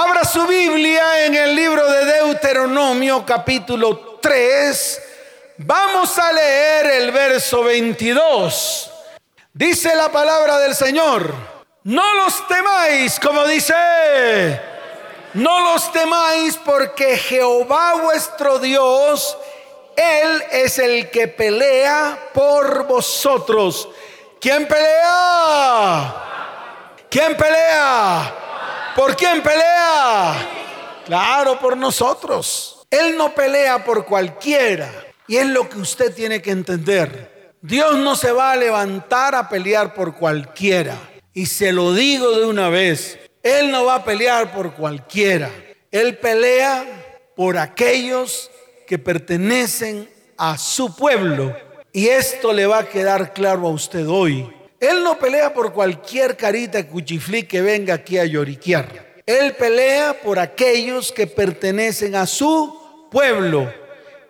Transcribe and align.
Abra 0.00 0.24
su 0.24 0.46
Biblia 0.46 1.26
en 1.26 1.34
el 1.34 1.56
libro 1.56 1.84
de 1.90 2.04
Deuteronomio 2.04 3.26
capítulo 3.26 4.20
3. 4.22 5.02
Vamos 5.56 6.16
a 6.20 6.30
leer 6.30 6.86
el 6.86 7.10
verso 7.10 7.64
22. 7.64 8.92
Dice 9.52 9.96
la 9.96 10.08
palabra 10.12 10.60
del 10.60 10.76
Señor, 10.76 11.34
no 11.82 12.14
los 12.14 12.46
temáis, 12.46 13.18
como 13.18 13.44
dice, 13.44 13.74
no 15.34 15.72
los 15.72 15.90
temáis 15.90 16.56
porque 16.64 17.16
Jehová 17.16 17.94
vuestro 18.00 18.60
Dios, 18.60 19.36
Él 19.96 20.44
es 20.52 20.78
el 20.78 21.10
que 21.10 21.26
pelea 21.26 22.28
por 22.32 22.86
vosotros. 22.86 23.88
¿Quién 24.40 24.68
pelea? 24.68 26.14
¿Quién 27.10 27.36
pelea? 27.36 28.47
¿Por 28.98 29.14
quién 29.14 29.44
pelea? 29.44 31.04
Claro, 31.06 31.56
por 31.60 31.76
nosotros. 31.76 32.84
Él 32.90 33.16
no 33.16 33.32
pelea 33.32 33.84
por 33.84 34.04
cualquiera. 34.04 34.90
Y 35.28 35.36
es 35.36 35.46
lo 35.46 35.68
que 35.68 35.78
usted 35.78 36.12
tiene 36.12 36.42
que 36.42 36.50
entender. 36.50 37.54
Dios 37.62 37.96
no 37.96 38.16
se 38.16 38.32
va 38.32 38.50
a 38.50 38.56
levantar 38.56 39.36
a 39.36 39.48
pelear 39.48 39.94
por 39.94 40.16
cualquiera. 40.16 40.96
Y 41.32 41.46
se 41.46 41.70
lo 41.70 41.94
digo 41.94 42.40
de 42.40 42.46
una 42.46 42.70
vez. 42.70 43.20
Él 43.44 43.70
no 43.70 43.84
va 43.84 43.94
a 43.94 44.04
pelear 44.04 44.52
por 44.52 44.74
cualquiera. 44.74 45.48
Él 45.92 46.18
pelea 46.18 46.84
por 47.36 47.56
aquellos 47.56 48.50
que 48.84 48.98
pertenecen 48.98 50.10
a 50.36 50.58
su 50.58 50.96
pueblo. 50.96 51.56
Y 51.92 52.08
esto 52.08 52.52
le 52.52 52.66
va 52.66 52.78
a 52.78 52.88
quedar 52.88 53.32
claro 53.32 53.68
a 53.68 53.70
usted 53.70 54.08
hoy. 54.08 54.57
Él 54.80 55.02
no 55.02 55.18
pelea 55.18 55.52
por 55.52 55.72
cualquier 55.72 56.36
carita 56.36 56.86
cuchiflí 56.86 57.42
que 57.42 57.60
venga 57.60 57.94
aquí 57.94 58.16
a 58.16 58.24
lloriquear. 58.24 59.22
Él 59.26 59.54
pelea 59.56 60.20
por 60.22 60.38
aquellos 60.38 61.10
que 61.10 61.26
pertenecen 61.26 62.14
a 62.14 62.26
su 62.26 63.08
pueblo. 63.10 63.72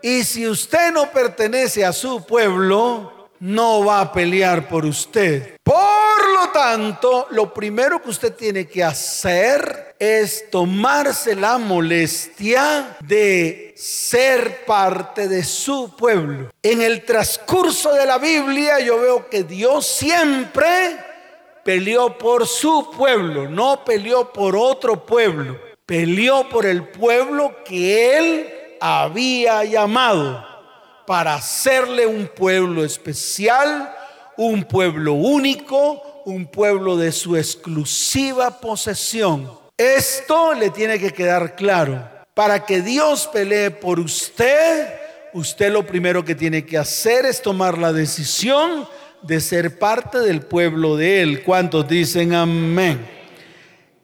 Y 0.02 0.24
si 0.24 0.48
usted 0.48 0.90
no 0.92 1.10
pertenece 1.10 1.84
a 1.84 1.92
su 1.92 2.24
pueblo, 2.24 3.28
no 3.40 3.84
va 3.84 4.00
a 4.00 4.12
pelear 4.12 4.68
por 4.68 4.86
usted. 4.86 5.58
Por 5.62 6.28
lo 6.32 6.48
tanto, 6.50 7.27
lo 7.30 7.52
primero 7.52 8.02
que 8.02 8.10
usted 8.10 8.34
tiene 8.34 8.66
que 8.66 8.83
hacer 8.83 9.88
es 9.98 10.48
tomarse 10.50 11.34
la 11.34 11.58
molestia 11.58 12.96
de 13.00 13.74
ser 13.77 14.64
parte 14.64 15.28
de 15.28 15.42
su 15.42 15.94
pueblo. 15.96 16.50
En 16.62 16.82
el 16.82 17.05
transcurso 17.05 17.92
de 17.94 18.06
la 18.06 18.18
Biblia 18.18 18.78
yo 18.80 19.00
veo 19.00 19.28
que 19.28 19.42
Dios 19.42 19.86
siempre 19.86 20.98
peleó 21.64 22.16
por 22.16 22.46
su 22.46 22.90
pueblo, 22.96 23.48
no 23.48 23.84
peleó 23.84 24.32
por 24.32 24.56
otro 24.56 25.05
pueblo, 25.05 25.58
peleó 25.84 26.48
por 26.48 26.64
el 26.64 26.88
pueblo 26.88 27.62
que 27.64 28.16
él 28.16 28.55
había 28.80 29.64
llamado 29.64 30.46
para 31.06 31.34
hacerle 31.34 32.06
un 32.06 32.28
pueblo 32.28 32.84
especial, 32.84 33.94
un 34.36 34.64
pueblo 34.64 35.14
único, 35.14 36.22
un 36.24 36.46
pueblo 36.46 36.96
de 36.96 37.10
su 37.12 37.36
exclusiva 37.36 38.60
posesión. 38.60 39.58
Esto 39.78 40.54
le 40.54 40.70
tiene 40.70 40.98
que 40.98 41.12
quedar 41.12 41.54
claro. 41.54 42.04
Para 42.34 42.66
que 42.66 42.82
Dios 42.82 43.30
pelee 43.32 43.70
por 43.70 44.00
usted, 44.00 44.88
usted 45.32 45.72
lo 45.72 45.86
primero 45.86 46.24
que 46.24 46.34
tiene 46.34 46.66
que 46.66 46.76
hacer 46.76 47.24
es 47.24 47.40
tomar 47.40 47.78
la 47.78 47.92
decisión 47.92 48.88
de 49.22 49.40
ser 49.40 49.78
parte 49.78 50.18
del 50.18 50.42
pueblo 50.42 50.96
de 50.96 51.22
Él. 51.22 51.44
¿Cuántos 51.44 51.86
dicen 51.86 52.34
amén? 52.34 53.17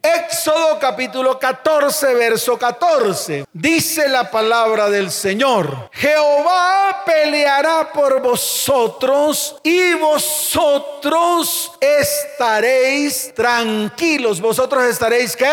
Éxodo 0.05 0.79
capítulo 0.79 1.39
14, 1.39 2.13
verso 2.13 2.59
14. 2.59 3.47
Dice 3.51 4.07
la 4.07 4.31
palabra 4.31 4.91
del 4.91 5.11
Señor. 5.11 5.89
Jehová 5.93 7.03
peleará 7.07 7.91
por 7.91 8.21
vosotros 8.21 9.57
y 9.63 9.95
vosotros 9.95 11.73
estaréis 11.81 13.33
tranquilos. 13.35 14.43
¿Vosotros 14.43 14.85
estaréis 14.85 15.35
qué? 15.35 15.51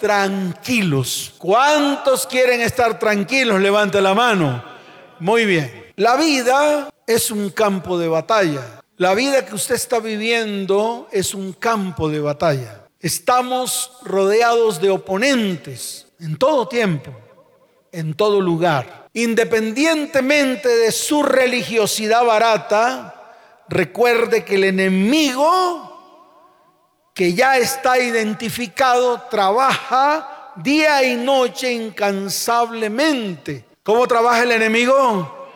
Tranquilos. 0.00 1.34
¿Cuántos 1.36 2.26
quieren 2.26 2.62
estar 2.62 2.98
tranquilos? 2.98 3.60
Levante 3.60 4.00
la 4.00 4.14
mano. 4.14 4.64
Muy 5.18 5.44
bien. 5.44 5.92
La 5.96 6.16
vida 6.16 6.88
es 7.06 7.30
un 7.30 7.50
campo 7.50 7.98
de 7.98 8.08
batalla. 8.08 8.80
La 8.96 9.12
vida 9.12 9.44
que 9.44 9.54
usted 9.54 9.74
está 9.74 9.98
viviendo 9.98 11.06
es 11.12 11.34
un 11.34 11.52
campo 11.52 12.08
de 12.08 12.20
batalla. 12.20 12.75
Estamos 13.00 13.92
rodeados 14.02 14.80
de 14.80 14.90
oponentes 14.90 16.06
en 16.18 16.36
todo 16.36 16.66
tiempo, 16.66 17.10
en 17.92 18.14
todo 18.14 18.40
lugar. 18.40 19.08
Independientemente 19.12 20.68
de 20.68 20.92
su 20.92 21.22
religiosidad 21.22 22.24
barata, 22.24 23.34
recuerde 23.68 24.44
que 24.44 24.54
el 24.56 24.64
enemigo 24.64 25.86
que 27.14 27.32
ya 27.32 27.56
está 27.56 27.98
identificado 27.98 29.22
trabaja 29.30 30.52
día 30.56 31.02
y 31.02 31.16
noche 31.16 31.72
incansablemente. 31.72 33.64
¿Cómo 33.82 34.06
trabaja 34.06 34.42
el 34.42 34.52
enemigo? 34.52 35.48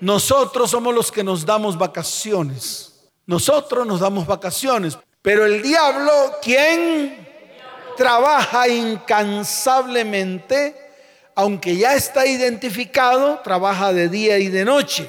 Nosotros 0.00 0.70
somos 0.70 0.94
los 0.94 1.10
que 1.10 1.24
nos 1.24 1.46
damos 1.46 1.78
vacaciones. 1.78 3.08
Nosotros 3.26 3.86
nos 3.86 4.00
damos 4.00 4.26
vacaciones. 4.26 4.98
Pero 5.24 5.44
el 5.46 5.62
diablo, 5.62 6.12
quien 6.42 7.26
trabaja 7.96 8.68
incansablemente, 8.68 10.76
aunque 11.34 11.78
ya 11.78 11.94
está 11.94 12.26
identificado, 12.26 13.38
trabaja 13.38 13.94
de 13.94 14.10
día 14.10 14.36
y 14.36 14.48
de 14.48 14.66
noche. 14.66 15.08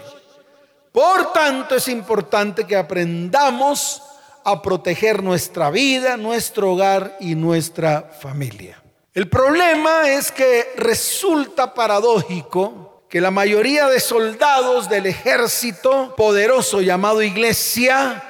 Por 0.94 1.34
tanto, 1.34 1.75
es 1.75 1.90
importante 1.90 2.66
que 2.66 2.78
aprendamos 2.78 4.02
a 4.46 4.62
proteger 4.62 5.22
nuestra 5.22 5.70
vida, 5.70 6.16
nuestro 6.16 6.72
hogar 6.72 7.18
y 7.20 7.36
nuestra 7.36 8.09
familia. 8.22 8.81
El 9.14 9.28
problema 9.28 10.09
es 10.09 10.31
que 10.31 10.75
resulta 10.78 11.74
paradójico 11.74 13.04
que 13.09 13.20
la 13.20 13.31
mayoría 13.31 13.90
de 13.90 14.00
soldados 14.00 14.88
del 14.88 15.08
ejército 15.08 16.16
poderoso 16.16 16.80
llamado 16.80 17.22
iglesia 17.22 18.24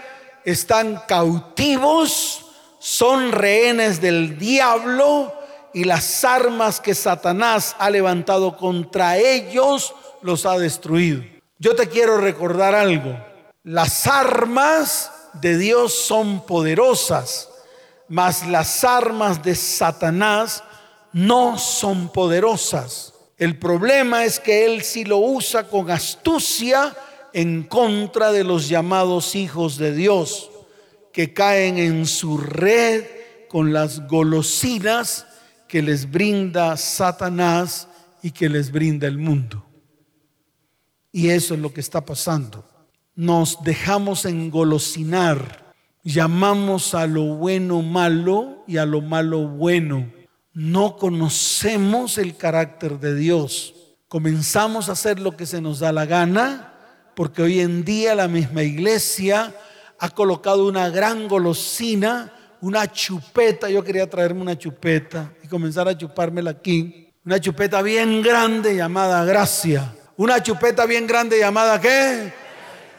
están 0.46 1.02
cautivos, 1.08 2.46
son 2.80 3.32
rehenes 3.32 4.00
del 4.00 4.38
diablo 4.38 5.34
y 5.74 5.84
las 5.84 6.24
armas 6.24 6.80
que 6.80 6.96
Satanás 6.96 7.76
ha 7.80 7.90
levantado 7.90 8.56
contra 8.56 9.18
ellos 9.18 9.94
los 10.22 10.46
ha 10.46 10.58
destruido. 10.58 11.24
Yo 11.58 11.76
te 11.76 11.90
quiero 11.90 12.18
recordar 12.18 12.76
algo. 12.76 13.18
Las 13.64 14.08
armas 14.08 15.12
de 15.34 15.58
Dios 15.58 15.94
son 15.94 16.46
poderosas, 16.46 17.50
mas 18.08 18.46
las 18.48 18.84
armas 18.84 19.44
de 19.44 19.56
Satanás 19.56 20.64
no 21.12 21.58
son 21.58 22.10
poderosas. 22.10 23.14
El 23.38 23.58
problema 23.58 24.24
es 24.24 24.40
que 24.40 24.66
él 24.66 24.84
si 24.84 25.04
lo 25.04 25.18
usa 25.18 25.68
con 25.68 25.90
astucia 25.90 26.96
en 27.36 27.64
contra 27.64 28.32
de 28.32 28.46
los 28.46 28.70
llamados 28.70 29.36
hijos 29.36 29.78
de 29.78 29.94
Dios, 29.94 30.50
que 31.12 31.34
caen 31.34 31.78
en 31.78 32.06
su 32.06 32.38
red 32.38 33.04
con 33.50 33.74
las 33.74 34.08
golosinas 34.08 35.28
que 35.68 35.82
les 35.82 36.10
brinda 36.10 36.78
Satanás 36.78 37.90
y 38.24 38.32
que 38.32 38.48
les 38.48 38.72
brinda 38.72 39.06
el 39.06 39.18
mundo. 39.18 39.66
Y 41.12 41.28
eso 41.28 41.56
es 41.56 41.60
lo 41.60 41.74
que 41.74 41.82
está 41.82 42.06
pasando. 42.06 42.70
Nos 43.16 43.62
dejamos 43.66 44.24
engolosinar, 44.24 45.74
llamamos 46.06 46.96
a 46.96 47.06
lo 47.06 47.36
bueno 47.36 47.82
malo 47.82 48.64
y 48.66 48.78
a 48.78 48.86
lo 48.86 49.02
malo 49.02 49.46
bueno. 49.46 50.10
No 50.54 50.96
conocemos 50.96 52.18
el 52.18 52.38
carácter 52.38 52.98
de 53.02 53.14
Dios. 53.14 53.76
Comenzamos 54.08 54.88
a 54.88 54.94
hacer 54.94 55.20
lo 55.20 55.36
que 55.36 55.46
se 55.46 55.60
nos 55.60 55.80
da 55.80 55.92
la 55.92 56.06
gana 56.06 56.72
porque 57.16 57.42
hoy 57.42 57.62
en 57.62 57.84
día 57.84 58.14
la 58.14 58.28
misma 58.28 58.64
iglesia 58.64 59.54
ha 59.98 60.10
colocado 60.10 60.68
una 60.68 60.90
gran 60.90 61.28
golosina, 61.28 62.32
una 62.62 62.92
chupeta. 62.92 63.70
Yo 63.70 63.84
quería 63.84 64.10
traerme 64.10 64.42
una 64.42 64.58
chupeta 64.58 65.32
y 65.42 65.48
comenzar 65.48 65.88
a 65.88 65.98
chupármela 65.98 66.52
aquí. 66.52 67.14
Una 67.26 67.40
chupeta 67.40 67.82
bien 67.82 68.22
grande 68.22 68.76
llamada 68.76 69.24
gracia. 69.24 69.96
Una 70.18 70.44
chupeta 70.44 70.86
bien 70.86 71.08
grande 71.08 71.40
llamada 71.40 71.80
qué? 71.80 72.34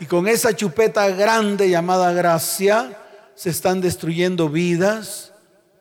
Y 0.00 0.06
con 0.06 0.26
esa 0.28 0.54
chupeta 0.54 1.08
grande 1.10 1.68
llamada 1.70 2.12
gracia 2.12 2.98
se 3.34 3.50
están 3.50 3.80
destruyendo 3.80 4.48
vidas, 4.48 5.32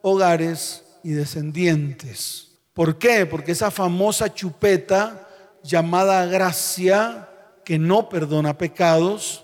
hogares 0.01 0.83
y 1.03 1.11
descendientes. 1.11 2.49
¿Por 2.73 2.97
qué? 2.97 3.25
Porque 3.25 3.53
esa 3.53 3.71
famosa 3.71 4.33
chupeta 4.33 5.27
llamada 5.63 6.25
gracia 6.25 7.29
que 7.65 7.77
no 7.77 8.07
perdona 8.07 8.57
pecados, 8.57 9.43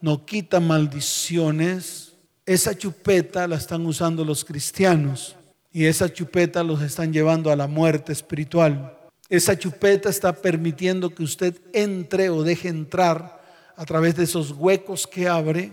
no 0.00 0.24
quita 0.24 0.60
maldiciones. 0.60 2.12
Esa 2.46 2.76
chupeta 2.76 3.48
la 3.48 3.56
están 3.56 3.86
usando 3.86 4.22
los 4.22 4.44
cristianos 4.44 5.34
Y 5.72 5.86
esa 5.86 6.12
chupeta 6.12 6.62
los 6.62 6.82
están 6.82 7.12
llevando 7.12 7.50
a 7.50 7.56
la 7.56 7.66
muerte 7.66 8.12
espiritual. 8.12 8.96
Esa 9.28 9.58
chupeta 9.58 10.08
está 10.10 10.32
permitiendo 10.34 11.12
que 11.12 11.24
usted 11.24 11.58
entre 11.72 12.28
o 12.28 12.44
deje 12.44 12.68
entrar 12.68 13.42
a 13.76 13.84
través 13.84 14.14
de 14.14 14.24
esos 14.24 14.52
huecos 14.52 15.06
que 15.06 15.26
abre 15.26 15.72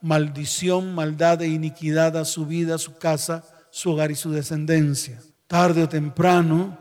maldición, 0.00 0.94
maldad 0.94 1.42
e 1.42 1.48
iniquidad 1.48 2.16
a 2.16 2.24
su 2.24 2.46
vida, 2.46 2.76
a 2.76 2.78
su 2.78 2.96
casa, 2.96 3.44
su 3.70 3.90
hogar 3.90 4.10
y 4.10 4.14
su 4.14 4.30
descendencia. 4.30 5.20
Tarde 5.46 5.82
o 5.82 5.88
temprano, 5.88 6.78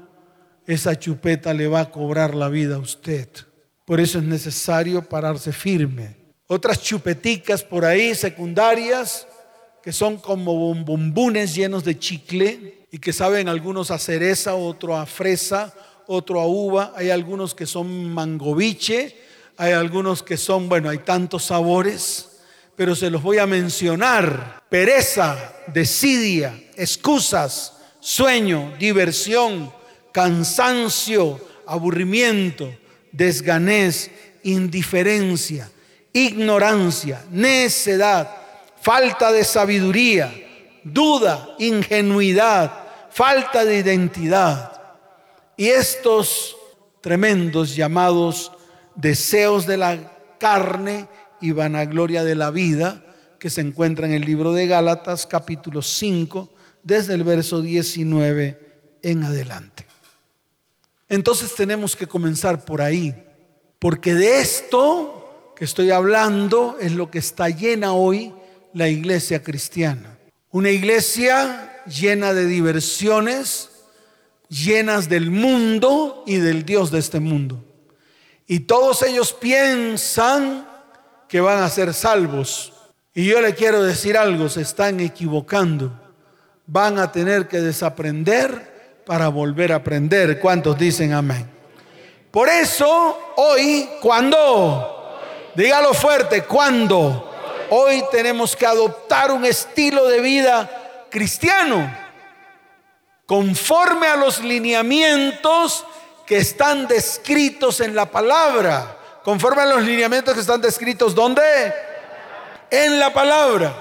esa 0.67 0.97
chupeta 0.97 1.53
le 1.53 1.67
va 1.67 1.81
a 1.81 1.91
cobrar 1.91 2.35
la 2.35 2.49
vida 2.49 2.75
a 2.75 2.79
usted. 2.79 3.29
Por 3.89 3.99
eso 3.99 4.19
es 4.19 4.23
necesario 4.23 5.01
pararse 5.01 5.51
firme. 5.51 6.15
Otras 6.45 6.79
chupeticas 6.79 7.63
por 7.63 7.83
ahí, 7.83 8.13
secundarias, 8.13 9.27
que 9.81 9.91
son 9.91 10.17
como 10.17 10.53
bombombunes 10.55 11.55
llenos 11.55 11.83
de 11.83 11.97
chicle 11.97 12.85
y 12.91 12.99
que 12.99 13.11
saben 13.11 13.49
algunos 13.49 13.89
a 13.89 13.97
cereza, 13.97 14.53
otro 14.53 14.95
a 14.95 15.07
fresa, 15.07 15.73
otro 16.05 16.39
a 16.39 16.45
uva. 16.45 16.93
Hay 16.95 17.09
algunos 17.09 17.55
que 17.55 17.65
son 17.65 18.13
mangoviche, 18.13 19.17
hay 19.57 19.71
algunos 19.71 20.21
que 20.21 20.37
son, 20.37 20.69
bueno, 20.69 20.87
hay 20.87 20.99
tantos 20.99 21.45
sabores, 21.45 22.41
pero 22.75 22.93
se 22.93 23.09
los 23.09 23.23
voy 23.23 23.39
a 23.39 23.47
mencionar. 23.47 24.61
Pereza, 24.69 25.51
desidia, 25.73 26.53
excusas, 26.75 27.73
sueño, 27.99 28.71
diversión, 28.77 29.73
cansancio, 30.11 31.41
aburrimiento, 31.65 32.71
desganez, 33.11 34.11
indiferencia, 34.43 35.69
ignorancia, 36.13 37.23
necedad, 37.31 38.29
falta 38.81 39.31
de 39.31 39.43
sabiduría, 39.43 40.33
duda, 40.83 41.55
ingenuidad, 41.59 42.71
falta 43.11 43.65
de 43.65 43.79
identidad. 43.79 44.81
Y 45.57 45.67
estos 45.67 46.55
tremendos 47.01 47.75
llamados 47.75 48.51
deseos 48.95 49.65
de 49.65 49.77
la 49.77 50.13
carne 50.39 51.07
y 51.41 51.51
vanagloria 51.51 52.23
de 52.23 52.35
la 52.35 52.51
vida 52.51 53.03
que 53.39 53.49
se 53.49 53.61
encuentra 53.61 54.05
en 54.05 54.13
el 54.13 54.23
libro 54.23 54.53
de 54.53 54.67
Gálatas 54.67 55.25
capítulo 55.25 55.81
5 55.81 56.49
desde 56.83 57.13
el 57.13 57.23
verso 57.23 57.61
19 57.61 58.59
en 59.01 59.23
adelante. 59.23 59.88
Entonces 61.09 61.55
tenemos 61.55 61.95
que 61.95 62.07
comenzar 62.07 62.63
por 62.63 62.81
ahí, 62.81 63.15
porque 63.79 64.13
de 64.13 64.39
esto 64.39 65.53
que 65.55 65.65
estoy 65.65 65.91
hablando 65.91 66.77
es 66.79 66.93
lo 66.93 67.09
que 67.09 67.17
está 67.17 67.49
llena 67.49 67.93
hoy 67.93 68.33
la 68.73 68.87
iglesia 68.87 69.41
cristiana. 69.41 70.17
Una 70.51 70.69
iglesia 70.69 71.83
llena 71.87 72.33
de 72.33 72.45
diversiones, 72.45 73.69
llenas 74.47 75.09
del 75.09 75.31
mundo 75.31 76.23
y 76.27 76.37
del 76.37 76.63
Dios 76.63 76.91
de 76.91 76.99
este 76.99 77.19
mundo. 77.19 77.65
Y 78.47 78.61
todos 78.61 79.03
ellos 79.03 79.33
piensan 79.33 80.67
que 81.27 81.41
van 81.41 81.61
a 81.61 81.69
ser 81.69 81.93
salvos. 81.93 82.73
Y 83.13 83.25
yo 83.25 83.41
le 83.41 83.53
quiero 83.53 83.83
decir 83.83 84.17
algo, 84.17 84.49
se 84.49 84.61
están 84.61 84.99
equivocando. 84.99 85.91
Van 86.65 86.99
a 86.99 87.11
tener 87.11 87.47
que 87.47 87.59
desaprender 87.59 88.78
para 89.09 89.27
volver 89.27 89.71
a 89.71 89.77
aprender. 89.77 90.39
¿Cuántos 90.39 90.77
dicen 90.77 91.13
amén? 91.13 91.49
Por 92.29 92.47
eso, 92.47 93.33
hoy, 93.37 93.89
¿cuándo? 93.99 95.19
Dígalo 95.55 95.95
fuerte, 95.95 96.43
¿cuándo? 96.43 97.27
Hoy 97.71 98.03
tenemos 98.11 98.55
que 98.55 98.67
adoptar 98.67 99.31
un 99.31 99.45
estilo 99.45 100.05
de 100.05 100.21
vida 100.21 101.07
cristiano 101.09 101.91
conforme 103.25 104.05
a 104.05 104.15
los 104.15 104.43
lineamientos 104.43 105.87
que 106.27 106.37
están 106.37 106.85
descritos 106.85 107.79
en 107.79 107.95
la 107.95 108.05
palabra. 108.05 108.95
Conforme 109.23 109.63
a 109.63 109.65
los 109.65 109.81
lineamientos 109.81 110.35
que 110.35 110.41
están 110.41 110.61
descritos, 110.61 111.15
¿dónde? 111.15 111.41
En 112.69 112.99
la 112.99 113.11
palabra. 113.11 113.73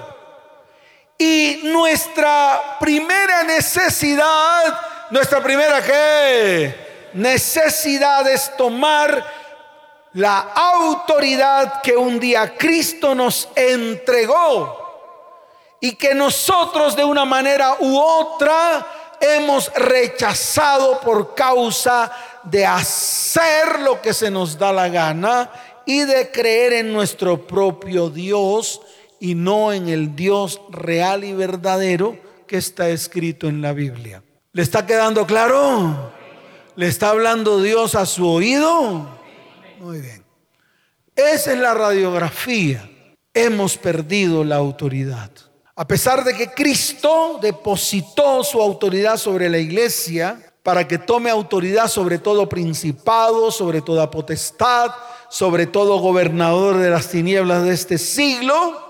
Y 1.19 1.61
nuestra 1.65 2.79
primera 2.79 3.43
necesidad 3.43 4.89
nuestra 5.11 5.41
primera 5.41 5.81
necesidad 7.13 8.27
es 8.27 8.55
tomar 8.55 9.25
la 10.13 10.39
autoridad 10.39 11.81
que 11.81 11.95
un 11.95 12.19
día 12.19 12.55
Cristo 12.57 13.13
nos 13.13 13.49
entregó 13.55 14.77
y 15.79 15.95
que 15.95 16.13
nosotros 16.13 16.95
de 16.95 17.03
una 17.03 17.25
manera 17.25 17.77
u 17.79 17.97
otra 17.97 18.85
hemos 19.19 19.71
rechazado 19.73 20.99
por 20.99 21.35
causa 21.35 22.11
de 22.43 22.65
hacer 22.65 23.79
lo 23.81 24.01
que 24.01 24.13
se 24.13 24.31
nos 24.31 24.57
da 24.57 24.71
la 24.71 24.89
gana 24.89 25.51
y 25.85 26.01
de 26.01 26.31
creer 26.31 26.73
en 26.73 26.93
nuestro 26.93 27.45
propio 27.47 28.09
Dios 28.09 28.81
y 29.19 29.35
no 29.35 29.73
en 29.73 29.89
el 29.89 30.15
Dios 30.15 30.61
real 30.69 31.23
y 31.23 31.33
verdadero 31.33 32.17
que 32.47 32.57
está 32.57 32.89
escrito 32.89 33.47
en 33.47 33.61
la 33.61 33.73
Biblia. 33.73 34.23
¿Le 34.51 34.63
está 34.63 34.85
quedando 34.85 35.27
claro? 35.27 36.11
¿Le 36.75 36.87
está 36.87 37.09
hablando 37.09 37.61
Dios 37.61 37.93
a 37.93 38.07
su 38.07 38.27
oído? 38.27 39.07
Muy 39.79 40.01
bien. 40.01 40.25
Esa 41.15 41.53
es 41.53 41.59
la 41.59 41.75
radiografía. 41.75 42.89
Hemos 43.31 43.77
perdido 43.77 44.43
la 44.43 44.55
autoridad. 44.55 45.29
A 45.75 45.87
pesar 45.87 46.23
de 46.23 46.33
que 46.33 46.49
Cristo 46.51 47.37
depositó 47.39 48.43
su 48.43 48.59
autoridad 48.59 49.17
sobre 49.17 49.49
la 49.49 49.59
iglesia 49.59 50.53
para 50.63 50.87
que 50.87 50.97
tome 50.97 51.29
autoridad 51.29 51.87
sobre 51.87 52.17
todo 52.17 52.49
principado, 52.49 53.51
sobre 53.51 53.81
toda 53.81 54.09
potestad, 54.09 54.91
sobre 55.29 55.67
todo 55.67 55.99
gobernador 55.99 56.77
de 56.77 56.89
las 56.89 57.09
tinieblas 57.09 57.63
de 57.63 57.73
este 57.73 57.99
siglo, 57.99 58.83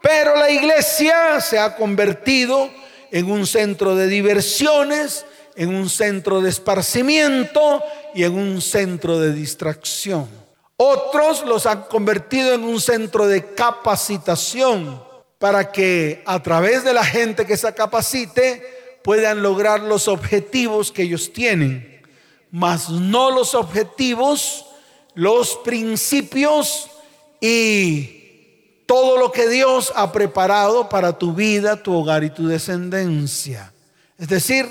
pero 0.00 0.36
la 0.36 0.50
iglesia 0.50 1.40
se 1.40 1.58
ha 1.58 1.76
convertido 1.76 2.64
en 2.64 2.85
un 3.12 3.46
centro 3.46 3.94
de 3.94 4.06
diversiones, 4.08 5.24
en 5.56 5.74
un 5.74 5.88
centro 5.88 6.40
de 6.40 6.50
esparcimiento 6.50 7.82
y 8.14 8.24
en 8.24 8.34
un 8.34 8.60
centro 8.60 9.18
de 9.18 9.32
distracción. 9.32 10.28
Otros 10.76 11.44
los 11.46 11.64
han 11.64 11.84
convertido 11.84 12.52
en 12.52 12.64
un 12.64 12.80
centro 12.80 13.26
de 13.26 13.54
capacitación 13.54 15.02
para 15.38 15.72
que 15.72 16.22
a 16.26 16.42
través 16.42 16.84
de 16.84 16.92
la 16.92 17.04
gente 17.04 17.46
que 17.46 17.56
se 17.56 17.72
capacite 17.74 18.98
puedan 19.02 19.42
lograr 19.42 19.80
los 19.80 20.08
objetivos 20.08 20.92
que 20.92 21.02
ellos 21.02 21.32
tienen, 21.32 22.02
mas 22.50 22.90
no 22.90 23.30
los 23.30 23.54
objetivos, 23.54 24.66
los 25.14 25.56
principios 25.58 26.90
y 27.40 28.25
todo 28.86 29.18
lo 29.18 29.32
que 29.32 29.48
Dios 29.48 29.92
ha 29.96 30.12
preparado 30.12 30.88
para 30.88 31.18
tu 31.18 31.34
vida, 31.34 31.82
tu 31.82 31.92
hogar 31.92 32.24
y 32.24 32.30
tu 32.30 32.46
descendencia. 32.46 33.72
Es 34.16 34.28
decir, 34.28 34.66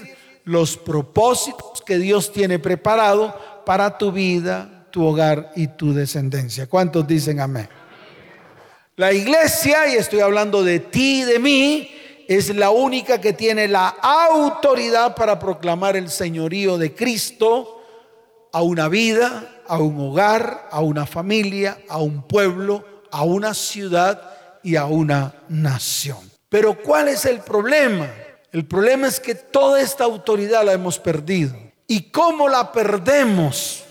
los 0.46 0.78
propósitos 0.78 1.84
que 1.86 1.98
Dios 1.98 2.32
tiene 2.32 2.58
preparado 2.58 3.36
para 3.66 3.98
tu 3.98 4.12
vida, 4.12 4.88
tu 4.90 5.04
hogar 5.06 5.52
y 5.56 5.68
tu 5.68 5.94
descendencia. 5.94 6.68
¿Cuántos 6.68 7.06
dicen 7.06 7.42
amén? 7.42 7.68
La 8.96 9.12
iglesia, 9.12 9.88
y 9.88 9.96
estoy 9.96 10.22
hablando 10.22 10.64
de 10.64 10.80
ti 10.80 11.22
y 11.22 11.24
de 11.26 11.40
mí, 11.40 11.92
es 12.30 12.56
la 12.56 12.70
única 12.70 13.20
que 13.20 13.34
tiene 13.34 13.68
la 13.68 13.90
autoridad 13.90 15.16
para 15.16 15.38
proclamar 15.38 15.98
el 15.98 16.10
señorío 16.10 16.78
de 16.78 16.96
Cristo 16.96 17.82
a 18.54 18.62
una 18.62 18.88
vida, 18.88 19.62
a 19.68 19.80
un 19.80 20.00
hogar, 20.00 20.70
a 20.72 20.80
una 20.80 21.06
familia, 21.06 21.78
a 21.90 21.98
un 21.98 22.24
pueblo, 22.24 22.95
a 23.16 23.24
una 23.24 23.54
ciudad 23.54 24.22
y 24.62 24.76
a 24.76 24.88
una 24.88 25.34
nación. 25.48 26.30
Pero 26.50 26.78
¿cuál 26.84 27.08
es 27.08 27.24
el 27.24 27.40
problema? 27.40 28.12
El 28.52 28.66
problema 28.66 29.08
es 29.08 29.22
que 29.22 29.36
toda 29.36 29.80
esta 29.80 30.04
autoridad 30.04 30.66
la 30.66 30.74
hemos 30.74 31.00
perdido. 31.00 31.56
¿Y 31.88 32.12
cómo 32.12 32.50
la 32.50 32.74
perdemos? 32.74 33.86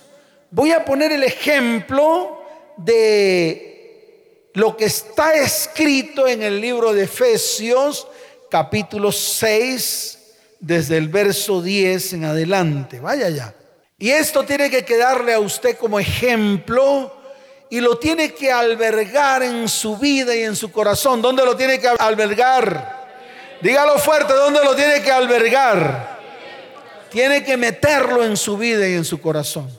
Voy 0.51 0.73
a 0.73 0.85
poner 0.85 1.11
el 1.13 1.23
ejemplo 1.23 2.43
de 2.77 4.51
lo 4.53 4.77
que 4.77 4.85
está 4.85 5.33
escrito 5.37 6.29
en 6.29 6.43
el 6.43 6.61
libro 6.61 6.93
de 6.93 7.05
Efesios 7.05 8.07
capítulo 8.51 9.11
6 9.11 10.19
desde 10.61 10.99
el 10.99 11.09
verso 11.09 11.63
10 11.63 12.13
en 12.13 12.25
adelante. 12.27 13.01
Vaya 13.01 13.31
ya. 13.31 13.55
Y 13.99 14.11
esto 14.11 14.45
tiene 14.45 14.69
que 14.69 14.85
quedarle 14.85 15.33
a 15.33 15.41
usted 15.41 15.79
como 15.79 15.99
ejemplo 15.99 17.24
y 17.71 17.81
lo 17.81 17.99
tiene 17.99 18.35
que 18.35 18.53
albergar 18.53 19.43
en 19.43 19.69
su 19.69 19.97
vida 19.97 20.35
y 20.35 20.43
en 20.43 20.57
su 20.57 20.71
corazón. 20.71 21.21
¿Dónde 21.23 21.45
lo 21.45 21.57
tiene 21.57 21.81
que 21.81 21.89
albergar? 21.89 23.05
Dígalo 23.61 23.99
fuerte, 23.99 24.33
¿dónde 24.33 24.63
lo 24.63 24.75
tiene 24.75 25.03
que 25.03 25.11
albergar? 25.11 26.19
Tiene 27.11 27.45
que 27.45 27.57
meterlo 27.57 28.25
en 28.25 28.37
su 28.37 28.57
vida 28.57 28.89
y 28.89 28.95
en 28.95 29.05
su 29.05 29.21
corazón. 29.21 29.71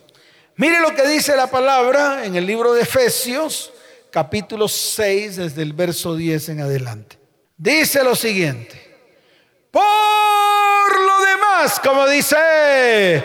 Mire 0.55 0.79
lo 0.79 0.95
que 0.95 1.07
dice 1.07 1.35
la 1.35 1.47
palabra 1.47 2.25
en 2.25 2.35
el 2.35 2.45
libro 2.45 2.73
de 2.73 2.81
Efesios, 2.81 3.71
capítulo 4.09 4.67
6, 4.67 5.35
desde 5.35 5.61
el 5.61 5.73
verso 5.73 6.15
10 6.15 6.49
en 6.49 6.61
adelante. 6.61 7.19
Dice 7.57 8.03
lo 8.03 8.15
siguiente, 8.15 8.81
por 9.71 9.85
demás, 11.55 11.79
como 11.79 12.07
dice, 12.07 13.23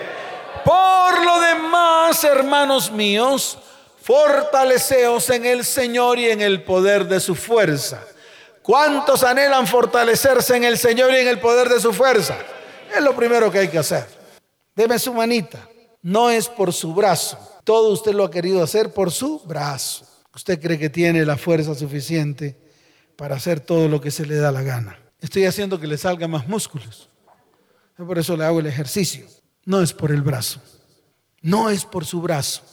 por 0.63 1.23
lo 1.23 1.39
demás, 1.41 2.23
hermanos 2.23 2.91
míos, 2.91 3.57
fortaleceos 4.01 5.29
en 5.29 5.45
el 5.45 5.63
Señor 5.63 6.19
y 6.19 6.29
en 6.29 6.41
el 6.41 6.63
poder 6.63 7.07
de 7.07 7.19
su 7.19 7.35
fuerza. 7.35 8.03
¿Cuántos 8.61 9.23
anhelan 9.23 9.67
fortalecerse 9.67 10.55
en 10.55 10.63
el 10.63 10.77
Señor 10.77 11.11
y 11.11 11.17
en 11.17 11.27
el 11.27 11.39
poder 11.39 11.69
de 11.69 11.79
su 11.79 11.93
fuerza? 11.93 12.37
Es 12.95 13.01
lo 13.03 13.15
primero 13.15 13.51
que 13.51 13.59
hay 13.59 13.67
que 13.67 13.77
hacer. 13.77 14.05
Deme 14.75 14.99
su 14.99 15.13
manita. 15.13 15.67
No 16.01 16.29
es 16.29 16.47
por 16.47 16.73
su 16.73 16.93
brazo. 16.93 17.37
Todo 17.63 17.89
usted 17.89 18.13
lo 18.13 18.23
ha 18.23 18.31
querido 18.31 18.63
hacer 18.63 18.93
por 18.93 19.11
su 19.11 19.39
brazo. 19.39 20.05
Usted 20.33 20.59
cree 20.59 20.79
que 20.79 20.89
tiene 20.89 21.25
la 21.25 21.37
fuerza 21.37 21.75
suficiente 21.75 22.57
para 23.15 23.35
hacer 23.35 23.59
todo 23.59 23.87
lo 23.87 24.01
que 24.01 24.11
se 24.11 24.25
le 24.25 24.35
da 24.35 24.51
la 24.51 24.63
gana. 24.63 24.97
Estoy 25.19 25.45
haciendo 25.45 25.79
que 25.79 25.87
le 25.87 25.97
salgan 25.97 26.31
más 26.31 26.47
músculos. 26.47 27.09
Por 27.95 28.17
eso 28.17 28.35
le 28.35 28.45
hago 28.45 28.59
el 28.59 28.65
ejercicio. 28.65 29.27
No 29.65 29.81
es 29.81 29.93
por 29.93 30.11
el 30.11 30.21
brazo. 30.21 30.59
No 31.41 31.69
es 31.69 31.85
por 31.85 32.05
su 32.05 32.21
brazo. 32.21 32.63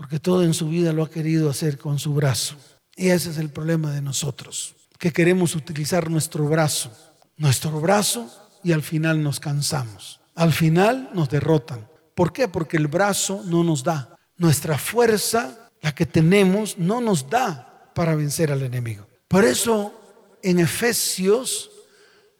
Porque 0.00 0.18
todo 0.18 0.44
en 0.44 0.54
su 0.54 0.70
vida 0.70 0.94
lo 0.94 1.02
ha 1.02 1.10
querido 1.10 1.50
hacer 1.50 1.76
con 1.76 1.98
su 1.98 2.14
brazo. 2.14 2.56
Y 2.96 3.10
ese 3.10 3.28
es 3.28 3.36
el 3.36 3.50
problema 3.50 3.92
de 3.92 4.00
nosotros. 4.00 4.74
Que 4.98 5.12
queremos 5.12 5.54
utilizar 5.54 6.08
nuestro 6.08 6.46
brazo. 6.46 6.90
Nuestro 7.36 7.78
brazo 7.82 8.26
y 8.64 8.72
al 8.72 8.80
final 8.80 9.22
nos 9.22 9.40
cansamos. 9.40 10.18
Al 10.34 10.54
final 10.54 11.10
nos 11.12 11.28
derrotan. 11.28 11.86
¿Por 12.14 12.32
qué? 12.32 12.48
Porque 12.48 12.78
el 12.78 12.86
brazo 12.86 13.42
no 13.44 13.62
nos 13.62 13.84
da. 13.84 14.16
Nuestra 14.38 14.78
fuerza, 14.78 15.68
la 15.82 15.94
que 15.94 16.06
tenemos, 16.06 16.78
no 16.78 17.02
nos 17.02 17.28
da 17.28 17.90
para 17.94 18.14
vencer 18.14 18.50
al 18.50 18.62
enemigo. 18.62 19.06
Por 19.28 19.44
eso 19.44 19.92
en 20.42 20.60
Efesios 20.60 21.70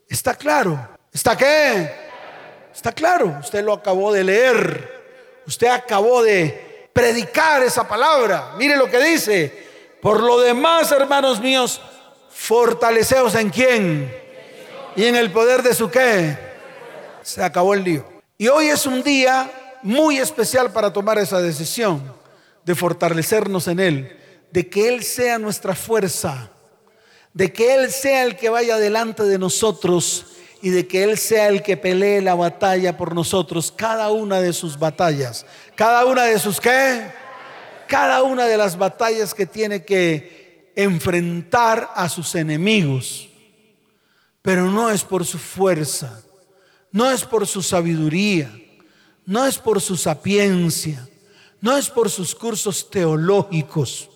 está 0.09 0.35
claro. 0.35 0.97
¿Está 1.13 1.37
qué? 1.37 1.93
Está 2.75 2.93
claro. 2.93 3.37
Usted 3.39 3.63
lo 3.63 3.75
acabó 3.75 4.15
de 4.15 4.25
leer. 4.25 5.43
Usted 5.47 5.67
acabó 5.67 6.23
de 6.23 6.70
predicar 6.93 7.63
esa 7.63 7.87
palabra. 7.87 8.55
Mire 8.57 8.77
lo 8.77 8.91
que 8.91 9.01
dice. 9.01 9.69
Por 10.01 10.23
lo 10.23 10.41
demás, 10.41 10.91
hermanos 10.93 11.41
míos, 11.41 11.81
fortaleceos 12.31 13.35
en 13.35 13.51
quién 13.51 14.15
y 14.97 15.05
en 15.05 15.17
el 15.17 15.31
poder 15.31 15.63
de 15.63 15.75
su 15.75 15.91
qué. 15.91 16.37
Se 17.23 17.43
acabó 17.43 17.75
el 17.75 17.85
lío. 17.85 18.05
Y 18.39 18.49
hoy 18.49 18.69
es 18.69 18.87
un 18.87 19.03
día 19.03 19.51
muy 19.83 20.19
especial 20.19 20.73
para 20.73 20.93
tomar 20.93 21.19
esa 21.19 21.41
decisión 21.41 22.15
de 22.65 22.75
fortalecernos 22.75 23.69
en 23.69 23.81
Él, 23.81 24.19
de 24.51 24.69
que 24.69 24.89
Él 24.89 25.03
sea 25.03 25.39
nuestra 25.39 25.75
fuerza, 25.75 26.51
de 27.33 27.53
que 27.53 27.75
Él 27.75 27.91
sea 27.91 28.25
el 28.25 28.37
que 28.37 28.49
vaya 28.49 28.79
delante 28.79 29.25
de 29.25 29.39
nosotros 29.39 30.27
y 30.63 30.71
de 30.71 30.87
que 30.87 31.03
Él 31.05 31.19
sea 31.19 31.49
el 31.49 31.63
que 31.63 31.77
pelee 31.77 32.21
la 32.21 32.35
batalla 32.35 32.97
por 32.97 33.15
nosotros, 33.15 33.73
cada 33.75 34.11
una 34.11 34.41
de 34.41 34.53
sus 34.53 34.79
batallas, 34.79 35.47
cada 35.75 36.05
una 36.05 36.25
de 36.25 36.39
sus 36.39 36.61
qué, 36.61 37.11
cada 37.87 38.23
una 38.23 38.47
de 38.47 38.57
las 38.57 38.77
batallas 38.77 39.35
que 39.35 39.47
tiene 39.47 39.85
que 39.85 40.71
enfrentar 40.77 41.91
a 41.95 42.09
sus 42.09 42.35
enemigos, 42.35 43.29
pero 44.43 44.71
no 44.71 44.91
es 44.91 45.03
por 45.03 45.25
su 45.25 45.39
fuerza, 45.39 46.23
no 46.93 47.11
es 47.11 47.25
por 47.25 47.47
su 47.47 47.63
sabiduría, 47.63 48.51
no 49.27 49.47
es 49.47 49.59
por 49.59 49.81
su 49.81 49.97
sapiencia, 49.97 51.09
no 51.61 51.77
es 51.77 51.91
por 51.91 52.11
sus 52.11 52.35
cursos 52.35 52.91
teológicos, 52.91 54.09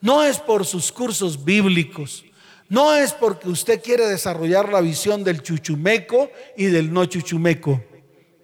no 0.00 0.22
es 0.22 0.38
por 0.38 0.66
sus 0.66 0.90
cursos 0.92 1.42
bíblicos, 1.42 2.24
no 2.72 2.94
es 2.94 3.12
porque 3.12 3.50
usted 3.50 3.82
quiere 3.82 4.06
desarrollar 4.06 4.72
la 4.72 4.80
visión 4.80 5.22
del 5.22 5.42
chuchumeco 5.42 6.30
y 6.56 6.68
del 6.68 6.90
no 6.90 7.04
chuchumeco. 7.04 7.84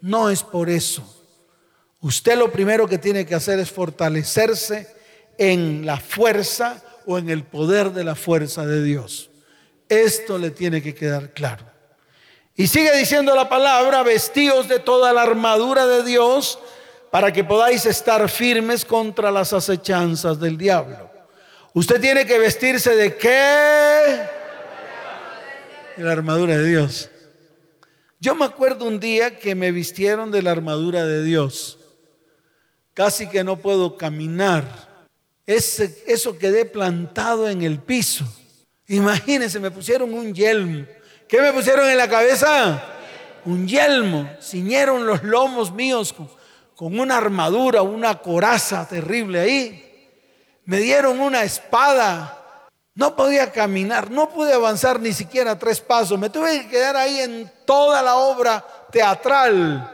No 0.02 0.28
es 0.28 0.42
por 0.42 0.68
eso. 0.68 1.02
Usted 2.02 2.36
lo 2.36 2.52
primero 2.52 2.86
que 2.86 2.98
tiene 2.98 3.24
que 3.24 3.34
hacer 3.34 3.58
es 3.58 3.70
fortalecerse 3.70 4.86
en 5.38 5.86
la 5.86 5.96
fuerza 5.96 6.84
o 7.06 7.16
en 7.16 7.30
el 7.30 7.44
poder 7.44 7.92
de 7.92 8.04
la 8.04 8.14
fuerza 8.14 8.66
de 8.66 8.82
Dios. 8.82 9.30
Esto 9.88 10.36
le 10.36 10.50
tiene 10.50 10.82
que 10.82 10.94
quedar 10.94 11.32
claro. 11.32 11.64
Y 12.54 12.66
sigue 12.66 12.94
diciendo 12.98 13.34
la 13.34 13.48
palabra, 13.48 14.02
vestidos 14.02 14.68
de 14.68 14.78
toda 14.78 15.14
la 15.14 15.22
armadura 15.22 15.86
de 15.86 16.04
Dios 16.04 16.58
para 17.10 17.32
que 17.32 17.44
podáis 17.44 17.86
estar 17.86 18.28
firmes 18.28 18.84
contra 18.84 19.30
las 19.30 19.54
acechanzas 19.54 20.38
del 20.38 20.58
diablo. 20.58 21.07
Usted 21.78 22.00
tiene 22.00 22.26
que 22.26 22.40
vestirse 22.40 22.96
de 22.96 23.16
qué? 23.16 24.20
De 25.96 26.02
la 26.02 26.10
armadura 26.10 26.58
de 26.58 26.68
Dios. 26.68 27.08
Yo 28.18 28.34
me 28.34 28.46
acuerdo 28.46 28.84
un 28.84 28.98
día 28.98 29.38
que 29.38 29.54
me 29.54 29.70
vistieron 29.70 30.32
de 30.32 30.42
la 30.42 30.50
armadura 30.50 31.06
de 31.06 31.22
Dios. 31.22 31.78
Casi 32.94 33.28
que 33.28 33.44
no 33.44 33.58
puedo 33.58 33.96
caminar. 33.96 35.06
Ese, 35.46 36.02
eso 36.08 36.36
quedé 36.36 36.64
plantado 36.64 37.48
en 37.48 37.62
el 37.62 37.78
piso. 37.78 38.24
Imagínense, 38.88 39.60
me 39.60 39.70
pusieron 39.70 40.12
un 40.14 40.34
yelmo 40.34 40.84
¿Qué 41.28 41.40
me 41.40 41.52
pusieron 41.52 41.88
en 41.88 41.96
la 41.96 42.08
cabeza? 42.08 42.82
Un 43.44 43.68
yelmo. 43.68 44.28
Ciñeron 44.42 45.06
los 45.06 45.22
lomos 45.22 45.72
míos 45.72 46.12
con, 46.74 46.98
una 46.98 47.18
armadura, 47.18 47.82
una 47.82 48.18
coraza 48.18 48.88
terrible 48.88 49.38
ahí. 49.38 49.87
Me 50.68 50.80
dieron 50.80 51.18
una 51.18 51.44
espada. 51.44 52.66
No 52.94 53.16
podía 53.16 53.50
caminar, 53.50 54.10
no 54.10 54.28
pude 54.28 54.52
avanzar 54.52 55.00
ni 55.00 55.14
siquiera 55.14 55.58
tres 55.58 55.80
pasos. 55.80 56.18
Me 56.18 56.28
tuve 56.28 56.60
que 56.60 56.68
quedar 56.68 56.94
ahí 56.94 57.20
en 57.20 57.50
toda 57.64 58.02
la 58.02 58.16
obra 58.16 58.62
teatral. 58.92 59.90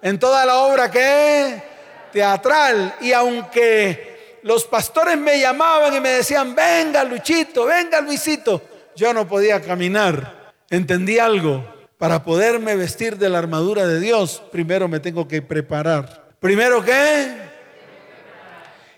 En 0.00 0.18
toda 0.18 0.46
la 0.46 0.60
obra 0.60 0.90
que 0.90 1.62
teatral. 2.10 2.94
Y 3.02 3.12
aunque 3.12 4.40
los 4.44 4.64
pastores 4.64 5.18
me 5.18 5.38
llamaban 5.38 5.94
y 5.94 6.00
me 6.00 6.10
decían, 6.10 6.54
venga 6.54 7.04
Luchito, 7.04 7.66
venga 7.66 8.00
Luisito, 8.00 8.62
yo 8.96 9.12
no 9.12 9.28
podía 9.28 9.60
caminar 9.60 10.44
entendí 10.70 11.18
algo. 11.18 11.70
Para 11.98 12.24
poderme 12.24 12.76
vestir 12.76 13.18
de 13.18 13.28
la 13.28 13.38
armadura 13.38 13.86
de 13.86 14.00
Dios, 14.00 14.42
primero 14.50 14.88
me 14.88 15.00
tengo 15.00 15.28
que 15.28 15.42
preparar. 15.42 16.36
¿Primero 16.40 16.82
qué? 16.82 17.43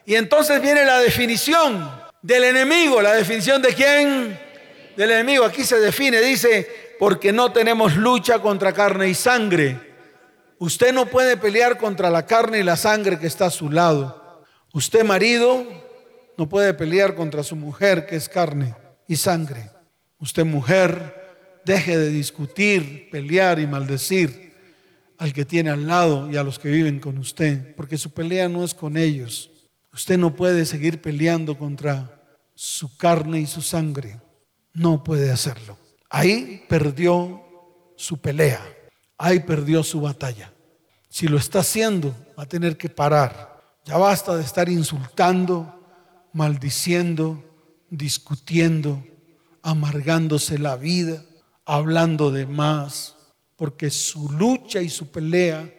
Y 0.07 0.15
entonces 0.15 0.63
viene 0.63 0.85
la 0.85 1.01
definición 1.01 1.91
del 2.23 2.45
enemigo. 2.45 3.03
¿La 3.03 3.15
definición 3.15 3.61
de 3.61 3.75
quién? 3.75 4.39
Del 4.97 5.11
enemigo. 5.11 5.45
Aquí 5.45 5.65
se 5.65 5.79
define, 5.79 6.21
dice, 6.21 6.95
porque 6.99 7.33
no 7.33 7.53
tenemos 7.53 7.97
lucha 7.97 8.39
contra 8.39 8.73
carne 8.73 9.09
y 9.09 9.15
sangre. 9.15 9.79
Usted 10.59 10.93
no 10.93 11.07
puede 11.07 11.37
pelear 11.37 11.77
contra 11.77 12.09
la 12.09 12.25
carne 12.25 12.61
y 12.61 12.63
la 12.63 12.77
sangre 12.77 13.19
que 13.19 13.27
está 13.27 13.47
a 13.47 13.51
su 13.51 13.71
lado. 13.71 14.45
Usted 14.73 15.05
marido 15.05 15.67
no 16.39 16.49
puede 16.49 16.73
pelear 16.73 17.15
contra 17.15 17.43
su 17.43 17.57
mujer 17.57 18.07
que 18.07 18.17
es 18.17 18.29
carne 18.29 18.75
y 19.07 19.17
sangre. 19.17 19.71
Usted 20.19 20.45
mujer 20.47 21.27
Deje 21.67 21.99
de 21.99 22.11
discutir, 22.11 23.11
pelear 23.11 23.59
y 23.59 23.67
maldecir 23.67 24.53
al 25.19 25.33
que 25.33 25.45
tiene 25.45 25.71
al 25.71 25.89
lado 25.89 26.31
y 26.31 26.37
a 26.37 26.45
los 26.45 26.61
que 26.61 26.69
viven 26.69 27.01
con 27.01 27.19
usted, 27.19 27.75
porque 27.75 27.99
su 27.99 28.13
pelea 28.13 28.49
no 28.49 28.63
es 28.63 28.73
con 28.73 28.97
ellos. 28.97 29.51
Usted 29.97 30.19
no 30.19 30.37
puede 30.37 30.67
seguir 30.67 31.01
peleando 31.01 31.57
contra 31.57 32.23
su 32.55 32.99
carne 32.99 33.41
y 33.41 33.47
su 33.47 33.63
sangre. 33.63 34.21
No 34.75 35.03
puede 35.03 35.33
hacerlo. 35.33 35.79
Ahí 36.11 36.67
perdió 36.69 37.43
su 37.97 38.19
pelea. 38.19 38.61
Ahí 39.17 39.41
perdió 39.41 39.83
su 39.83 40.03
batalla. 40.03 40.53
Si 41.09 41.29
lo 41.29 41.39
está 41.39 41.61
haciendo, 41.61 42.15
va 42.39 42.43
a 42.43 42.47
tener 42.47 42.77
que 42.77 42.91
parar. 42.91 43.59
Ya 43.87 43.97
basta 43.97 44.37
de 44.37 44.43
estar 44.43 44.69
insultando, 44.69 45.75
maldiciendo, 46.35 47.43
discutiendo, 47.89 49.03
amargándose 49.63 50.59
la 50.59 50.77
vida 50.77 51.25
hablando 51.65 52.31
de 52.31 52.45
más, 52.45 53.17
porque 53.57 53.89
su 53.89 54.31
lucha 54.31 54.83
y 54.83 54.91
su 54.91 55.11
pelea 55.11 55.73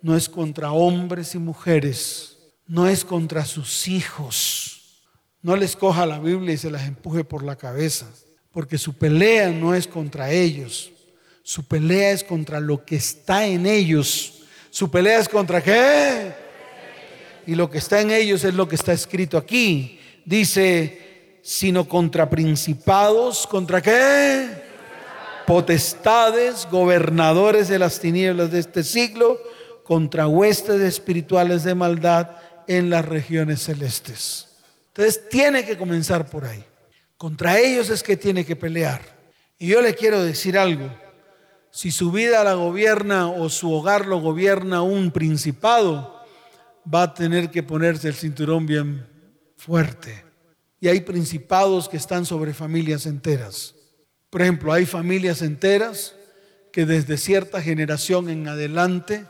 no 0.00 0.16
es 0.16 0.28
contra 0.28 0.70
hombres 0.70 1.34
y 1.34 1.38
mujeres, 1.38 2.33
no 2.66 2.88
es 2.88 3.04
contra 3.04 3.44
sus 3.44 3.88
hijos. 3.88 5.02
No 5.42 5.56
les 5.56 5.76
coja 5.76 6.06
la 6.06 6.18
Biblia 6.18 6.54
y 6.54 6.58
se 6.58 6.70
las 6.70 6.86
empuje 6.86 7.24
por 7.24 7.42
la 7.42 7.56
cabeza, 7.56 8.06
porque 8.50 8.78
su 8.78 8.94
pelea 8.94 9.50
no 9.50 9.74
es 9.74 9.86
contra 9.86 10.30
ellos, 10.30 10.90
su 11.42 11.66
pelea 11.66 12.12
es 12.12 12.24
contra 12.24 12.60
lo 12.60 12.84
que 12.84 12.96
está 12.96 13.46
en 13.46 13.66
ellos. 13.66 14.42
¿Su 14.70 14.90
pelea 14.90 15.18
es 15.18 15.28
contra 15.28 15.62
qué? 15.62 16.32
Y 17.46 17.54
lo 17.54 17.70
que 17.70 17.78
está 17.78 18.00
en 18.00 18.10
ellos 18.10 18.42
es 18.44 18.54
lo 18.54 18.66
que 18.66 18.76
está 18.76 18.92
escrito 18.92 19.36
aquí. 19.36 20.00
Dice, 20.24 21.40
sino 21.42 21.86
contra 21.86 22.30
principados, 22.30 23.46
¿contra 23.46 23.82
qué? 23.82 24.64
potestades, 25.46 26.66
gobernadores 26.70 27.68
de 27.68 27.78
las 27.78 28.00
tinieblas 28.00 28.50
de 28.50 28.60
este 28.60 28.82
siglo, 28.82 29.38
contra 29.82 30.26
huestes 30.26 30.80
espirituales 30.80 31.64
de 31.64 31.74
maldad 31.74 32.30
en 32.68 32.90
las 32.90 33.04
regiones 33.04 33.62
celestes. 33.62 34.48
Entonces 34.88 35.28
tiene 35.28 35.64
que 35.64 35.76
comenzar 35.76 36.28
por 36.28 36.44
ahí. 36.44 36.64
Contra 37.16 37.58
ellos 37.58 37.90
es 37.90 38.02
que 38.02 38.16
tiene 38.16 38.44
que 38.44 38.56
pelear. 38.56 39.00
Y 39.58 39.68
yo 39.68 39.80
le 39.80 39.94
quiero 39.94 40.22
decir 40.22 40.58
algo. 40.58 40.90
si 41.70 41.90
su 41.90 42.12
vida 42.12 42.44
la 42.44 42.54
gobierna 42.54 43.28
o 43.28 43.48
su 43.48 43.72
hogar 43.72 44.06
lo 44.06 44.20
gobierna 44.20 44.82
un 44.82 45.10
principado, 45.10 46.22
va 46.92 47.02
a 47.02 47.14
tener 47.14 47.50
que 47.50 47.64
ponerse 47.64 48.06
el 48.06 48.14
cinturón 48.14 48.64
bien 48.66 49.04
fuerte. 49.56 50.24
Y 50.78 50.86
hay 50.86 51.00
principados 51.00 51.88
que 51.88 51.96
están 51.96 52.26
sobre 52.26 52.54
familias 52.54 53.06
enteras. 53.06 53.74
Por 54.30 54.42
ejemplo, 54.42 54.72
hay 54.72 54.86
familias 54.86 55.42
enteras 55.42 56.14
que 56.72 56.86
desde 56.86 57.16
cierta 57.16 57.62
generación 57.62 58.28
en 58.28 58.46
adelante 58.46 59.26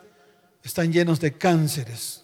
están 0.62 0.92
llenos 0.92 1.20
de 1.20 1.32
cánceres. 1.32 2.23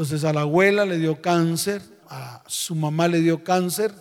Entonces 0.00 0.24
a 0.24 0.32
la 0.32 0.40
abuela 0.40 0.86
le 0.86 0.96
dio 0.96 1.20
cáncer, 1.20 1.82
a 2.08 2.42
su 2.46 2.74
mamá 2.74 3.06
le 3.06 3.20
dio 3.20 3.44
cáncer, 3.44 3.92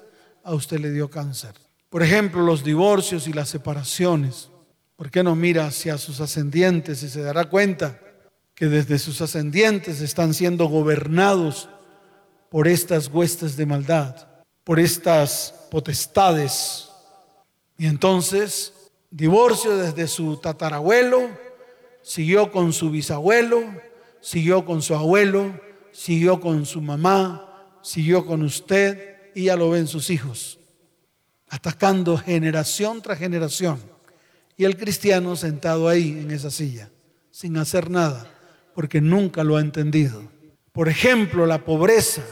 a 0.46 0.54
usted 0.54 0.80
le 0.80 0.92
dio 0.92 1.10
cáncer. 1.10 1.52
Por 1.90 2.02
ejemplo, 2.02 2.42
los 2.42 2.64
divorcios 2.64 3.28
y 3.28 3.34
las 3.34 3.50
separaciones. 3.50 4.50
¿Por 4.96 5.12
qué 5.12 5.24
no 5.24 5.36
mira 5.36 5.68
hacia 5.68 5.98
sus 5.98 6.22
ascendientes 6.22 7.04
y 7.04 7.10
se 7.10 7.22
dará 7.22 7.50
cuenta 7.50 8.00
que 8.56 8.68
desde 8.68 8.98
sus 8.98 9.20
ascendientes 9.20 10.00
están 10.00 10.34
siendo 10.34 10.68
gobernados 10.68 11.68
por 12.48 12.70
estas 12.70 13.10
huestes 13.10 13.58
de 13.58 13.66
maldad, 13.66 14.26
por 14.64 14.80
estas 14.80 15.54
potestades? 15.70 16.88
Y 17.78 17.88
entonces, 17.88 18.72
divorcio 19.12 19.76
desde 19.76 20.08
su 20.08 20.38
tatarabuelo, 20.38 21.28
siguió 22.04 22.54
con 22.54 22.72
su 22.72 22.90
bisabuelo, 22.90 23.66
siguió 24.22 24.64
con 24.64 24.82
su 24.82 24.96
abuelo, 24.96 25.68
siguió 26.00 26.40
con 26.40 26.66
su 26.66 26.80
mamá, 26.80 27.46
siguió 27.82 28.26
con 28.26 28.42
usted 28.42 29.18
y 29.36 29.46
ya 29.46 29.58
lo 29.58 29.70
ven 29.70 29.86
sus 29.86 30.10
hijos, 30.10 30.58
atacando 31.50 32.18
generación 32.18 33.02
tras 33.02 33.20
generación 33.20 33.80
y 34.56 34.64
el 34.64 34.78
cristiano 34.78 35.36
sentado 35.36 35.90
ahí 35.90 36.12
en 36.12 36.32
esa 36.32 36.52
silla, 36.52 36.90
sin 37.32 37.58
hacer 37.58 37.90
nada, 37.90 38.32
porque 38.74 39.02
nunca 39.02 39.44
lo 39.44 39.58
ha 39.58 39.62
entendido. 39.62 40.24
Por 40.72 40.88
ejemplo, 40.88 41.46
la 41.46 41.66
pobreza. 41.66 42.24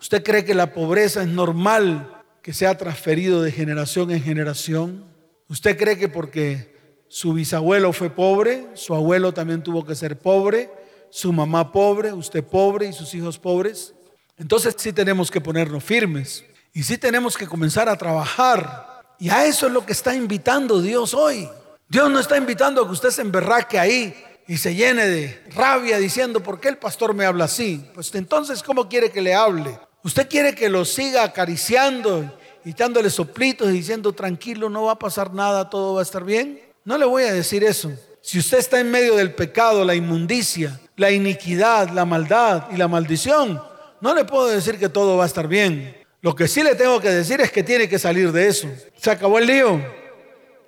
¿Usted 0.00 0.24
cree 0.24 0.44
que 0.44 0.54
la 0.54 0.72
pobreza 0.72 1.22
es 1.22 1.28
normal 1.28 2.24
que 2.42 2.52
sea 2.52 2.76
transferido 2.76 3.40
de 3.40 3.52
generación 3.52 4.10
en 4.10 4.20
generación? 4.20 5.04
¿Usted 5.48 5.78
cree 5.78 5.96
que 5.96 6.08
porque 6.08 6.74
su 7.06 7.34
bisabuelo 7.34 7.92
fue 7.92 8.10
pobre, 8.10 8.66
su 8.74 8.96
abuelo 8.96 9.32
también 9.32 9.62
tuvo 9.62 9.86
que 9.86 9.94
ser 9.94 10.18
pobre, 10.18 10.81
su 11.12 11.30
mamá 11.30 11.70
pobre, 11.70 12.10
usted 12.10 12.42
pobre 12.42 12.86
y 12.86 12.92
sus 12.94 13.12
hijos 13.12 13.38
pobres? 13.38 13.92
Entonces 14.38 14.74
sí 14.78 14.94
tenemos 14.94 15.30
que 15.30 15.42
ponernos 15.42 15.84
firmes 15.84 16.42
y 16.72 16.82
sí 16.82 16.96
tenemos 16.96 17.36
que 17.36 17.46
comenzar 17.46 17.86
a 17.86 17.96
trabajar. 17.96 19.02
Y 19.18 19.28
a 19.28 19.44
eso 19.44 19.66
es 19.66 19.72
lo 19.74 19.84
que 19.84 19.92
está 19.92 20.14
invitando 20.14 20.80
Dios 20.80 21.12
hoy. 21.12 21.46
Dios 21.86 22.10
no 22.10 22.18
está 22.18 22.38
invitando 22.38 22.82
a 22.82 22.86
que 22.86 22.92
usted 22.92 23.10
se 23.10 23.20
emberraque 23.20 23.78
ahí 23.78 24.14
y 24.48 24.56
se 24.56 24.74
llene 24.74 25.06
de 25.06 25.44
rabia 25.54 25.98
diciendo, 25.98 26.42
¿por 26.42 26.58
qué 26.58 26.70
el 26.70 26.78
pastor 26.78 27.12
me 27.12 27.26
habla 27.26 27.44
así? 27.44 27.84
Pues 27.92 28.12
entonces, 28.14 28.62
¿cómo 28.62 28.88
quiere 28.88 29.10
que 29.10 29.20
le 29.20 29.34
hable? 29.34 29.78
¿Usted 30.02 30.26
quiere 30.30 30.54
que 30.54 30.70
lo 30.70 30.86
siga 30.86 31.24
acariciando 31.24 32.38
y 32.64 32.72
dándole 32.72 33.10
soplitos 33.10 33.68
y 33.68 33.72
diciendo, 33.72 34.14
tranquilo, 34.14 34.70
no 34.70 34.84
va 34.84 34.92
a 34.92 34.98
pasar 34.98 35.34
nada, 35.34 35.68
todo 35.68 35.94
va 35.94 36.00
a 36.00 36.04
estar 36.04 36.24
bien? 36.24 36.58
No 36.86 36.96
le 36.96 37.04
voy 37.04 37.24
a 37.24 37.34
decir 37.34 37.62
eso. 37.62 37.92
Si 38.22 38.38
usted 38.38 38.58
está 38.58 38.78
en 38.78 38.90
medio 38.90 39.16
del 39.16 39.34
pecado, 39.34 39.84
la 39.84 39.96
inmundicia, 39.96 40.80
la 40.96 41.10
iniquidad, 41.10 41.90
la 41.90 42.04
maldad 42.04 42.68
y 42.70 42.76
la 42.76 42.86
maldición, 42.86 43.60
no 44.00 44.14
le 44.14 44.24
puedo 44.24 44.46
decir 44.46 44.78
que 44.78 44.88
todo 44.88 45.16
va 45.16 45.24
a 45.24 45.26
estar 45.26 45.48
bien. 45.48 45.96
Lo 46.20 46.36
que 46.36 46.46
sí 46.46 46.62
le 46.62 46.76
tengo 46.76 47.00
que 47.00 47.10
decir 47.10 47.40
es 47.40 47.50
que 47.50 47.64
tiene 47.64 47.88
que 47.88 47.98
salir 47.98 48.30
de 48.30 48.46
eso. 48.46 48.68
Se 48.96 49.10
acabó 49.10 49.40
el 49.40 49.46
lío. 49.48 49.84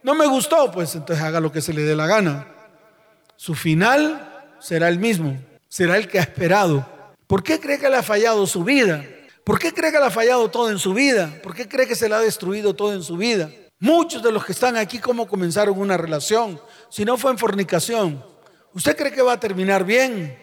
No 0.03 0.15
me 0.17 0.27
gustó, 0.27 0.71
pues 0.73 0.97
entonces 0.97 1.25
haga 1.25 1.39
lo 1.39 1.53
que 1.53 1.61
se 1.61 1.73
le 1.73 1.83
dé 1.83 1.95
la 1.95 2.09
gana. 2.09 2.49
Su 3.37 3.55
final 3.55 4.53
será 4.59 4.89
el 4.89 4.99
mismo, 4.99 5.41
será 5.69 5.97
el 5.97 6.09
que 6.09 6.19
ha 6.19 6.23
esperado. 6.23 6.85
¿Por 7.29 7.45
qué 7.45 7.61
cree 7.61 7.79
que 7.79 7.89
le 7.89 7.97
ha 7.97 8.03
fallado 8.03 8.47
su 8.49 8.65
vida? 8.65 9.05
¿Por 9.45 9.61
qué 9.61 9.73
cree 9.73 9.93
que 9.93 9.99
le 9.99 10.07
ha 10.07 10.11
fallado 10.11 10.51
todo 10.51 10.71
en 10.71 10.79
su 10.79 10.93
vida? 10.93 11.41
¿Por 11.43 11.55
qué 11.55 11.69
cree 11.69 11.87
que 11.87 11.95
se 11.95 12.09
le 12.09 12.17
ha 12.17 12.21
destruido 12.21 12.75
todo 12.75 12.93
en 12.93 13.03
su 13.03 13.17
vida? 13.17 13.49
Muchos 13.79 14.23
de 14.23 14.33
los 14.33 14.45
que 14.45 14.53
están 14.53 14.77
aquí, 14.77 14.99
¿cómo 14.99 15.27
comenzaron 15.27 15.79
una 15.79 15.97
relación? 15.97 16.61
Si 16.95 17.05
no 17.05 17.17
fue 17.17 17.33
en 17.33 17.39
fornicación. 17.39 18.25
¿Usted 18.73 18.97
cree 18.97 19.11
que 19.11 19.21
va 19.21 19.33
a 19.33 19.41
terminar 19.41 19.85
bien? 19.85 20.39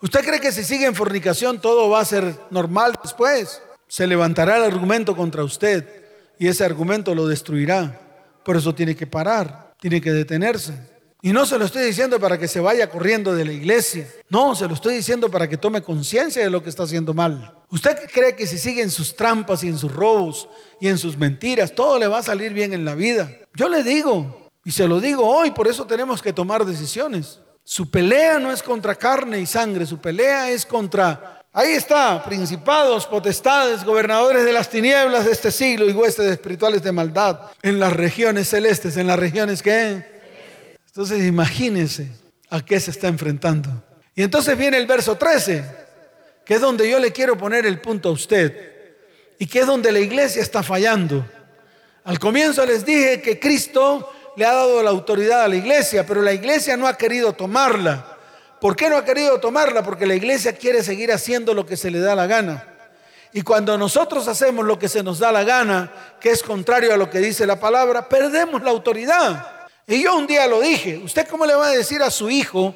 ¿Usted 0.00 0.24
cree 0.24 0.38
que 0.38 0.52
si 0.52 0.62
sigue 0.62 0.86
en 0.86 0.94
fornicación 0.94 1.60
todo 1.60 1.90
va 1.90 1.98
a 1.98 2.04
ser 2.04 2.36
normal 2.50 2.96
después? 3.02 3.60
Se 3.88 4.06
levantará 4.06 4.58
el 4.58 4.62
argumento 4.62 5.16
contra 5.16 5.42
usted 5.42 6.04
y 6.38 6.46
ese 6.46 6.64
argumento 6.64 7.16
lo 7.16 7.26
destruirá. 7.26 8.00
Por 8.44 8.54
eso 8.56 8.76
tiene 8.76 8.94
que 8.94 9.08
parar, 9.08 9.74
tiene 9.80 10.00
que 10.00 10.12
detenerse. 10.12 10.72
Y 11.20 11.32
no 11.32 11.44
se 11.44 11.58
lo 11.58 11.64
estoy 11.64 11.84
diciendo 11.84 12.20
para 12.20 12.38
que 12.38 12.46
se 12.46 12.60
vaya 12.60 12.88
corriendo 12.88 13.34
de 13.34 13.44
la 13.44 13.52
iglesia. 13.52 14.06
No, 14.28 14.54
se 14.54 14.68
lo 14.68 14.74
estoy 14.74 14.94
diciendo 14.94 15.32
para 15.32 15.48
que 15.48 15.56
tome 15.56 15.82
conciencia 15.82 16.44
de 16.44 16.50
lo 16.50 16.62
que 16.62 16.70
está 16.70 16.84
haciendo 16.84 17.12
mal. 17.12 17.58
¿Usted 17.70 18.08
cree 18.14 18.36
que 18.36 18.46
si 18.46 18.56
sigue 18.56 18.82
en 18.82 18.90
sus 18.92 19.16
trampas 19.16 19.64
y 19.64 19.66
en 19.66 19.78
sus 19.78 19.92
robos 19.92 20.48
y 20.80 20.86
en 20.86 20.96
sus 20.96 21.18
mentiras, 21.18 21.74
todo 21.74 21.98
le 21.98 22.06
va 22.06 22.18
a 22.18 22.22
salir 22.22 22.52
bien 22.52 22.72
en 22.72 22.84
la 22.84 22.94
vida? 22.94 23.32
Yo 23.52 23.68
le 23.68 23.82
digo, 23.82 24.45
y 24.66 24.72
se 24.72 24.88
lo 24.88 25.00
digo 25.00 25.24
hoy, 25.24 25.52
por 25.52 25.68
eso 25.68 25.86
tenemos 25.86 26.20
que 26.20 26.32
tomar 26.32 26.64
decisiones. 26.64 27.38
Su 27.62 27.88
pelea 27.88 28.40
no 28.40 28.50
es 28.50 28.64
contra 28.64 28.96
carne 28.96 29.38
y 29.38 29.46
sangre, 29.46 29.86
su 29.86 29.98
pelea 29.98 30.50
es 30.50 30.66
contra 30.66 31.44
Ahí 31.52 31.72
está, 31.72 32.22
principados, 32.24 33.06
potestades, 33.06 33.84
gobernadores 33.84 34.44
de 34.44 34.52
las 34.52 34.68
tinieblas 34.68 35.24
de 35.24 35.30
este 35.30 35.52
siglo 35.52 35.88
y 35.88 35.92
huestes 35.92 36.26
espirituales 36.26 36.82
de 36.82 36.90
maldad 36.90 37.42
en 37.62 37.78
las 37.78 37.92
regiones 37.92 38.48
celestes, 38.48 38.96
en 38.96 39.06
las 39.06 39.18
regiones 39.18 39.62
que... 39.62 40.04
Entonces 40.86 41.24
imagínense 41.24 42.10
a 42.50 42.60
qué 42.60 42.80
se 42.80 42.90
está 42.90 43.06
enfrentando. 43.06 43.70
Y 44.16 44.22
entonces 44.24 44.58
viene 44.58 44.78
el 44.78 44.86
verso 44.88 45.14
13, 45.14 45.64
que 46.44 46.54
es 46.54 46.60
donde 46.60 46.90
yo 46.90 46.98
le 46.98 47.12
quiero 47.12 47.38
poner 47.38 47.64
el 47.66 47.80
punto 47.80 48.08
a 48.08 48.12
usted 48.12 48.96
y 49.38 49.46
que 49.46 49.60
es 49.60 49.66
donde 49.66 49.92
la 49.92 50.00
iglesia 50.00 50.42
está 50.42 50.64
fallando. 50.64 51.24
Al 52.02 52.18
comienzo 52.18 52.66
les 52.66 52.84
dije 52.84 53.22
que 53.22 53.38
Cristo 53.38 54.12
le 54.36 54.44
ha 54.44 54.52
dado 54.52 54.82
la 54.82 54.90
autoridad 54.90 55.42
a 55.44 55.48
la 55.48 55.56
iglesia, 55.56 56.06
pero 56.06 56.22
la 56.22 56.32
iglesia 56.32 56.76
no 56.76 56.86
ha 56.86 56.96
querido 56.96 57.32
tomarla. 57.32 58.16
¿Por 58.60 58.76
qué 58.76 58.88
no 58.88 58.96
ha 58.96 59.04
querido 59.04 59.40
tomarla? 59.40 59.82
Porque 59.82 60.06
la 60.06 60.14
iglesia 60.14 60.54
quiere 60.54 60.82
seguir 60.82 61.10
haciendo 61.12 61.54
lo 61.54 61.66
que 61.66 61.76
se 61.76 61.90
le 61.90 61.98
da 61.98 62.14
la 62.14 62.26
gana. 62.26 62.64
Y 63.32 63.42
cuando 63.42 63.76
nosotros 63.76 64.28
hacemos 64.28 64.64
lo 64.64 64.78
que 64.78 64.88
se 64.88 65.02
nos 65.02 65.18
da 65.18 65.32
la 65.32 65.44
gana, 65.44 65.92
que 66.20 66.30
es 66.30 66.42
contrario 66.42 66.92
a 66.92 66.96
lo 66.96 67.10
que 67.10 67.18
dice 67.18 67.46
la 67.46 67.60
palabra, 67.60 68.08
perdemos 68.08 68.62
la 68.62 68.70
autoridad. 68.70 69.68
Y 69.86 70.02
yo 70.02 70.16
un 70.16 70.26
día 70.26 70.46
lo 70.46 70.60
dije, 70.60 70.98
¿usted 70.98 71.26
cómo 71.28 71.46
le 71.46 71.54
va 71.54 71.68
a 71.68 71.70
decir 71.70 72.02
a 72.02 72.10
su 72.10 72.30
hijo 72.30 72.74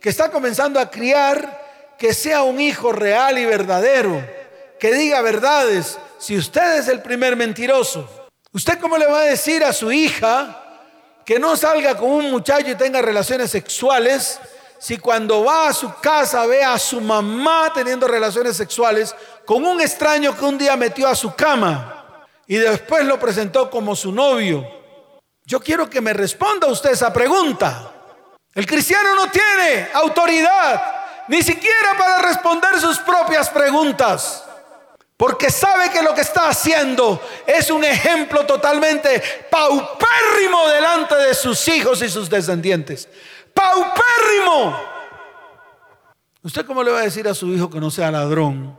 que 0.00 0.08
está 0.08 0.30
comenzando 0.30 0.80
a 0.80 0.90
criar 0.90 1.96
que 1.98 2.14
sea 2.14 2.42
un 2.42 2.60
hijo 2.60 2.92
real 2.92 3.38
y 3.38 3.44
verdadero, 3.44 4.24
que 4.78 4.94
diga 4.94 5.20
verdades, 5.22 5.98
si 6.18 6.36
usted 6.36 6.78
es 6.78 6.88
el 6.88 7.02
primer 7.02 7.36
mentiroso? 7.36 8.08
¿Usted 8.52 8.78
cómo 8.78 8.98
le 8.98 9.06
va 9.06 9.20
a 9.20 9.24
decir 9.24 9.62
a 9.64 9.72
su 9.72 9.92
hija 9.92 10.59
que 11.30 11.38
no 11.38 11.56
salga 11.56 11.96
con 11.96 12.10
un 12.10 12.28
muchacho 12.28 12.70
y 12.70 12.74
tenga 12.74 13.00
relaciones 13.00 13.52
sexuales 13.52 14.40
si 14.80 14.98
cuando 14.98 15.44
va 15.44 15.68
a 15.68 15.72
su 15.72 15.94
casa 16.00 16.44
ve 16.44 16.64
a 16.64 16.76
su 16.76 17.00
mamá 17.00 17.70
teniendo 17.72 18.08
relaciones 18.08 18.56
sexuales 18.56 19.14
con 19.46 19.64
un 19.64 19.80
extraño 19.80 20.36
que 20.36 20.44
un 20.44 20.58
día 20.58 20.76
metió 20.76 21.06
a 21.06 21.14
su 21.14 21.32
cama 21.36 22.26
y 22.48 22.56
después 22.56 23.04
lo 23.04 23.20
presentó 23.20 23.70
como 23.70 23.94
su 23.94 24.10
novio? 24.10 24.68
Yo 25.44 25.60
quiero 25.60 25.88
que 25.88 26.00
me 26.00 26.12
responda 26.12 26.66
usted 26.66 26.90
esa 26.90 27.12
pregunta. 27.12 27.92
El 28.52 28.66
cristiano 28.66 29.14
no 29.14 29.30
tiene 29.30 29.88
autoridad 29.94 30.82
ni 31.28 31.44
siquiera 31.44 31.96
para 31.96 32.22
responder 32.22 32.80
sus 32.80 32.98
propias 32.98 33.48
preguntas. 33.50 34.49
Porque 35.20 35.50
sabe 35.50 35.90
que 35.90 36.02
lo 36.02 36.14
que 36.14 36.22
está 36.22 36.48
haciendo 36.48 37.20
es 37.46 37.70
un 37.70 37.84
ejemplo 37.84 38.46
totalmente 38.46 39.22
paupérrimo 39.50 40.66
delante 40.68 41.14
de 41.14 41.34
sus 41.34 41.68
hijos 41.68 42.00
y 42.00 42.08
sus 42.08 42.30
descendientes 42.30 43.06
paupérrimo. 43.52 44.76
¿Usted 46.42 46.64
cómo 46.64 46.82
le 46.82 46.90
va 46.90 47.00
a 47.00 47.02
decir 47.02 47.28
a 47.28 47.34
su 47.34 47.52
hijo 47.52 47.68
que 47.68 47.80
no 47.80 47.90
sea 47.90 48.10
ladrón? 48.10 48.78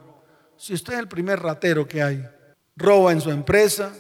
Si 0.58 0.74
usted 0.74 0.94
es 0.94 1.00
el 1.00 1.08
primer 1.08 1.40
ratero 1.40 1.88
que 1.88 2.02
hay, 2.02 2.28
roba 2.76 3.12
en 3.12 3.22
su 3.22 3.30
empresa, 3.30 3.94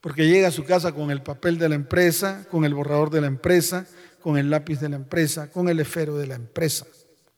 porque 0.00 0.26
llega 0.26 0.48
a 0.48 0.52
su 0.52 0.64
casa 0.64 0.90
con 0.90 1.12
el 1.12 1.22
papel 1.22 1.56
de 1.56 1.68
la 1.68 1.76
empresa, 1.76 2.44
con 2.50 2.64
el 2.64 2.74
borrador 2.74 3.10
de 3.10 3.20
la 3.20 3.28
empresa, 3.28 3.86
con 4.20 4.36
el 4.36 4.50
lápiz 4.50 4.80
de 4.80 4.88
la 4.88 4.96
empresa, 4.96 5.52
con 5.52 5.68
el 5.68 5.78
esfero 5.78 6.16
de 6.16 6.26
la 6.26 6.34
empresa. 6.34 6.84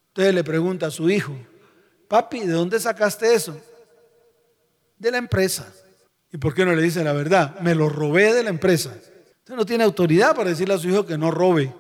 Entonces 0.09 0.35
le 0.35 0.45
pregunta 0.45 0.87
a 0.87 0.91
su 0.91 1.11
hijo, 1.11 1.35
papi, 2.09 2.41
¿de 2.41 2.53
dónde 2.53 2.81
sacaste 2.81 3.35
eso? 3.35 3.61
De 4.99 5.11
la 5.11 5.19
empresa. 5.19 5.67
¿Y 6.31 6.39
por 6.39 6.55
qué 6.55 6.65
no 6.65 6.75
le 6.75 6.83
dice 6.83 7.03
la 7.05 7.13
verdad? 7.13 7.59
Me 7.61 7.75
lo 7.75 7.89
robé 7.89 8.35
de 8.35 8.43
la 8.43 8.51
empresa. 8.51 8.95
Usted 9.39 9.55
no 9.55 9.65
tiene 9.65 9.85
autoridad 9.85 10.37
para 10.37 10.51
decirle 10.51 10.75
a 10.75 10.79
su 10.79 10.89
hijo 10.89 11.07
que 11.07 11.17
no 11.17 11.31
robe 11.31 11.73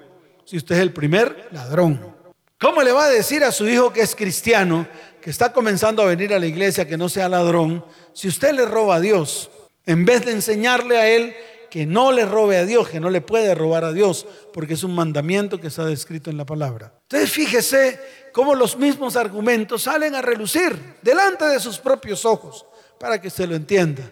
si 0.48 0.56
usted 0.56 0.76
es 0.76 0.80
el 0.80 0.94
primer 0.94 1.48
ladrón? 1.50 2.16
¿Cómo 2.58 2.82
le 2.82 2.90
va 2.90 3.04
a 3.04 3.10
decir 3.10 3.44
a 3.44 3.52
su 3.52 3.68
hijo 3.68 3.92
que 3.92 4.00
es 4.00 4.14
cristiano, 4.14 4.88
que 5.20 5.28
está 5.28 5.52
comenzando 5.52 6.02
a 6.02 6.06
venir 6.06 6.32
a 6.32 6.38
la 6.38 6.46
iglesia, 6.46 6.88
que 6.88 6.96
no 6.96 7.10
sea 7.10 7.28
ladrón, 7.28 7.84
si 8.14 8.28
usted 8.28 8.52
le 8.54 8.64
roba 8.64 8.96
a 8.96 9.00
Dios? 9.00 9.50
En 9.84 10.06
vez 10.06 10.24
de 10.24 10.32
enseñarle 10.32 10.96
a 10.96 11.06
él 11.06 11.36
que 11.70 11.84
no 11.84 12.12
le 12.12 12.24
robe 12.24 12.56
a 12.56 12.64
Dios, 12.64 12.88
que 12.88 12.98
no 12.98 13.10
le 13.10 13.20
puede 13.20 13.54
robar 13.54 13.84
a 13.84 13.92
Dios, 13.92 14.26
porque 14.54 14.72
es 14.72 14.84
un 14.84 14.94
mandamiento 14.94 15.60
que 15.60 15.66
está 15.66 15.84
descrito 15.84 16.30
en 16.30 16.38
la 16.38 16.46
palabra. 16.46 16.94
Entonces 17.02 17.30
fíjese 17.30 18.00
cómo 18.32 18.54
los 18.54 18.78
mismos 18.78 19.16
argumentos 19.16 19.82
salen 19.82 20.14
a 20.14 20.22
relucir 20.22 20.96
delante 21.02 21.44
de 21.44 21.60
sus 21.60 21.78
propios 21.78 22.24
ojos, 22.24 22.64
para 22.98 23.20
que 23.20 23.30
se 23.30 23.46
lo 23.46 23.54
entienda. 23.54 24.02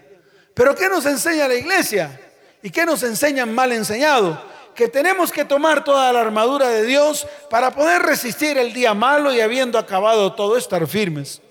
Pero 0.53 0.75
¿qué 0.75 0.89
nos 0.89 1.05
enseña 1.05 1.47
la 1.47 1.55
iglesia? 1.55 2.19
¿Y 2.63 2.69
qué 2.69 2.85
nos 2.85 3.03
enseñan 3.03 3.53
mal 3.53 3.71
enseñado? 3.71 4.41
Que 4.73 4.87
tenemos 4.87 5.31
que 5.31 5.45
tomar 5.45 5.83
toda 5.83 6.11
la 6.11 6.21
armadura 6.21 6.69
de 6.69 6.83
Dios 6.83 7.27
para 7.49 7.71
poder 7.71 8.01
resistir 8.01 8.57
el 8.57 8.73
día 8.73 8.93
malo 8.93 9.33
y 9.33 9.41
habiendo 9.41 9.77
acabado 9.77 10.33
todo 10.33 10.57
estar 10.57 10.85
firmes. 10.87 11.41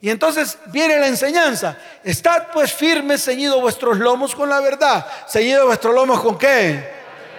Y 0.00 0.10
entonces 0.10 0.58
viene 0.66 0.98
la 0.98 1.08
enseñanza. 1.08 1.78
Estad 2.04 2.48
pues 2.52 2.72
firmes, 2.72 3.24
ceñidos 3.24 3.60
vuestros 3.60 3.98
lomos 3.98 4.34
con 4.34 4.48
la 4.48 4.60
verdad. 4.60 5.06
Ceñidos 5.28 5.66
vuestros 5.66 5.94
lomos 5.94 6.20
con 6.20 6.36
qué? 6.38 6.96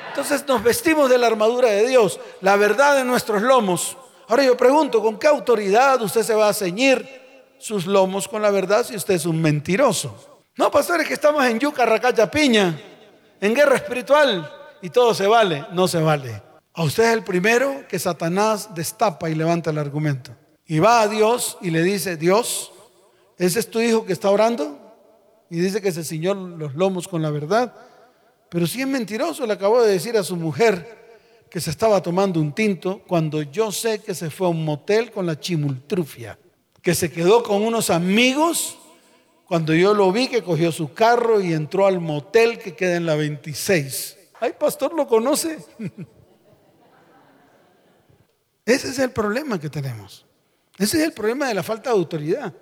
Entonces 0.10 0.48
nos 0.48 0.64
vestimos 0.64 1.10
de 1.10 1.18
la 1.18 1.28
armadura 1.28 1.70
de 1.70 1.88
Dios, 1.88 2.20
la 2.42 2.56
verdad 2.56 2.96
de 2.96 3.04
nuestros 3.04 3.42
lomos. 3.42 3.96
Ahora 4.28 4.44
yo 4.44 4.58
pregunto, 4.58 5.02
¿con 5.02 5.20
qué 5.20 5.28
autoridad 5.28 6.02
usted 6.02 6.24
se 6.24 6.34
va 6.34 6.50
a 6.50 6.54
ceñir 6.54 7.27
sus 7.60 7.86
lomos 7.86 8.28
con 8.28 8.42
la 8.42 8.52
verdad 8.52 8.86
si 8.86 8.96
usted 8.96 9.16
es 9.16 9.26
un 9.26 9.42
mentiroso? 9.42 10.44
No, 10.56 10.72
pastores, 10.72 11.08
que 11.08 11.14
estamos 11.14 11.46
en 11.46 11.60
yuca, 11.60 11.86
racacha, 11.86 12.30
piña, 12.30 12.80
en 13.40 13.54
guerra 13.54 13.76
espiritual 13.76 14.52
y 14.82 14.90
todo 14.90 15.14
se 15.14 15.28
vale. 15.28 15.66
No 15.72 15.88
se 15.88 16.00
vale. 16.00 16.42
A 16.74 16.84
usted 16.84 17.06
es 17.06 17.14
el 17.14 17.24
primero 17.24 17.88
que 17.88 18.00
Satanás 18.00 18.74
destapa 18.76 19.30
y 19.30 19.36
levanta 19.36 19.70
el 19.72 19.78
argumento. 19.78 20.32
Y 20.66 20.80
va 20.80 21.02
a 21.02 21.08
Dios 21.08 21.58
y 21.62 21.72
le 21.72 21.82
dice, 21.82 22.18
Dios, 22.18 22.72
¿ese 23.38 23.60
es 23.60 23.70
tu 23.70 23.80
hijo 23.80 24.06
que 24.06 24.14
está 24.14 24.30
orando? 24.30 24.80
Y 25.50 25.60
dice 25.60 25.82
que 25.82 25.92
se 25.92 26.04
ciñó 26.04 26.34
los 26.34 26.76
lomos 26.76 27.08
con 27.08 27.22
la 27.22 27.30
verdad. 27.30 27.74
Pero 28.50 28.68
si 28.68 28.82
es 28.82 28.88
mentiroso, 28.88 29.46
le 29.46 29.54
acabó 29.54 29.82
de 29.82 29.92
decir 29.92 30.18
a 30.18 30.24
su 30.24 30.36
mujer 30.36 31.08
que 31.50 31.62
se 31.62 31.70
estaba 31.70 32.02
tomando 32.02 32.40
un 32.40 32.54
tinto 32.54 33.02
cuando 33.08 33.42
yo 33.42 33.72
sé 33.72 34.00
que 34.00 34.14
se 34.14 34.30
fue 34.30 34.48
a 34.48 34.50
un 34.50 34.66
motel 34.66 35.12
con 35.12 35.26
la 35.26 35.40
chimultrufia, 35.40 36.38
que 36.88 36.96
se 36.96 37.12
quedó 37.12 37.44
con 37.44 37.64
unos 37.64 37.90
amigos 37.90 38.78
cuando 39.46 39.74
yo 39.74 39.94
lo 39.94 40.10
vi 40.14 40.30
que 40.30 40.42
cogió 40.42 40.72
su 40.72 40.94
carro 40.94 41.42
y 41.42 41.52
entró 41.52 41.86
al 41.86 42.00
motel 42.00 42.60
que 42.60 42.78
queda 42.78 42.96
en 42.96 43.06
la 43.06 43.16
26. 43.16 44.18
Ay, 44.40 44.54
pastor, 44.58 44.94
¿lo 44.94 45.06
conoce? 45.06 45.58
Ese 48.66 48.88
es 48.88 49.00
el 49.00 49.12
problema 49.12 49.60
que 49.60 49.70
tenemos. 49.70 50.26
Ese 50.78 51.00
es 51.00 51.04
el 51.04 51.12
problema 51.12 51.50
de 51.50 51.56
la 51.56 51.62
falta 51.62 51.90
de 51.90 51.98
autoridad. 51.98 52.54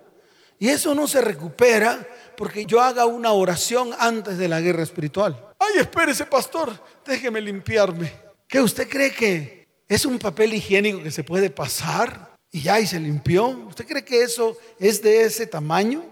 Y 0.58 0.70
eso 0.70 0.92
no 0.92 1.06
se 1.06 1.20
recupera 1.20 2.04
porque 2.36 2.66
yo 2.66 2.80
haga 2.80 3.06
una 3.06 3.30
oración 3.30 3.90
antes 3.96 4.38
de 4.38 4.48
la 4.48 4.60
guerra 4.60 4.82
espiritual. 4.82 5.54
Ay, 5.56 5.78
espérese, 5.78 6.26
pastor, 6.26 6.72
déjeme 7.06 7.40
limpiarme. 7.40 8.12
¿Qué 8.48 8.60
usted 8.60 8.88
cree 8.88 9.12
que 9.12 9.68
es 9.86 10.04
un 10.04 10.18
papel 10.18 10.52
higiénico 10.52 11.00
que 11.00 11.12
se 11.12 11.22
puede 11.22 11.48
pasar 11.48 12.34
y 12.56 12.62
ya 12.62 12.80
y 12.80 12.86
se 12.86 12.98
limpió? 12.98 13.48
¿Usted 13.48 13.86
cree 13.86 14.02
que 14.02 14.22
eso 14.22 14.56
es 14.78 15.02
de 15.02 15.20
ese 15.20 15.46
tamaño? 15.46 16.02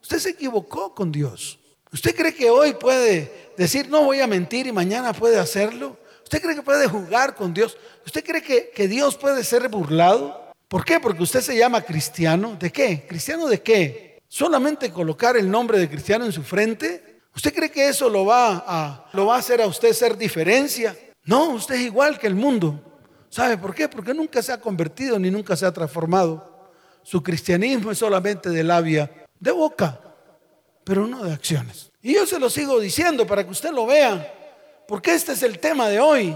Usted 0.00 0.18
se 0.18 0.30
equivocó 0.30 0.94
con 0.94 1.12
Dios. 1.12 1.58
¿Usted 1.92 2.16
cree 2.16 2.34
que 2.34 2.48
hoy 2.48 2.72
puede 2.72 3.50
decir 3.58 3.90
no 3.90 4.02
voy 4.02 4.20
a 4.20 4.26
mentir 4.26 4.66
y 4.66 4.72
mañana 4.72 5.12
puede 5.12 5.38
hacerlo? 5.38 5.98
¿Usted 6.22 6.40
cree 6.40 6.54
que 6.54 6.62
puede 6.62 6.86
jugar 6.86 7.34
con 7.34 7.52
Dios? 7.52 7.76
¿Usted 8.06 8.24
cree 8.24 8.40
que, 8.42 8.70
que 8.70 8.88
Dios 8.88 9.18
puede 9.18 9.44
ser 9.44 9.68
burlado? 9.68 10.50
¿Por 10.66 10.82
qué? 10.82 10.98
Porque 10.98 11.22
usted 11.22 11.42
se 11.42 11.54
llama 11.54 11.82
cristiano. 11.82 12.56
¿De 12.58 12.72
qué? 12.72 13.06
¿Cristiano 13.06 13.46
de 13.46 13.60
qué? 13.60 14.22
¿Solamente 14.28 14.90
colocar 14.90 15.36
el 15.36 15.50
nombre 15.50 15.78
de 15.78 15.90
cristiano 15.90 16.24
en 16.24 16.32
su 16.32 16.42
frente? 16.42 17.20
¿Usted 17.34 17.52
cree 17.54 17.70
que 17.70 17.86
eso 17.86 18.08
lo 18.08 18.24
va 18.24 18.64
a, 18.66 19.10
lo 19.12 19.26
va 19.26 19.36
a 19.36 19.40
hacer 19.40 19.60
a 19.60 19.66
usted 19.66 19.92
ser 19.92 20.16
diferencia? 20.16 20.96
No, 21.24 21.50
usted 21.50 21.74
es 21.74 21.82
igual 21.82 22.18
que 22.18 22.28
el 22.28 22.34
mundo. 22.34 22.95
¿Sabe 23.36 23.58
por 23.58 23.74
qué? 23.74 23.86
Porque 23.86 24.14
nunca 24.14 24.40
se 24.42 24.50
ha 24.50 24.58
convertido 24.58 25.18
ni 25.18 25.30
nunca 25.30 25.54
se 25.56 25.66
ha 25.66 25.70
transformado. 25.70 26.70
Su 27.02 27.22
cristianismo 27.22 27.90
es 27.90 27.98
solamente 27.98 28.48
de 28.48 28.64
labia, 28.64 29.10
de 29.38 29.50
boca, 29.50 30.00
pero 30.82 31.06
no 31.06 31.22
de 31.22 31.34
acciones. 31.34 31.92
Y 32.00 32.14
yo 32.14 32.24
se 32.24 32.40
lo 32.40 32.48
sigo 32.48 32.80
diciendo 32.80 33.26
para 33.26 33.44
que 33.44 33.50
usted 33.50 33.72
lo 33.72 33.84
vea, 33.84 34.32
porque 34.88 35.12
este 35.12 35.32
es 35.32 35.42
el 35.42 35.58
tema 35.58 35.86
de 35.90 36.00
hoy. 36.00 36.34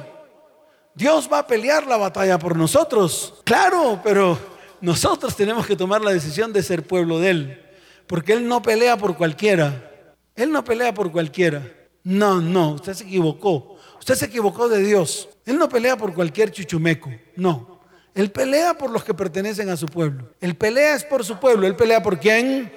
Dios 0.95 1.27
va 1.33 1.39
a 1.39 1.47
pelear 1.47 1.87
la 1.87 1.97
batalla 1.97 2.39
por 2.39 2.55
nosotros. 2.55 3.33
Claro, 3.45 3.99
pero 4.05 4.39
nosotros 4.83 5.35
tenemos 5.35 5.67
que 5.67 5.77
tomar 5.77 6.03
la 6.03 6.13
decisión 6.13 6.53
de 6.53 6.63
ser 6.63 6.87
pueblo 6.87 7.19
de 7.19 7.31
Él. 7.31 7.67
Porque 8.07 8.35
Él 8.35 8.47
no 8.47 8.61
pelea 8.61 8.99
por 8.99 9.17
cualquiera. 9.17 9.91
Él 10.37 10.53
no 10.53 10.63
pelea 10.63 10.93
por 10.93 11.11
cualquiera. 11.11 11.67
No, 12.05 12.43
no, 12.43 12.73
usted 12.73 12.93
se 12.93 13.05
equivocó. 13.05 13.79
Usted 13.99 14.17
se 14.17 14.27
equivocó 14.27 14.69
de 14.69 14.83
Dios. 14.85 15.30
Él 15.45 15.59
no 15.59 15.69
pelea 15.69 15.97
por 15.97 16.15
cualquier 16.15 16.51
chuchumeco. 16.51 17.11
No. 17.37 17.81
Él 18.15 18.31
pelea 18.31 18.75
por 18.75 18.91
los 18.91 19.05
que 19.05 19.15
pertenecen 19.15 19.69
a 19.71 19.77
su 19.77 19.87
pueblo. 19.87 20.29
Él 20.41 20.57
pelea 20.57 20.95
es 20.95 21.05
por 21.05 21.25
su 21.25 21.39
pueblo. 21.39 21.67
Él 21.67 21.77
pelea 21.77 22.03
por 22.03 22.19
quién? 22.19 22.73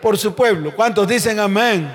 Por 0.00 0.16
su 0.16 0.34
pueblo. 0.34 0.74
¿Cuántos 0.74 1.08
dicen 1.08 1.40
amén? 1.40 1.94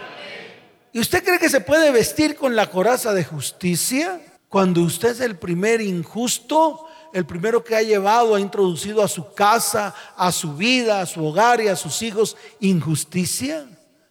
¿Y 0.94 1.00
usted 1.00 1.24
cree 1.24 1.40
que 1.40 1.50
se 1.50 1.62
puede 1.62 1.92
vestir 1.92 2.36
con 2.36 2.56
la 2.56 2.70
coraza 2.70 3.14
de 3.14 3.24
justicia? 3.24 4.22
Cuando 4.50 4.82
usted 4.82 5.12
es 5.12 5.22
el 5.22 5.38
primer 5.38 5.80
injusto, 5.80 6.86
el 7.14 7.26
primero 7.26 7.64
que 7.64 7.76
ha 7.76 7.82
llevado, 7.82 8.36
ha 8.36 8.40
introducido 8.40 9.02
a 9.02 9.08
su 9.08 9.34
casa, 9.34 9.96
a 10.18 10.32
su 10.34 10.56
vida, 10.56 11.00
a 11.00 11.06
su 11.06 11.26
hogar 11.26 11.62
y 11.62 11.70
a 11.70 11.78
sus 11.78 12.02
hijos 12.02 12.36
injusticia. 12.60 13.66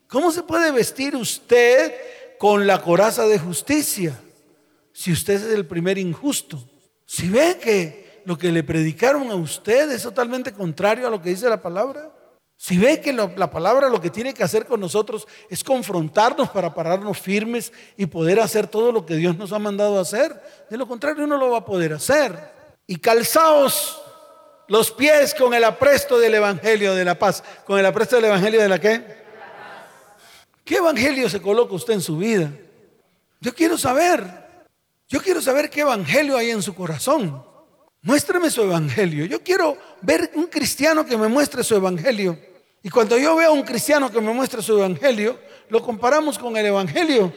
¿Cómo 0.09 0.33
se 0.33 0.43
puede 0.43 0.73
vestir 0.73 1.15
usted 1.15 1.93
con 2.39 2.67
la 2.67 2.81
coraza 2.81 3.27
de 3.27 3.39
justicia 3.39 4.19
si 4.93 5.13
usted 5.13 5.35
es 5.35 5.55
el 5.55 5.67
primer 5.67 5.99
injusto? 5.99 6.63
Si 7.07 7.29
ve 7.29 7.59
que 7.63 8.23
lo 8.25 8.39
que 8.39 8.53
le 8.53 8.63
predicaron 8.63 9.31
a 9.31 9.35
usted 9.35 9.91
es 9.91 10.03
totalmente 10.03 10.53
contrario 10.53 11.07
a 11.07 11.11
lo 11.11 11.21
que 11.21 11.31
dice 11.31 11.49
la 11.49 11.61
palabra. 11.61 12.13
Si 12.57 12.77
ve 12.77 13.01
que 13.01 13.13
la 13.13 13.51
palabra 13.51 13.89
lo 13.89 14.01
que 14.01 14.11
tiene 14.11 14.35
que 14.35 14.45
hacer 14.45 14.67
con 14.67 14.81
nosotros 14.81 15.27
es 15.49 15.65
confrontarnos 15.65 16.51
para 16.51 16.75
pararnos 16.75 17.19
firmes 17.19 17.73
y 17.97 18.05
poder 18.05 18.39
hacer 18.39 18.67
todo 18.67 18.93
lo 18.93 19.07
que 19.07 19.17
Dios 19.17 19.37
nos 19.39 19.53
ha 19.53 19.59
mandado 19.59 19.99
hacer, 19.99 20.39
de 20.69 20.77
lo 20.77 20.87
contrario 20.87 21.27
no 21.27 21.39
lo 21.39 21.51
va 21.51 21.59
a 21.59 21.65
poder 21.65 21.95
hacer. 21.95 22.37
Y 22.87 22.97
calzaos 22.97 24.03
los 24.69 24.93
pies 24.93 25.35
con 25.35 25.53
el 25.55 25.65
apresto 25.65 26.19
del 26.19 26.35
Evangelio 26.35 26.95
de 26.95 27.05
la 27.05 27.19
paz. 27.19 27.43
¿Con 27.67 27.79
el 27.79 27.87
apresto 27.87 28.17
del 28.17 28.27
Evangelio 28.27 28.61
de 28.61 28.69
la 28.69 28.79
qué? 28.79 29.21
¿Qué 30.65 30.77
Evangelio 30.77 31.29
se 31.29 31.43
coloca 31.43 31.75
usted 31.75 31.95
en 31.95 32.01
su 32.01 32.19
vida? 32.19 32.53
Yo 33.41 33.53
quiero 33.55 33.77
saber. 33.77 34.40
Yo 35.11 35.21
quiero 35.21 35.43
saber 35.43 35.69
qué 35.69 35.83
Evangelio 35.83 36.39
hay 36.39 36.51
en 36.51 36.63
su 36.63 36.75
corazón. 36.75 37.45
Muéstrame 38.01 38.49
su 38.49 38.63
Evangelio. 38.63 39.27
Yo 39.27 39.43
quiero 39.43 39.77
ver 40.01 40.31
un 40.35 40.47
cristiano 40.47 41.05
que 41.05 41.19
me 41.19 41.29
muestre 41.29 41.63
su 41.63 41.75
Evangelio. 41.75 42.39
Y 42.83 42.89
cuando 42.89 43.19
yo 43.19 43.37
veo 43.37 43.51
a 43.51 43.53
un 43.53 43.63
cristiano 43.63 44.11
que 44.11 44.21
me 44.21 44.33
muestra 44.33 44.63
su 44.63 44.79
evangelio, 44.79 45.39
lo 45.69 45.83
comparamos 45.83 46.39
con 46.39 46.57
el 46.57 46.67
evangelio 46.67 47.33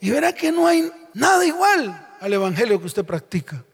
y 0.00 0.10
verá 0.10 0.32
que 0.32 0.52
no 0.52 0.66
hay 0.66 0.90
nada 1.14 1.44
igual 1.44 2.16
al 2.20 2.32
evangelio 2.32 2.78
que 2.78 2.86
usted 2.86 3.04
practica. 3.04 3.64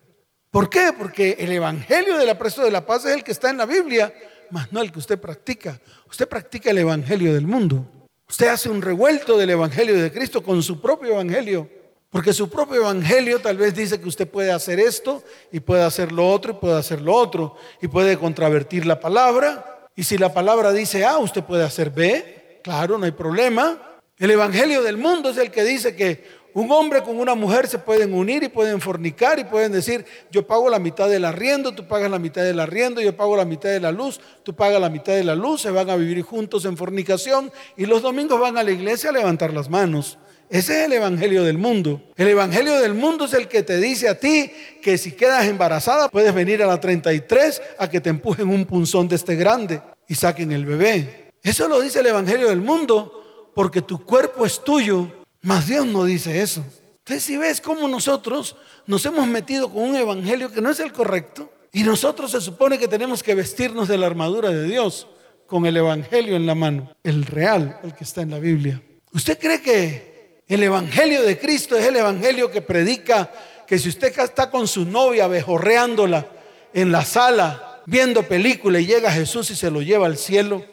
¿Por 0.51 0.71
qué? 0.71 0.93
Porque 0.97 1.37
el 1.39 1.53
evangelio 1.53 2.17
del 2.17 2.31
aprecio 2.31 2.65
de 2.65 2.71
la 2.71 2.87
paz 2.87 3.05
es 3.05 3.15
el 3.15 3.23
que 3.23 3.33
está 3.33 3.51
en 3.51 3.59
la 3.59 3.67
Biblia, 3.67 4.13
más 4.51 4.73
no 4.73 4.81
el 4.81 4.91
que 4.91 4.99
usted 4.99 5.21
practica. 5.21 5.79
Usted 6.09 6.27
practica 6.27 6.71
el 6.71 6.79
evangelio 6.79 7.35
del 7.35 7.47
mundo. 7.47 7.87
Usted 8.29 8.49
hace 8.49 8.71
un 8.71 8.81
revuelto 8.81 9.37
del 9.37 9.51
evangelio 9.51 10.01
de 10.01 10.11
Cristo 10.11 10.43
con 10.43 10.63
su 10.63 10.81
propio 10.81 11.13
evangelio. 11.13 11.69
Porque 12.11 12.33
su 12.33 12.51
propio 12.51 12.83
evangelio 12.83 13.41
tal 13.41 13.57
vez 13.57 13.75
dice 13.75 14.01
que 14.01 14.09
usted 14.09 14.29
puede 14.29 14.51
hacer 14.51 14.81
esto 14.81 15.23
y 15.53 15.61
puede 15.61 15.85
hacer 15.85 16.11
lo 16.11 16.29
otro 16.29 16.53
y 16.53 16.57
puede 16.57 16.79
hacer 16.79 17.01
lo 17.01 17.15
otro 17.15 17.57
y 17.81 17.89
puede 17.89 18.19
contravertir 18.19 18.85
la 18.85 18.99
palabra 18.99 19.71
y 20.01 20.05
si 20.05 20.17
la 20.17 20.33
palabra 20.33 20.73
dice 20.73 21.05
A, 21.05 21.19
usted 21.19 21.45
puede 21.45 21.63
hacer 21.63 21.91
B, 21.91 22.61
claro, 22.63 22.97
no 22.97 23.05
hay 23.05 23.11
problema. 23.11 24.01
El 24.17 24.31
Evangelio 24.31 24.83
del 24.83 24.97
mundo 24.97 25.29
es 25.29 25.37
el 25.37 25.51
que 25.51 25.63
dice 25.63 25.95
que 25.95 26.41
un 26.55 26.73
hombre 26.73 27.03
con 27.03 27.19
una 27.19 27.35
mujer 27.35 27.67
se 27.67 27.79
pueden 27.79 28.15
unir 28.15 28.43
y 28.43 28.49
pueden 28.49 28.81
fornicar 28.81 29.39
y 29.39 29.45
pueden 29.45 29.73
decir, 29.73 30.05
yo 30.31 30.47
pago 30.47 30.71
la 30.71 30.79
mitad 30.79 31.09
del 31.09 31.27
arriendo, 31.27 31.75
tú 31.75 31.87
pagas 31.87 32.11
la 32.11 32.19
mitad 32.19 32.43
del 32.43 32.61
arriendo, 32.61 33.03
yo 33.03 33.15
pago 33.15 33.37
la 33.37 33.45
mitad 33.45 33.69
de 33.69 33.81
la 33.81 33.93
luz, 33.93 34.21
tú 34.43 34.55
pagas 34.55 34.81
la 34.81 34.89
mitad 34.89 35.13
de 35.13 35.23
la 35.23 35.35
luz, 35.35 35.61
se 35.61 35.71
van 35.71 35.91
a 35.91 35.97
vivir 35.97 36.23
juntos 36.23 36.65
en 36.65 36.79
fornicación 36.79 37.53
y 37.77 37.85
los 37.85 38.01
domingos 38.01 38.41
van 38.41 38.57
a 38.57 38.63
la 38.63 38.71
iglesia 38.71 39.11
a 39.11 39.13
levantar 39.13 39.53
las 39.53 39.69
manos. 39.69 40.19
Ese 40.51 40.81
es 40.81 40.87
el 40.87 40.95
evangelio 40.95 41.45
del 41.45 41.59
mundo. 41.59 42.03
El 42.17 42.27
evangelio 42.27 42.81
del 42.81 42.93
mundo 42.95 43.27
es 43.27 43.35
el 43.35 43.47
que 43.47 43.63
te 43.63 43.79
dice 43.79 44.09
a 44.09 44.19
ti 44.19 44.51
que 44.83 44.99
si 44.99 45.13
quedas 45.13 45.47
embarazada 45.47 46.09
puedes 46.09 46.35
venir 46.35 46.61
a 46.61 46.67
la 46.67 46.81
33 46.81 47.63
a 47.79 47.89
que 47.89 48.01
te 48.01 48.11
empujen 48.11 48.49
un 48.49 48.67
punzón 48.67 49.07
de 49.07 49.15
este 49.15 49.37
grande 49.37 49.81
y 50.09 50.17
saquen 50.17 50.51
el 50.51 50.67
bebé. 50.67 51.31
Eso 51.41 51.69
lo 51.69 51.81
dice 51.81 52.01
el 52.01 52.07
evangelio 52.07 52.49
del 52.49 52.61
mundo 52.61 53.53
porque 53.55 53.81
tu 53.81 54.05
cuerpo 54.05 54.45
es 54.45 54.65
tuyo, 54.65 55.25
mas 55.41 55.69
Dios 55.69 55.87
no 55.87 56.03
dice 56.03 56.43
eso. 56.43 56.65
Entonces 56.99 57.23
si 57.23 57.37
ves 57.37 57.61
cómo 57.61 57.87
nosotros 57.87 58.57
nos 58.89 59.07
hemos 59.07 59.29
metido 59.29 59.73
con 59.73 59.85
un 59.85 59.95
evangelio 59.95 60.51
que 60.51 60.61
no 60.61 60.71
es 60.71 60.81
el 60.81 60.93
correcto 60.93 61.49
y 61.73 61.85
nosotros 61.85 62.33
se 62.33 62.41
supone 62.41 62.77
que 62.77 62.89
tenemos 62.89 63.23
que 63.23 63.37
vestirnos 63.37 63.87
de 63.87 63.99
la 63.99 64.07
armadura 64.07 64.51
de 64.51 64.65
Dios 64.65 65.07
con 65.47 65.65
el 65.67 65.77
evangelio 65.77 66.35
en 66.35 66.47
la 66.47 66.57
mano, 66.57 66.93
el 67.05 67.25
real, 67.25 67.79
el 67.85 67.95
que 67.95 68.03
está 68.03 68.23
en 68.23 68.31
la 68.31 68.41
Biblia. 68.41 68.83
¿Usted 69.13 69.39
cree 69.39 69.63
que 69.63 70.10
El 70.51 70.65
Evangelio 70.65 71.23
de 71.23 71.39
Cristo 71.39 71.77
es 71.77 71.87
el 71.87 71.95
Evangelio 71.95 72.51
que 72.51 72.61
predica 72.61 73.31
que 73.69 73.79
si 73.79 73.89
usted 73.89 74.13
está 74.19 74.51
con 74.51 74.67
su 74.67 74.85
novia 74.85 75.29
bejorreándola 75.29 76.27
en 76.75 76.91
la 76.91 77.05
sala, 77.05 77.83
viendo 77.87 78.25
película 78.25 78.81
y 78.81 78.87
llega 78.87 79.13
Jesús 79.13 79.49
y 79.53 79.55
se 79.55 79.71
lo 79.71 79.81
lleva 79.81 80.07
al 80.07 80.19
cielo, 80.19 80.65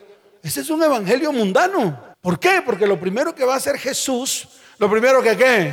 ese 0.42 0.62
es 0.62 0.72
un 0.72 0.82
Evangelio 0.82 1.32
mundano. 1.32 2.16
¿Por 2.20 2.40
qué? 2.40 2.64
Porque 2.66 2.88
lo 2.88 3.00
primero 3.00 3.36
que 3.36 3.46
va 3.46 3.54
a 3.54 3.58
hacer 3.58 3.78
Jesús, 3.78 4.48
lo 4.80 4.90
primero 4.90 5.22
que 5.22 5.38
qué, 5.38 5.72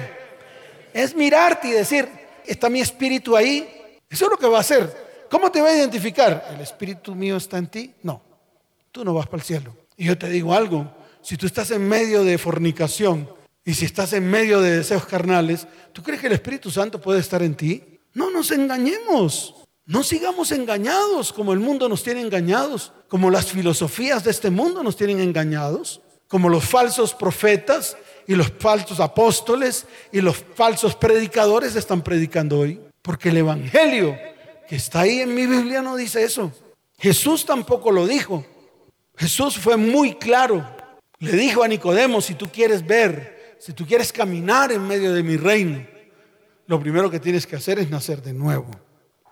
es 0.92 1.14
mirarte 1.14 1.68
y 1.68 1.70
decir, 1.70 2.06
está 2.44 2.68
mi 2.68 2.82
espíritu 2.82 3.34
ahí. 3.34 3.66
Eso 4.10 4.26
es 4.26 4.30
lo 4.30 4.36
que 4.36 4.46
va 4.46 4.58
a 4.58 4.60
hacer. 4.60 5.26
¿Cómo 5.30 5.50
te 5.50 5.62
va 5.62 5.70
a 5.70 5.76
identificar? 5.76 6.50
¿El 6.54 6.60
espíritu 6.60 7.14
mío 7.14 7.38
está 7.38 7.56
en 7.56 7.68
ti? 7.68 7.94
No, 8.02 8.20
tú 8.92 9.02
no 9.02 9.14
vas 9.14 9.24
para 9.28 9.38
el 9.38 9.46
cielo. 9.46 9.74
Y 9.96 10.04
yo 10.04 10.18
te 10.18 10.28
digo 10.28 10.52
algo, 10.52 10.92
si 11.22 11.38
tú 11.38 11.46
estás 11.46 11.70
en 11.70 11.88
medio 11.88 12.22
de 12.22 12.36
fornicación 12.36 13.42
y 13.64 13.74
si 13.74 13.86
estás 13.86 14.12
en 14.12 14.28
medio 14.30 14.60
de 14.60 14.78
deseos 14.78 15.06
carnales, 15.06 15.66
¿tú 15.92 16.02
crees 16.02 16.20
que 16.20 16.26
el 16.26 16.34
Espíritu 16.34 16.70
Santo 16.70 17.00
puede 17.00 17.20
estar 17.20 17.42
en 17.42 17.54
ti? 17.54 17.82
No 18.12 18.30
nos 18.30 18.50
engañemos. 18.50 19.54
No 19.86 20.02
sigamos 20.02 20.50
engañados 20.52 21.32
como 21.32 21.52
el 21.52 21.60
mundo 21.60 21.88
nos 21.88 22.02
tiene 22.02 22.22
engañados, 22.22 22.92
como 23.08 23.30
las 23.30 23.52
filosofías 23.52 24.24
de 24.24 24.30
este 24.30 24.48
mundo 24.50 24.82
nos 24.82 24.96
tienen 24.96 25.20
engañados, 25.20 26.00
como 26.26 26.48
los 26.48 26.64
falsos 26.64 27.14
profetas 27.14 27.96
y 28.26 28.34
los 28.34 28.50
falsos 28.58 29.00
apóstoles 29.00 29.86
y 30.10 30.22
los 30.22 30.36
falsos 30.54 30.94
predicadores 30.94 31.76
están 31.76 32.02
predicando 32.02 32.60
hoy. 32.60 32.80
Porque 33.02 33.28
el 33.28 33.38
Evangelio 33.38 34.16
que 34.66 34.76
está 34.76 35.00
ahí 35.00 35.20
en 35.20 35.34
mi 35.34 35.46
Biblia 35.46 35.82
no 35.82 35.96
dice 35.96 36.24
eso. 36.24 36.50
Jesús 36.98 37.44
tampoco 37.44 37.90
lo 37.90 38.06
dijo. 38.06 38.44
Jesús 39.16 39.58
fue 39.58 39.76
muy 39.76 40.14
claro. 40.14 40.66
Le 41.18 41.32
dijo 41.32 41.62
a 41.62 41.68
Nicodemo, 41.68 42.20
si 42.20 42.34
tú 42.34 42.48
quieres 42.50 42.86
ver, 42.86 43.43
si 43.58 43.72
tú 43.72 43.86
quieres 43.86 44.12
caminar 44.12 44.72
en 44.72 44.86
medio 44.86 45.12
de 45.12 45.22
mi 45.22 45.36
reino, 45.36 45.86
lo 46.66 46.80
primero 46.80 47.10
que 47.10 47.20
tienes 47.20 47.46
que 47.46 47.56
hacer 47.56 47.78
es 47.78 47.90
nacer 47.90 48.22
de 48.22 48.32
nuevo. 48.32 48.70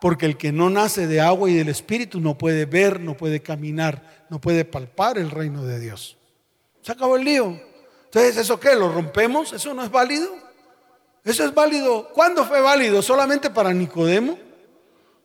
Porque 0.01 0.27
el 0.27 0.37
que 0.37 0.53
no 0.53 0.69
nace 0.69 1.07
de 1.07 1.21
agua 1.21 1.49
y 1.49 1.55
del 1.55 1.69
Espíritu 1.69 2.21
no 2.21 2.37
puede 2.37 2.67
ver, 2.67 3.01
no 3.01 3.17
puede 3.17 3.41
caminar, 3.41 4.27
no 4.31 4.41
puede 4.41 4.65
palpar 4.65 5.17
el 5.17 5.31
reino 5.31 5.65
de 5.65 5.79
Dios. 5.79 6.17
Se 6.83 6.93
acabó 6.93 7.17
el 7.17 7.25
lío. 7.25 7.61
Entonces, 8.07 8.37
¿eso 8.37 8.59
qué? 8.59 8.75
¿Lo 8.75 8.93
rompemos? 8.93 9.53
¿Eso 9.53 9.73
no 9.73 9.85
es 9.85 9.91
válido? 9.91 10.29
¿Eso 11.25 11.45
es 11.45 11.55
válido? 11.55 12.09
¿Cuándo 12.13 12.45
fue 12.45 12.61
válido? 12.61 13.01
¿Solamente 13.01 13.49
para 13.51 13.73
Nicodemo? 13.73 14.39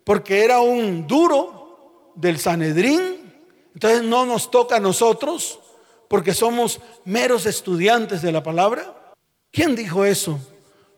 Porque 0.04 0.44
era 0.44 0.60
un 0.60 1.08
duro 1.08 2.14
del 2.16 2.38
Sanedrín. 2.38 3.34
Entonces 3.74 4.04
no 4.04 4.26
nos 4.26 4.50
toca 4.52 4.78
a 4.78 4.80
nosotros 4.80 5.60
porque 6.08 6.34
somos 6.34 6.80
meros 7.06 7.46
estudiantes 7.46 8.22
de 8.22 8.32
la 8.32 8.44
palabra? 8.44 9.14
¿Quién 9.52 9.76
dijo 9.76 10.06
eso? 10.06 10.40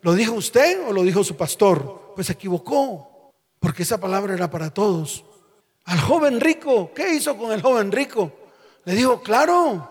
¿Lo 0.02 0.14
dijo 0.14 0.34
usted 0.34 0.88
o 0.88 0.94
lo 0.94 1.04
dijo 1.04 1.24
su 1.24 1.36
pastor? 1.36 2.14
Pues 2.16 2.28
se 2.28 2.34
equivocó, 2.34 3.32
porque 3.60 3.84
esa 3.84 4.00
palabra 4.00 4.34
era 4.34 4.50
para 4.50 4.70
todos. 4.70 5.26
Al 5.86 6.00
joven 6.00 6.40
rico, 6.40 6.92
¿qué 6.94 7.14
hizo 7.14 7.36
con 7.38 7.52
el 7.52 7.62
joven 7.62 7.92
rico? 7.92 8.32
Le 8.86 8.94
dijo, 8.94 9.22
claro, 9.22 9.90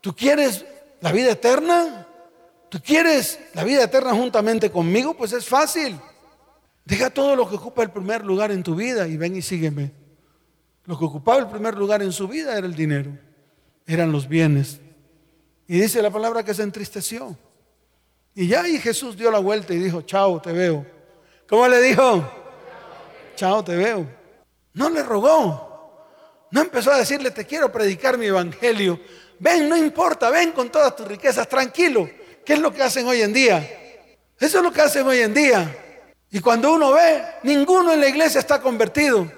¿tú 0.00 0.14
quieres 0.14 0.64
la 1.00 1.12
vida 1.12 1.32
eterna? 1.32 2.06
¿Tú 2.68 2.80
quieres 2.84 3.40
la 3.54 3.64
vida 3.64 3.84
eterna 3.84 4.12
juntamente 4.14 4.70
conmigo? 4.70 5.14
Pues 5.14 5.32
es 5.32 5.46
fácil. 5.46 5.98
Deja 6.84 7.10
todo 7.10 7.34
lo 7.34 7.48
que 7.48 7.56
ocupa 7.56 7.82
el 7.82 7.90
primer 7.90 8.24
lugar 8.24 8.52
en 8.52 8.62
tu 8.62 8.74
vida 8.74 9.08
y 9.08 9.16
ven 9.16 9.36
y 9.36 9.42
sígueme. 9.42 9.92
Lo 10.84 10.98
que 10.98 11.04
ocupaba 11.04 11.38
el 11.38 11.48
primer 11.48 11.76
lugar 11.76 12.02
en 12.02 12.12
su 12.12 12.28
vida 12.28 12.56
era 12.56 12.66
el 12.66 12.74
dinero 12.74 13.12
eran 13.94 14.12
los 14.12 14.28
bienes. 14.28 14.80
Y 15.66 15.80
dice 15.80 16.02
la 16.02 16.10
palabra 16.10 16.44
que 16.44 16.54
se 16.54 16.62
entristeció. 16.62 17.36
Y 18.34 18.46
ya 18.46 18.62
ahí 18.62 18.78
Jesús 18.78 19.16
dio 19.16 19.30
la 19.30 19.38
vuelta 19.38 19.74
y 19.74 19.78
dijo, 19.78 20.02
chao, 20.02 20.40
te 20.40 20.52
veo. 20.52 20.86
¿Cómo 21.48 21.66
le 21.66 21.80
dijo? 21.80 22.28
Chao, 23.36 23.64
te 23.64 23.76
veo. 23.76 24.06
No 24.74 24.88
le 24.90 25.02
rogó. 25.02 25.68
No 26.50 26.60
empezó 26.60 26.92
a 26.92 26.98
decirle, 26.98 27.30
te 27.30 27.46
quiero 27.46 27.70
predicar 27.70 28.18
mi 28.18 28.26
evangelio. 28.26 29.00
Ven, 29.38 29.68
no 29.68 29.76
importa, 29.76 30.30
ven 30.30 30.52
con 30.52 30.70
todas 30.70 30.94
tus 30.94 31.06
riquezas, 31.06 31.48
tranquilo. 31.48 32.08
¿Qué 32.44 32.54
es 32.54 32.58
lo 32.58 32.72
que 32.72 32.82
hacen 32.82 33.06
hoy 33.06 33.22
en 33.22 33.32
día? 33.32 33.58
Eso 34.38 34.58
es 34.58 34.64
lo 34.64 34.72
que 34.72 34.80
hacen 34.80 35.06
hoy 35.06 35.18
en 35.18 35.34
día. 35.34 35.76
Y 36.30 36.40
cuando 36.40 36.72
uno 36.72 36.92
ve, 36.92 37.22
ninguno 37.42 37.92
en 37.92 38.00
la 38.00 38.08
iglesia 38.08 38.38
está 38.38 38.60
convertido. 38.60 39.30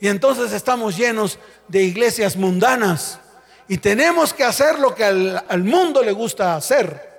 Y 0.00 0.08
entonces 0.08 0.52
estamos 0.52 0.96
llenos 0.96 1.38
de 1.68 1.82
iglesias 1.82 2.36
mundanas 2.36 3.20
y 3.68 3.78
tenemos 3.78 4.32
que 4.32 4.44
hacer 4.44 4.78
lo 4.78 4.94
que 4.94 5.04
al, 5.04 5.64
mundo 5.64 6.02
le 6.02 6.12
gusta 6.12 6.56
hacer. 6.56 7.12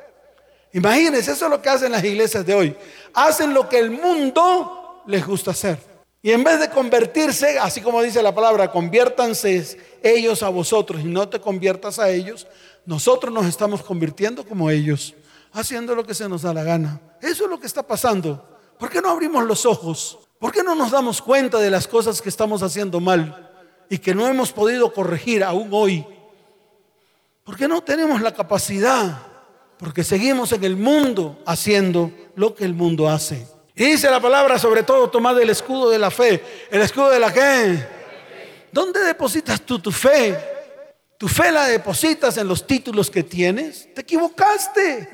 Imagínense, 0.73 1.31
eso 1.31 1.45
es 1.45 1.51
lo 1.51 1.61
que 1.61 1.69
hacen 1.69 1.91
las 1.91 2.03
iglesias 2.03 2.45
de 2.45 2.53
hoy. 2.53 2.77
Hacen 3.13 3.53
lo 3.53 3.67
que 3.67 3.79
el 3.79 3.91
mundo 3.91 5.03
les 5.07 5.25
gusta 5.25 5.51
hacer. 5.51 5.79
Y 6.21 6.31
en 6.31 6.43
vez 6.43 6.59
de 6.59 6.69
convertirse, 6.69 7.59
así 7.59 7.81
como 7.81 8.01
dice 8.01 8.21
la 8.21 8.33
palabra, 8.33 8.71
conviértanse 8.71 9.77
ellos 10.01 10.43
a 10.43 10.49
vosotros 10.49 11.01
y 11.01 11.05
no 11.05 11.29
te 11.29 11.39
conviertas 11.39 11.99
a 11.99 12.09
ellos, 12.09 12.47
nosotros 12.85 13.33
nos 13.33 13.45
estamos 13.45 13.81
convirtiendo 13.83 14.45
como 14.45 14.69
ellos, 14.69 15.13
haciendo 15.53 15.95
lo 15.95 16.05
que 16.05 16.13
se 16.13 16.27
nos 16.27 16.41
da 16.41 16.53
la 16.53 16.63
gana. 16.63 16.99
Eso 17.21 17.45
es 17.45 17.49
lo 17.49 17.59
que 17.59 17.67
está 17.67 17.83
pasando. 17.83 18.43
¿Por 18.77 18.89
qué 18.89 19.01
no 19.01 19.09
abrimos 19.09 19.43
los 19.45 19.65
ojos? 19.65 20.19
¿Por 20.39 20.51
qué 20.51 20.61
no 20.61 20.75
nos 20.75 20.91
damos 20.91 21.21
cuenta 21.21 21.59
de 21.59 21.71
las 21.71 21.87
cosas 21.87 22.21
que 22.21 22.29
estamos 22.29 22.61
haciendo 22.61 22.99
mal 22.99 23.51
y 23.89 23.97
que 23.97 24.13
no 24.13 24.27
hemos 24.27 24.51
podido 24.51 24.91
corregir 24.93 25.43
aún 25.43 25.69
hoy? 25.71 26.05
Porque 27.45 27.67
no 27.67 27.83
tenemos 27.83 28.21
la 28.21 28.33
capacidad, 28.33 29.21
porque 29.77 30.03
seguimos 30.03 30.51
en 30.51 30.63
el 30.63 30.75
mundo 30.75 31.43
haciendo 31.45 32.11
lo 32.35 32.55
que 32.55 32.65
el 32.65 32.73
mundo 32.73 33.07
hace. 33.07 33.45
Y 33.75 33.85
dice 33.85 34.09
la 34.09 34.19
palabra, 34.19 34.57
sobre 34.57 34.81
todo, 34.81 35.11
tomad 35.11 35.39
el 35.39 35.51
escudo 35.51 35.91
de 35.91 35.99
la 35.99 36.09
fe. 36.09 36.41
¿El 36.71 36.81
escudo 36.81 37.11
de 37.11 37.19
la 37.19 37.31
qué? 37.31 37.87
¿Dónde 38.71 38.99
depositas 39.01 39.61
tú 39.61 39.77
tu 39.77 39.91
fe? 39.91 40.35
¿Tu 41.19 41.27
fe 41.27 41.51
la 41.51 41.67
depositas 41.67 42.35
en 42.37 42.47
los 42.47 42.65
títulos 42.65 43.11
que 43.11 43.21
tienes? 43.21 43.93
Te 43.93 44.01
equivocaste. 44.01 45.07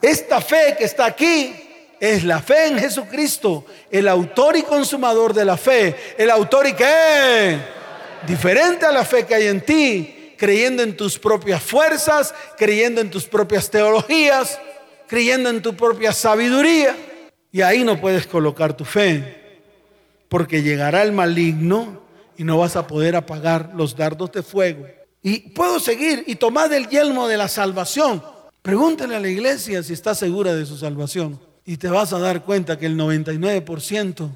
Esta 0.00 0.40
fe 0.40 0.76
que 0.78 0.84
está 0.84 1.06
aquí 1.06 1.56
es 1.98 2.22
la 2.22 2.40
fe 2.40 2.68
en 2.68 2.78
Jesucristo, 2.78 3.66
el 3.90 4.06
autor 4.06 4.56
y 4.56 4.62
consumador 4.62 5.34
de 5.34 5.44
la 5.44 5.56
fe. 5.56 6.14
El 6.16 6.30
autor 6.30 6.68
y 6.68 6.74
qué? 6.74 7.58
Diferente 8.28 8.86
a 8.86 8.92
la 8.92 9.04
fe 9.04 9.26
que 9.26 9.34
hay 9.34 9.48
en 9.48 9.60
ti 9.62 10.14
creyendo 10.38 10.82
en 10.82 10.96
tus 10.96 11.18
propias 11.18 11.62
fuerzas, 11.62 12.34
creyendo 12.56 13.00
en 13.00 13.10
tus 13.10 13.24
propias 13.24 13.68
teologías, 13.70 14.58
creyendo 15.06 15.50
en 15.50 15.60
tu 15.60 15.74
propia 15.74 16.12
sabiduría. 16.12 16.96
Y 17.52 17.60
ahí 17.60 17.84
no 17.84 18.00
puedes 18.00 18.26
colocar 18.26 18.76
tu 18.76 18.84
fe, 18.84 19.60
porque 20.28 20.62
llegará 20.62 21.02
el 21.02 21.12
maligno 21.12 22.02
y 22.36 22.44
no 22.44 22.56
vas 22.56 22.76
a 22.76 22.86
poder 22.86 23.16
apagar 23.16 23.72
los 23.74 23.96
dardos 23.96 24.32
de 24.32 24.42
fuego. 24.42 24.86
Y 25.22 25.50
puedo 25.50 25.80
seguir 25.80 26.24
y 26.26 26.36
tomar 26.36 26.72
el 26.72 26.88
yelmo 26.88 27.26
de 27.26 27.36
la 27.36 27.48
salvación. 27.48 28.22
Pregúntale 28.62 29.16
a 29.16 29.20
la 29.20 29.28
iglesia 29.28 29.82
si 29.82 29.92
está 29.92 30.14
segura 30.14 30.54
de 30.54 30.64
su 30.64 30.76
salvación. 30.76 31.40
Y 31.64 31.76
te 31.76 31.88
vas 31.88 32.12
a 32.12 32.18
dar 32.18 32.44
cuenta 32.44 32.78
que 32.78 32.86
el 32.86 32.96
99% 32.96 34.30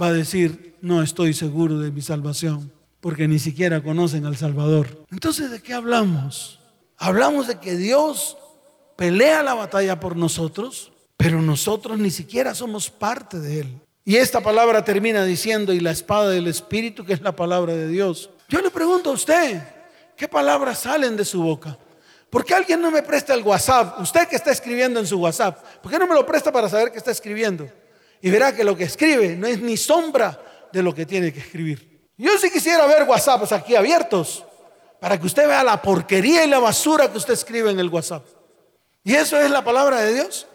va 0.00 0.08
a 0.08 0.12
decir, 0.12 0.74
no 0.80 1.02
estoy 1.02 1.32
seguro 1.32 1.78
de 1.78 1.90
mi 1.90 2.02
salvación 2.02 2.75
porque 3.00 3.28
ni 3.28 3.38
siquiera 3.38 3.82
conocen 3.82 4.26
al 4.26 4.36
Salvador. 4.36 5.04
Entonces, 5.10 5.50
¿de 5.50 5.62
qué 5.62 5.74
hablamos? 5.74 6.60
Hablamos 6.98 7.46
de 7.46 7.58
que 7.58 7.76
Dios 7.76 8.36
pelea 8.96 9.42
la 9.42 9.54
batalla 9.54 10.00
por 10.00 10.16
nosotros, 10.16 10.92
pero 11.16 11.42
nosotros 11.42 11.98
ni 11.98 12.10
siquiera 12.10 12.54
somos 12.54 12.90
parte 12.90 13.38
de 13.38 13.60
Él. 13.60 13.80
Y 14.04 14.16
esta 14.16 14.40
palabra 14.40 14.84
termina 14.84 15.24
diciendo, 15.24 15.72
y 15.72 15.80
la 15.80 15.90
espada 15.90 16.30
del 16.30 16.46
Espíritu, 16.46 17.04
que 17.04 17.12
es 17.12 17.20
la 17.20 17.34
palabra 17.34 17.74
de 17.74 17.88
Dios. 17.88 18.30
Yo 18.48 18.60
le 18.60 18.70
pregunto 18.70 19.10
a 19.10 19.14
usted, 19.14 19.60
¿qué 20.16 20.28
palabras 20.28 20.78
salen 20.78 21.16
de 21.16 21.24
su 21.24 21.42
boca? 21.42 21.76
¿Por 22.30 22.44
qué 22.44 22.54
alguien 22.54 22.80
no 22.80 22.90
me 22.90 23.02
presta 23.02 23.34
el 23.34 23.42
WhatsApp? 23.42 24.00
Usted 24.00 24.28
que 24.28 24.36
está 24.36 24.52
escribiendo 24.52 25.00
en 25.00 25.06
su 25.06 25.18
WhatsApp, 25.18 25.80
¿por 25.82 25.90
qué 25.90 25.98
no 25.98 26.06
me 26.06 26.14
lo 26.14 26.24
presta 26.24 26.52
para 26.52 26.68
saber 26.68 26.92
qué 26.92 26.98
está 26.98 27.10
escribiendo? 27.10 27.68
Y 28.22 28.30
verá 28.30 28.54
que 28.54 28.64
lo 28.64 28.76
que 28.76 28.84
escribe 28.84 29.36
no 29.36 29.46
es 29.46 29.60
ni 29.60 29.76
sombra 29.76 30.40
de 30.72 30.82
lo 30.82 30.94
que 30.94 31.06
tiene 31.06 31.32
que 31.32 31.40
escribir. 31.40 31.95
Yo 32.18 32.38
sí 32.38 32.50
quisiera 32.50 32.86
ver 32.86 33.02
WhatsApps 33.02 33.52
aquí 33.52 33.74
abiertos 33.74 34.44
para 35.00 35.20
que 35.20 35.26
usted 35.26 35.46
vea 35.46 35.62
la 35.62 35.82
porquería 35.82 36.44
y 36.44 36.48
la 36.48 36.58
basura 36.58 37.10
que 37.10 37.18
usted 37.18 37.34
escribe 37.34 37.70
en 37.70 37.78
el 37.78 37.88
WhatsApp. 37.88 38.24
¿Y 39.04 39.14
eso 39.14 39.38
es 39.40 39.50
la 39.50 39.62
palabra 39.62 40.00
de 40.00 40.14
Dios? 40.14 40.46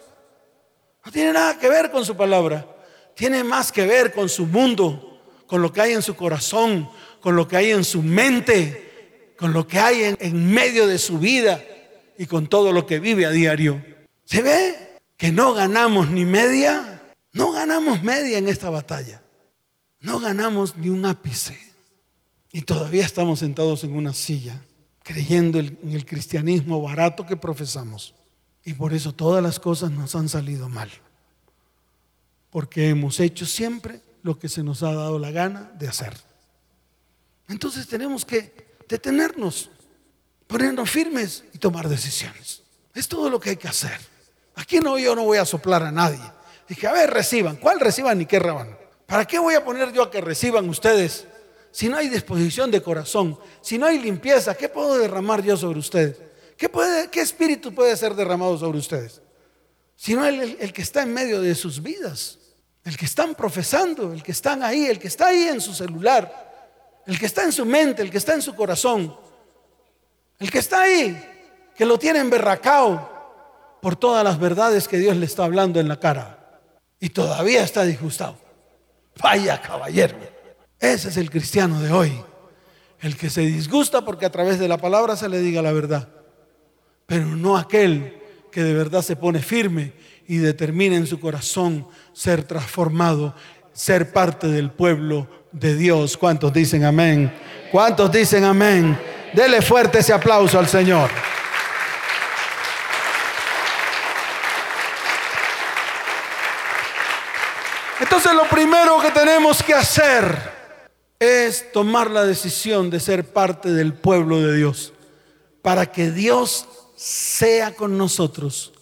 No 1.06 1.12
tiene 1.12 1.34
nada 1.34 1.58
que 1.58 1.69
ver 1.69 1.91
con 1.91 2.04
su 2.04 2.17
palabra. 2.17 2.65
Tiene 3.15 3.43
más 3.43 3.71
que 3.71 3.86
ver 3.86 4.12
con 4.12 4.28
su 4.30 4.45
mundo, 4.45 5.21
con 5.45 5.62
lo 5.62 5.71
que 5.71 5.82
hay 5.82 5.93
en 5.93 6.02
su 6.02 6.15
corazón, 6.15 6.89
con 7.19 7.36
lo 7.36 7.47
que 7.47 7.58
hay 7.58 7.71
en 7.71 7.84
su 7.84 8.02
mente, 8.02 9.34
con 9.38 9.54
lo 9.54 9.67
que 9.67 9.80
hay 9.80 10.04
en, 10.04 10.17
en 10.19 10.52
medio 10.52 10.88
de 10.88 10.97
su 10.97 11.19
vida 11.19 11.63
y 12.17 12.26
con 12.26 12.47
todo 12.47 12.71
lo 12.71 12.86
que 12.86 13.00
vive 13.00 13.26
a 13.26 13.30
diario. 13.30 13.84
¿Se 14.26 14.41
ve 14.41 14.97
que 15.15 15.32
no 15.32 15.54
ganamos 15.54 16.10
ni 16.10 16.26
media? 16.26 17.02
No 17.34 17.52
ganamos 17.52 18.02
media 18.02 18.38
en 18.38 18.47
esta 18.47 18.69
batalla. 18.69 19.20
No 20.01 20.19
ganamos 20.19 20.75
ni 20.75 20.89
un 20.89 21.05
ápice. 21.05 21.57
Y 22.51 22.63
todavía 22.63 23.05
estamos 23.05 23.39
sentados 23.39 23.83
en 23.83 23.95
una 23.95 24.13
silla, 24.13 24.61
creyendo 25.03 25.59
en 25.59 25.77
el 25.83 26.05
cristianismo 26.05 26.81
barato 26.81 27.25
que 27.25 27.37
profesamos. 27.37 28.13
Y 28.65 28.73
por 28.73 28.93
eso 28.93 29.13
todas 29.13 29.41
las 29.41 29.59
cosas 29.59 29.91
nos 29.91 30.15
han 30.15 30.27
salido 30.27 30.67
mal. 30.67 30.91
Porque 32.49 32.89
hemos 32.89 33.19
hecho 33.19 33.45
siempre 33.45 34.01
lo 34.23 34.37
que 34.37 34.49
se 34.49 34.63
nos 34.63 34.83
ha 34.83 34.93
dado 34.93 35.17
la 35.17 35.31
gana 35.31 35.71
de 35.79 35.87
hacer. 35.87 36.17
Entonces 37.47 37.87
tenemos 37.87 38.25
que 38.25 38.53
detenernos, 38.89 39.69
ponernos 40.47 40.89
firmes 40.89 41.45
y 41.53 41.57
tomar 41.57 41.87
decisiones. 41.87 42.63
Es 42.93 43.07
todo 43.07 43.29
lo 43.29 43.39
que 43.39 43.51
hay 43.51 43.57
que 43.57 43.67
hacer. 43.67 43.97
Aquí 44.55 44.79
no, 44.79 44.97
yo 44.99 45.15
no 45.15 45.23
voy 45.23 45.37
a 45.37 45.45
soplar 45.45 45.83
a 45.83 45.91
nadie. 45.91 46.19
Dije, 46.67 46.87
a 46.87 46.93
ver, 46.93 47.09
reciban. 47.09 47.55
¿Cuál 47.55 47.79
reciban 47.79 48.19
y 48.21 48.25
qué 48.25 48.39
raban? 48.39 48.80
¿Para 49.12 49.26
qué 49.26 49.39
voy 49.39 49.56
a 49.56 49.65
poner 49.65 49.91
yo 49.91 50.04
a 50.04 50.10
que 50.10 50.21
reciban 50.21 50.69
ustedes? 50.69 51.28
Si 51.69 51.89
no 51.89 51.97
hay 51.97 52.08
disposición 52.08 52.71
de 52.71 52.82
corazón, 52.82 53.38
si 53.60 53.78
no 53.78 53.86
hay 53.86 54.00
limpieza, 54.00 54.56
¿qué 54.56 54.69
puedo 54.69 54.97
derramar 54.97 55.43
yo 55.43 55.58
sobre 55.58 55.80
ustedes? 55.80 56.15
¿Qué, 56.56 57.19
espíritu 57.19 57.76
puede 57.76 57.97
ser 57.97 58.15
derramado 58.15 58.58
sobre 58.58 58.78
ustedes? 58.78 59.21
Si 59.97 60.13
no 60.13 60.26
el, 60.26 60.56
el 60.58 60.71
que 60.71 60.82
está 60.82 61.04
en 61.04 61.13
medio 61.13 61.41
de 61.41 61.56
sus 61.56 61.84
vidas, 61.84 62.39
el 62.86 62.95
que 62.95 63.04
están 63.04 63.36
profesando, 63.36 64.13
el 64.13 64.24
que 64.24 64.32
están 64.32 64.63
ahí, 64.63 64.86
el 64.86 64.97
que 64.97 65.10
está 65.10 65.28
ahí 65.28 65.43
en 65.43 65.60
su 65.60 65.74
celular, 65.74 67.04
el 67.06 67.19
que 67.19 67.26
está 67.26 67.43
en 67.43 67.52
su 67.52 67.65
mente, 67.65 68.02
el 68.02 68.10
que 68.10 68.17
está 68.17 68.34
en 68.34 68.41
su 68.41 68.56
corazón, 68.56 69.13
el 70.39 70.50
que 70.50 70.60
está 70.60 70.84
ahí, 70.84 71.21
que 71.76 71.86
lo 71.86 72.00
tiene 72.00 72.19
emberracao 72.19 73.78
por 73.82 73.97
todas 73.97 74.24
las 74.24 74.39
verdades 74.39 74.88
que 74.88 75.00
Dios 75.00 75.17
le 75.17 75.26
está 75.26 75.43
hablando 75.43 75.82
en 75.82 75.89
la 75.89 76.00
cara 76.00 76.62
y 76.97 77.10
todavía 77.10 77.62
está 77.62 77.84
disgustado. 77.84 78.50
Vaya 79.21 79.62
caballero. 79.62 80.17
Ese 80.79 81.10
es 81.10 81.17
el 81.17 81.29
cristiano 81.29 81.79
de 81.79 81.91
hoy. 81.91 82.12
El 82.99 83.17
que 83.17 83.29
se 83.29 83.41
disgusta 83.41 84.03
porque 84.03 84.25
a 84.25 84.31
través 84.31 84.60
de 84.60 84.67
la 84.67 84.77
palabra 84.77 85.15
se 85.15 85.29
le 85.29 85.39
diga 85.39 85.62
la 85.62 85.71
verdad. 85.71 86.10
Pero 87.05 87.25
no 87.25 87.57
aquel 87.57 88.17
que 88.51 88.63
de 88.63 88.73
verdad 88.73 89.01
se 89.01 89.15
pone 89.15 89.41
firme 89.41 89.93
y 90.27 90.38
determina 90.38 90.95
en 90.95 91.07
su 91.07 91.19
corazón 91.19 91.88
ser 92.13 92.43
transformado, 92.43 93.36
ser 93.73 94.12
parte 94.12 94.47
del 94.47 94.71
pueblo 94.71 95.27
de 95.51 95.75
Dios. 95.75 96.17
¿Cuántos 96.17 96.53
dicen 96.53 96.84
amén? 96.84 97.34
¿Cuántos 97.71 98.12
dicen 98.12 98.43
amén? 98.43 98.97
Dele 99.34 99.62
fuerte 99.62 99.99
ese 99.99 100.13
aplauso 100.13 100.60
al 100.60 100.67
Señor. 100.67 101.10
Entonces 108.01 108.33
lo 108.33 108.49
primero 108.49 108.99
que 108.99 109.11
tenemos 109.11 109.61
que 109.61 109.75
hacer 109.75 110.35
es 111.19 111.71
tomar 111.71 112.09
la 112.09 112.25
decisión 112.25 112.89
de 112.89 112.99
ser 112.99 113.31
parte 113.31 113.71
del 113.71 113.93
pueblo 113.93 114.41
de 114.41 114.57
Dios, 114.57 114.91
para 115.61 115.85
que 115.85 116.09
Dios 116.09 116.67
sea 116.95 117.75
con 117.75 117.99
nosotros, 117.99 118.73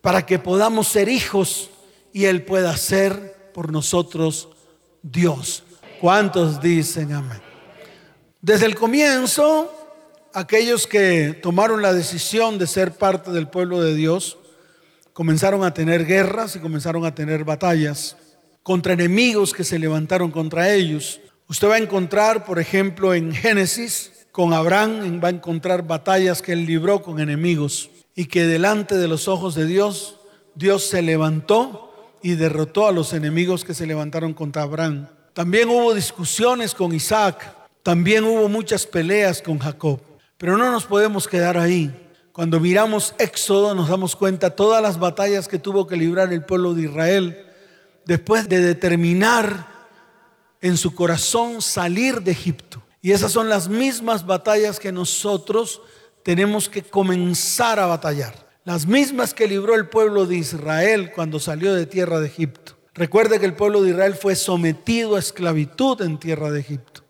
para 0.00 0.24
que 0.24 0.38
podamos 0.38 0.86
ser 0.86 1.08
hijos 1.08 1.68
y 2.12 2.26
Él 2.26 2.44
pueda 2.44 2.76
ser 2.76 3.50
por 3.52 3.72
nosotros 3.72 4.48
Dios. 5.02 5.64
¿Cuántos 6.00 6.62
dicen 6.62 7.12
amén? 7.12 7.42
Desde 8.40 8.66
el 8.66 8.76
comienzo, 8.76 9.68
aquellos 10.32 10.86
que 10.86 11.36
tomaron 11.42 11.82
la 11.82 11.92
decisión 11.92 12.56
de 12.56 12.68
ser 12.68 12.92
parte 12.92 13.32
del 13.32 13.48
pueblo 13.48 13.82
de 13.82 13.96
Dios, 13.96 14.38
comenzaron 15.12 15.64
a 15.64 15.74
tener 15.74 16.06
guerras 16.06 16.54
y 16.54 16.60
comenzaron 16.60 17.04
a 17.04 17.16
tener 17.16 17.42
batallas 17.42 18.16
contra 18.62 18.92
enemigos 18.92 19.52
que 19.52 19.64
se 19.64 19.78
levantaron 19.78 20.30
contra 20.30 20.72
ellos. 20.72 21.20
Usted 21.48 21.68
va 21.68 21.74
a 21.76 21.78
encontrar, 21.78 22.44
por 22.44 22.58
ejemplo, 22.58 23.14
en 23.14 23.32
Génesis, 23.32 24.12
con 24.32 24.52
Abraham, 24.52 25.20
va 25.22 25.28
a 25.28 25.32
encontrar 25.32 25.86
batallas 25.86 26.42
que 26.42 26.52
él 26.52 26.66
libró 26.66 27.02
con 27.02 27.20
enemigos 27.20 27.90
y 28.14 28.26
que 28.26 28.46
delante 28.46 28.96
de 28.96 29.08
los 29.08 29.28
ojos 29.28 29.54
de 29.54 29.66
Dios, 29.66 30.16
Dios 30.54 30.84
se 30.84 31.02
levantó 31.02 32.18
y 32.22 32.34
derrotó 32.34 32.86
a 32.86 32.92
los 32.92 33.12
enemigos 33.12 33.64
que 33.64 33.74
se 33.74 33.86
levantaron 33.86 34.34
contra 34.34 34.62
Abraham. 34.62 35.08
También 35.32 35.68
hubo 35.68 35.94
discusiones 35.94 36.74
con 36.74 36.94
Isaac, 36.94 37.54
también 37.82 38.24
hubo 38.24 38.48
muchas 38.48 38.86
peleas 38.86 39.42
con 39.42 39.58
Jacob, 39.58 40.00
pero 40.36 40.56
no 40.56 40.70
nos 40.70 40.84
podemos 40.84 41.26
quedar 41.26 41.56
ahí. 41.56 41.90
Cuando 42.32 42.60
miramos 42.60 43.14
Éxodo 43.18 43.74
nos 43.74 43.88
damos 43.88 44.14
cuenta 44.14 44.50
todas 44.50 44.82
las 44.82 44.98
batallas 44.98 45.48
que 45.48 45.58
tuvo 45.58 45.86
que 45.86 45.96
librar 45.96 46.32
el 46.32 46.44
pueblo 46.44 46.74
de 46.74 46.82
Israel 46.82 47.46
después 48.04 48.48
de 48.48 48.60
determinar 48.60 49.66
en 50.60 50.76
su 50.76 50.94
corazón 50.94 51.62
salir 51.62 52.22
de 52.22 52.32
Egipto. 52.32 52.82
Y 53.02 53.12
esas 53.12 53.32
son 53.32 53.48
las 53.48 53.68
mismas 53.68 54.26
batallas 54.26 54.78
que 54.78 54.92
nosotros 54.92 55.80
tenemos 56.22 56.68
que 56.68 56.82
comenzar 56.82 57.78
a 57.78 57.86
batallar. 57.86 58.48
Las 58.64 58.86
mismas 58.86 59.32
que 59.32 59.48
libró 59.48 59.74
el 59.74 59.88
pueblo 59.88 60.26
de 60.26 60.36
Israel 60.36 61.12
cuando 61.14 61.40
salió 61.40 61.74
de 61.74 61.86
tierra 61.86 62.20
de 62.20 62.26
Egipto. 62.26 62.76
Recuerde 62.92 63.40
que 63.40 63.46
el 63.46 63.54
pueblo 63.54 63.82
de 63.82 63.90
Israel 63.90 64.14
fue 64.14 64.36
sometido 64.36 65.16
a 65.16 65.20
esclavitud 65.20 66.02
en 66.02 66.18
tierra 66.18 66.50
de 66.50 66.60
Egipto. 66.60 67.02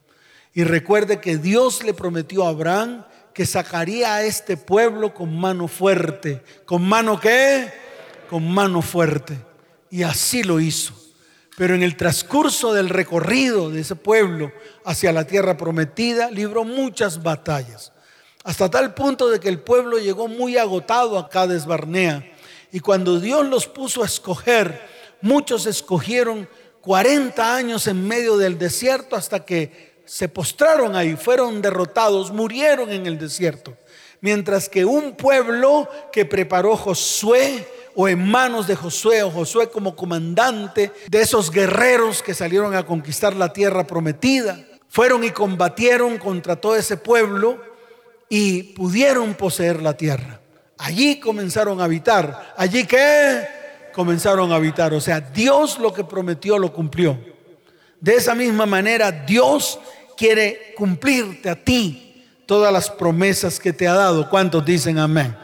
Y 0.53 0.65
recuerde 0.65 1.21
que 1.21 1.39
Dios 1.39 1.83
le 1.83 1.95
prometió 1.95 2.45
a 2.45 2.51
Abraham 2.51 3.05
que 3.35 3.47
sacaría 3.47 4.15
a 4.15 4.23
este 4.23 4.57
pueblo 4.57 5.15
con 5.15 5.37
mano 5.37 5.67
fuerte. 5.67 6.43
¿Con 6.65 6.89
mano 6.89 7.19
qué? 7.19 7.73
Con 8.29 8.49
mano 8.53 8.83
fuerte. 8.83 9.39
Y 9.91 10.03
así 10.03 10.43
lo 10.43 10.61
hizo. 10.61 10.95
Pero 11.57 11.75
en 11.75 11.83
el 11.83 11.97
transcurso 11.97 12.73
del 12.73 12.89
recorrido 12.89 13.71
de 13.71 13.81
ese 13.81 13.97
pueblo 13.97 14.53
hacia 14.85 15.13
la 15.13 15.27
tierra 15.27 15.57
prometida, 15.57 16.31
libró 16.31 16.65
muchas 16.65 17.23
batallas. 17.23 17.93
Hasta 18.45 18.71
tal 18.71 18.95
punto 18.95 19.29
de 19.29 19.41
que 19.41 19.49
el 19.49 19.61
pueblo 19.61 19.99
llegó 19.99 20.29
muy 20.29 20.57
agotado 20.57 21.19
a 21.19 21.29
Cades 21.29 21.67
Barnea. 21.67 22.25
Y 22.73 22.81
cuando 22.81 23.21
Dios 23.21 23.47
los 23.47 23.67
puso 23.67 24.03
a 24.03 24.07
escoger, 24.07 24.81
muchos 25.21 25.67
escogieron 25.67 26.49
40 26.81 27.55
años 27.55 27.87
en 27.87 28.07
medio 28.07 28.39
del 28.39 28.59
desierto 28.59 29.17
hasta 29.17 29.45
que 29.45 30.01
se 30.07 30.29
postraron 30.29 30.97
ahí, 30.97 31.15
fueron 31.17 31.61
derrotados, 31.61 32.33
murieron 32.33 32.91
en 32.91 33.07
el 33.07 33.19
desierto. 33.19 33.77
Mientras 34.21 34.69
que 34.69 34.85
un 34.85 35.15
pueblo 35.15 35.89
que 36.13 36.25
preparó 36.25 36.77
Josué, 36.77 37.67
o 37.95 38.09
en 38.09 38.25
manos 38.27 38.67
de 38.67 38.77
Josué, 38.77 39.23
o 39.23 39.31
Josué 39.31 39.71
como 39.71 39.97
comandante 39.97 40.93
de 41.09 41.21
esos 41.21 41.51
guerreros 41.51 42.23
que 42.23 42.35
salieron 42.35 42.75
a 42.75 42.87
conquistar 42.87 43.35
la 43.35 43.53
tierra 43.53 43.87
prometida, 43.87 44.59
fueron 44.89 45.25
y 45.25 45.31
combatieron 45.31 46.19
contra 46.19 46.57
todo 46.57 46.77
ese 46.77 46.97
pueblo 46.97 47.61
y 48.29 48.63
pudieron 48.75 49.35
poseer 49.35 49.83
la 49.83 49.95
tierra. 49.97 50.41
Allí 50.79 51.21
comenzaron 51.21 51.81
a 51.81 51.85
habitar. 51.85 52.55
Allí 52.57 52.87
que 52.87 53.47
comenzaron 53.93 54.51
a 54.51 54.57
habitar. 54.57 54.95
O 54.95 55.01
sea, 55.01 55.21
Dios 55.21 55.79
lo 55.79 55.93
que 55.93 56.05
prometió 56.05 56.59
lo 56.59 56.73
cumplió. 56.73 57.19
De 58.01 58.15
esa 58.15 58.35
misma 58.35 58.65
manera, 58.65 59.11
Dios 59.11 59.79
quiere 60.17 60.73
cumplirte 60.77 61.51
a 61.51 61.57
ti 61.57 62.25
todas 62.47 62.73
las 62.73 62.89
promesas 62.89 63.61
que 63.61 63.73
te 63.73 63.87
ha 63.87 63.95
dado. 63.95 64.29
¿Cuántos 64.31 64.65
dicen 64.65 64.99
amén? 64.99 65.37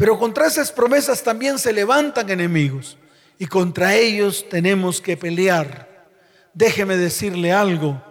Pero 0.00 0.18
contra 0.18 0.46
esas 0.46 0.72
promesas 0.72 1.22
también 1.22 1.58
se 1.58 1.74
levantan 1.74 2.30
enemigos 2.30 2.96
y 3.38 3.44
contra 3.44 3.94
ellos 3.94 4.46
tenemos 4.48 4.98
que 4.98 5.18
pelear. 5.18 6.06
Déjeme 6.54 6.96
decirle 6.96 7.52
algo. 7.52 8.02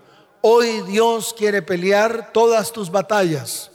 Hoy 0.41 0.83
Dios 0.87 1.33
quiere 1.35 1.63
pelear 1.63 2.31
todas 2.31 2.71
tus 2.71 2.91
batallas. 2.91 3.71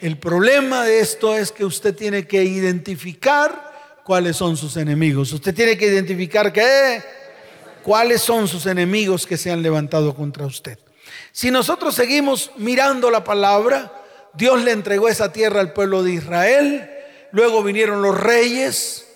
El 0.00 0.16
problema 0.16 0.84
de 0.84 1.00
esto 1.00 1.34
es 1.34 1.50
que 1.50 1.64
usted 1.64 1.92
tiene 1.92 2.24
que 2.24 2.44
identificar 2.44 3.98
cuáles 4.04 4.36
son 4.36 4.56
sus 4.56 4.76
enemigos. 4.76 5.32
Usted 5.32 5.52
tiene 5.52 5.76
que 5.76 5.88
identificar 5.88 6.52
qué, 6.52 7.02
cuáles 7.82 8.20
son 8.20 8.46
sus 8.46 8.64
enemigos 8.66 9.26
que 9.26 9.36
se 9.36 9.50
han 9.50 9.60
levantado 9.60 10.14
contra 10.14 10.46
usted. 10.46 10.78
Si 11.32 11.50
nosotros 11.50 11.96
seguimos 11.96 12.52
mirando 12.58 13.10
la 13.10 13.24
palabra, 13.24 13.92
Dios 14.34 14.62
le 14.62 14.70
entregó 14.70 15.08
esa 15.08 15.32
tierra 15.32 15.58
al 15.58 15.72
pueblo 15.72 16.04
de 16.04 16.12
Israel, 16.12 16.90
luego 17.32 17.62
vinieron 17.62 18.02
los 18.02 18.18
reyes, 18.18 19.06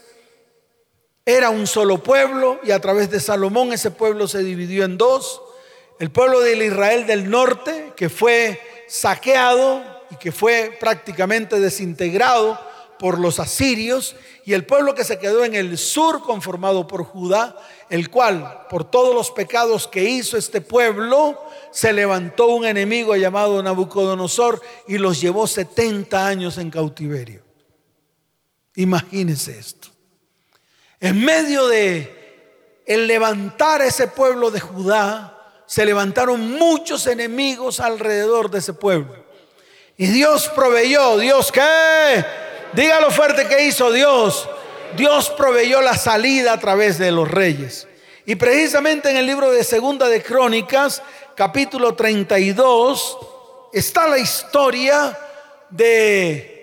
era 1.26 1.48
un 1.48 1.66
solo 1.66 2.02
pueblo 2.02 2.60
y 2.62 2.70
a 2.70 2.80
través 2.80 3.10
de 3.10 3.18
Salomón 3.18 3.72
ese 3.72 3.90
pueblo 3.90 4.28
se 4.28 4.42
dividió 4.42 4.84
en 4.84 4.98
dos. 4.98 5.40
El 5.98 6.10
pueblo 6.10 6.40
de 6.40 6.66
Israel 6.66 7.06
del 7.06 7.30
norte, 7.30 7.92
que 7.96 8.08
fue 8.10 8.60
saqueado 8.88 9.82
y 10.10 10.16
que 10.16 10.32
fue 10.32 10.76
prácticamente 10.78 11.60
desintegrado 11.60 12.60
por 12.98 13.18
los 13.18 13.40
asirios, 13.40 14.16
y 14.44 14.52
el 14.52 14.66
pueblo 14.66 14.94
que 14.94 15.04
se 15.04 15.18
quedó 15.18 15.44
en 15.44 15.54
el 15.54 15.78
sur 15.78 16.22
conformado 16.22 16.86
por 16.86 17.04
Judá, 17.04 17.56
el 17.88 18.10
cual, 18.10 18.66
por 18.68 18.84
todos 18.84 19.14
los 19.14 19.30
pecados 19.30 19.88
que 19.88 20.04
hizo 20.04 20.36
este 20.36 20.60
pueblo, 20.60 21.40
se 21.70 21.92
levantó 21.92 22.48
un 22.48 22.66
enemigo 22.66 23.16
llamado 23.16 23.62
Nabucodonosor 23.62 24.60
y 24.86 24.98
los 24.98 25.20
llevó 25.20 25.46
70 25.46 26.26
años 26.26 26.58
en 26.58 26.70
cautiverio. 26.70 27.43
Imagínense 28.76 29.58
esto. 29.58 29.88
En 31.00 31.24
medio 31.24 31.68
de 31.68 32.82
el 32.86 33.06
levantar 33.06 33.82
ese 33.82 34.08
pueblo 34.08 34.50
de 34.50 34.60
Judá, 34.60 35.30
se 35.66 35.86
levantaron 35.86 36.52
muchos 36.52 37.06
enemigos 37.06 37.80
alrededor 37.80 38.50
de 38.50 38.58
ese 38.58 38.72
pueblo. 38.72 39.24
Y 39.96 40.06
Dios 40.06 40.50
proveyó, 40.54 41.18
Dios 41.18 41.52
qué? 41.52 42.24
Dígalo 42.72 43.10
fuerte 43.10 43.46
que 43.46 43.66
hizo 43.66 43.92
Dios. 43.92 44.48
Dios 44.96 45.30
proveyó 45.30 45.80
la 45.80 45.96
salida 45.96 46.52
a 46.52 46.60
través 46.60 46.98
de 46.98 47.10
los 47.10 47.30
reyes. 47.30 47.88
Y 48.26 48.34
precisamente 48.36 49.10
en 49.10 49.16
el 49.16 49.26
libro 49.26 49.50
de 49.50 49.64
Segunda 49.64 50.08
de 50.08 50.22
Crónicas, 50.22 51.02
capítulo 51.34 51.94
32, 51.94 53.18
está 53.72 54.08
la 54.08 54.18
historia 54.18 55.18
de 55.70 56.53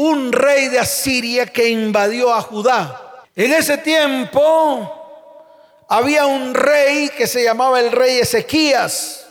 un 0.00 0.32
rey 0.32 0.68
de 0.68 0.78
Asiria 0.78 1.44
que 1.44 1.68
invadió 1.68 2.32
a 2.32 2.40
Judá. 2.40 3.26
En 3.36 3.52
ese 3.52 3.76
tiempo 3.76 4.96
había 5.88 6.24
un 6.24 6.54
rey 6.54 7.10
que 7.10 7.26
se 7.26 7.44
llamaba 7.44 7.80
el 7.80 7.92
rey 7.92 8.18
Ezequías. 8.18 9.26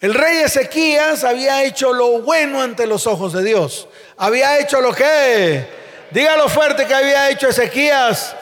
El 0.00 0.14
rey 0.14 0.38
Ezequías 0.38 1.24
había 1.24 1.64
hecho 1.64 1.92
lo 1.92 2.20
bueno 2.20 2.62
ante 2.62 2.86
los 2.86 3.08
ojos 3.08 3.32
de 3.32 3.42
Dios. 3.42 3.88
Había 4.18 4.60
hecho 4.60 4.80
lo 4.80 4.94
que, 4.94 5.66
dígalo 6.12 6.48
fuerte 6.48 6.86
que 6.86 6.94
había 6.94 7.30
hecho 7.30 7.48
Ezequías, 7.48 8.36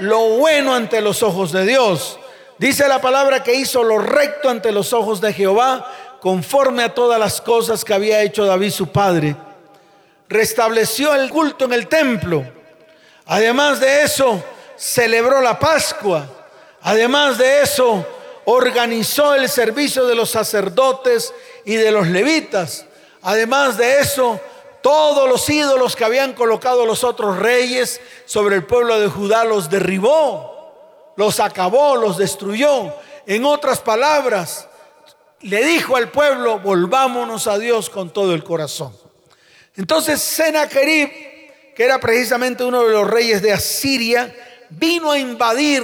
lo 0.00 0.36
bueno 0.36 0.74
ante 0.74 1.00
los 1.00 1.22
ojos 1.22 1.50
de 1.50 1.64
Dios. 1.64 2.18
Dice 2.58 2.86
la 2.88 3.00
palabra 3.00 3.42
que 3.42 3.54
hizo 3.54 3.82
lo 3.82 3.98
recto 3.98 4.50
ante 4.50 4.70
los 4.70 4.92
ojos 4.92 5.22
de 5.22 5.32
Jehová, 5.32 5.90
conforme 6.20 6.82
a 6.82 6.94
todas 6.94 7.18
las 7.18 7.40
cosas 7.40 7.86
que 7.86 7.94
había 7.94 8.20
hecho 8.20 8.44
David 8.44 8.70
su 8.70 8.88
padre. 8.88 9.34
Restableció 10.28 11.14
el 11.14 11.30
culto 11.30 11.64
en 11.66 11.72
el 11.72 11.86
templo. 11.88 12.44
Además 13.26 13.80
de 13.80 14.02
eso, 14.02 14.42
celebró 14.76 15.40
la 15.40 15.58
Pascua. 15.58 16.26
Además 16.82 17.38
de 17.38 17.62
eso, 17.62 18.06
organizó 18.44 19.34
el 19.34 19.48
servicio 19.48 20.06
de 20.06 20.14
los 20.14 20.30
sacerdotes 20.30 21.32
y 21.64 21.74
de 21.74 21.90
los 21.90 22.06
levitas. 22.08 22.86
Además 23.22 23.76
de 23.78 24.00
eso, 24.00 24.40
todos 24.82 25.28
los 25.28 25.48
ídolos 25.48 25.96
que 25.96 26.04
habían 26.04 26.34
colocado 26.34 26.84
los 26.84 27.04
otros 27.04 27.38
reyes 27.38 28.00
sobre 28.26 28.56
el 28.56 28.66
pueblo 28.66 29.00
de 29.00 29.08
Judá 29.08 29.44
los 29.44 29.70
derribó, 29.70 31.14
los 31.16 31.40
acabó, 31.40 31.96
los 31.96 32.18
destruyó. 32.18 32.92
En 33.26 33.46
otras 33.46 33.80
palabras, 33.80 34.68
le 35.40 35.64
dijo 35.64 35.96
al 35.96 36.10
pueblo, 36.10 36.58
volvámonos 36.58 37.46
a 37.46 37.58
Dios 37.58 37.88
con 37.88 38.10
todo 38.10 38.34
el 38.34 38.44
corazón. 38.44 39.03
Entonces 39.76 40.20
Sennacherib, 40.20 41.08
que 41.74 41.84
era 41.84 41.98
precisamente 41.98 42.64
uno 42.64 42.84
de 42.84 42.92
los 42.92 43.08
reyes 43.08 43.42
de 43.42 43.52
Asiria, 43.52 44.34
vino 44.70 45.10
a 45.10 45.18
invadir 45.18 45.82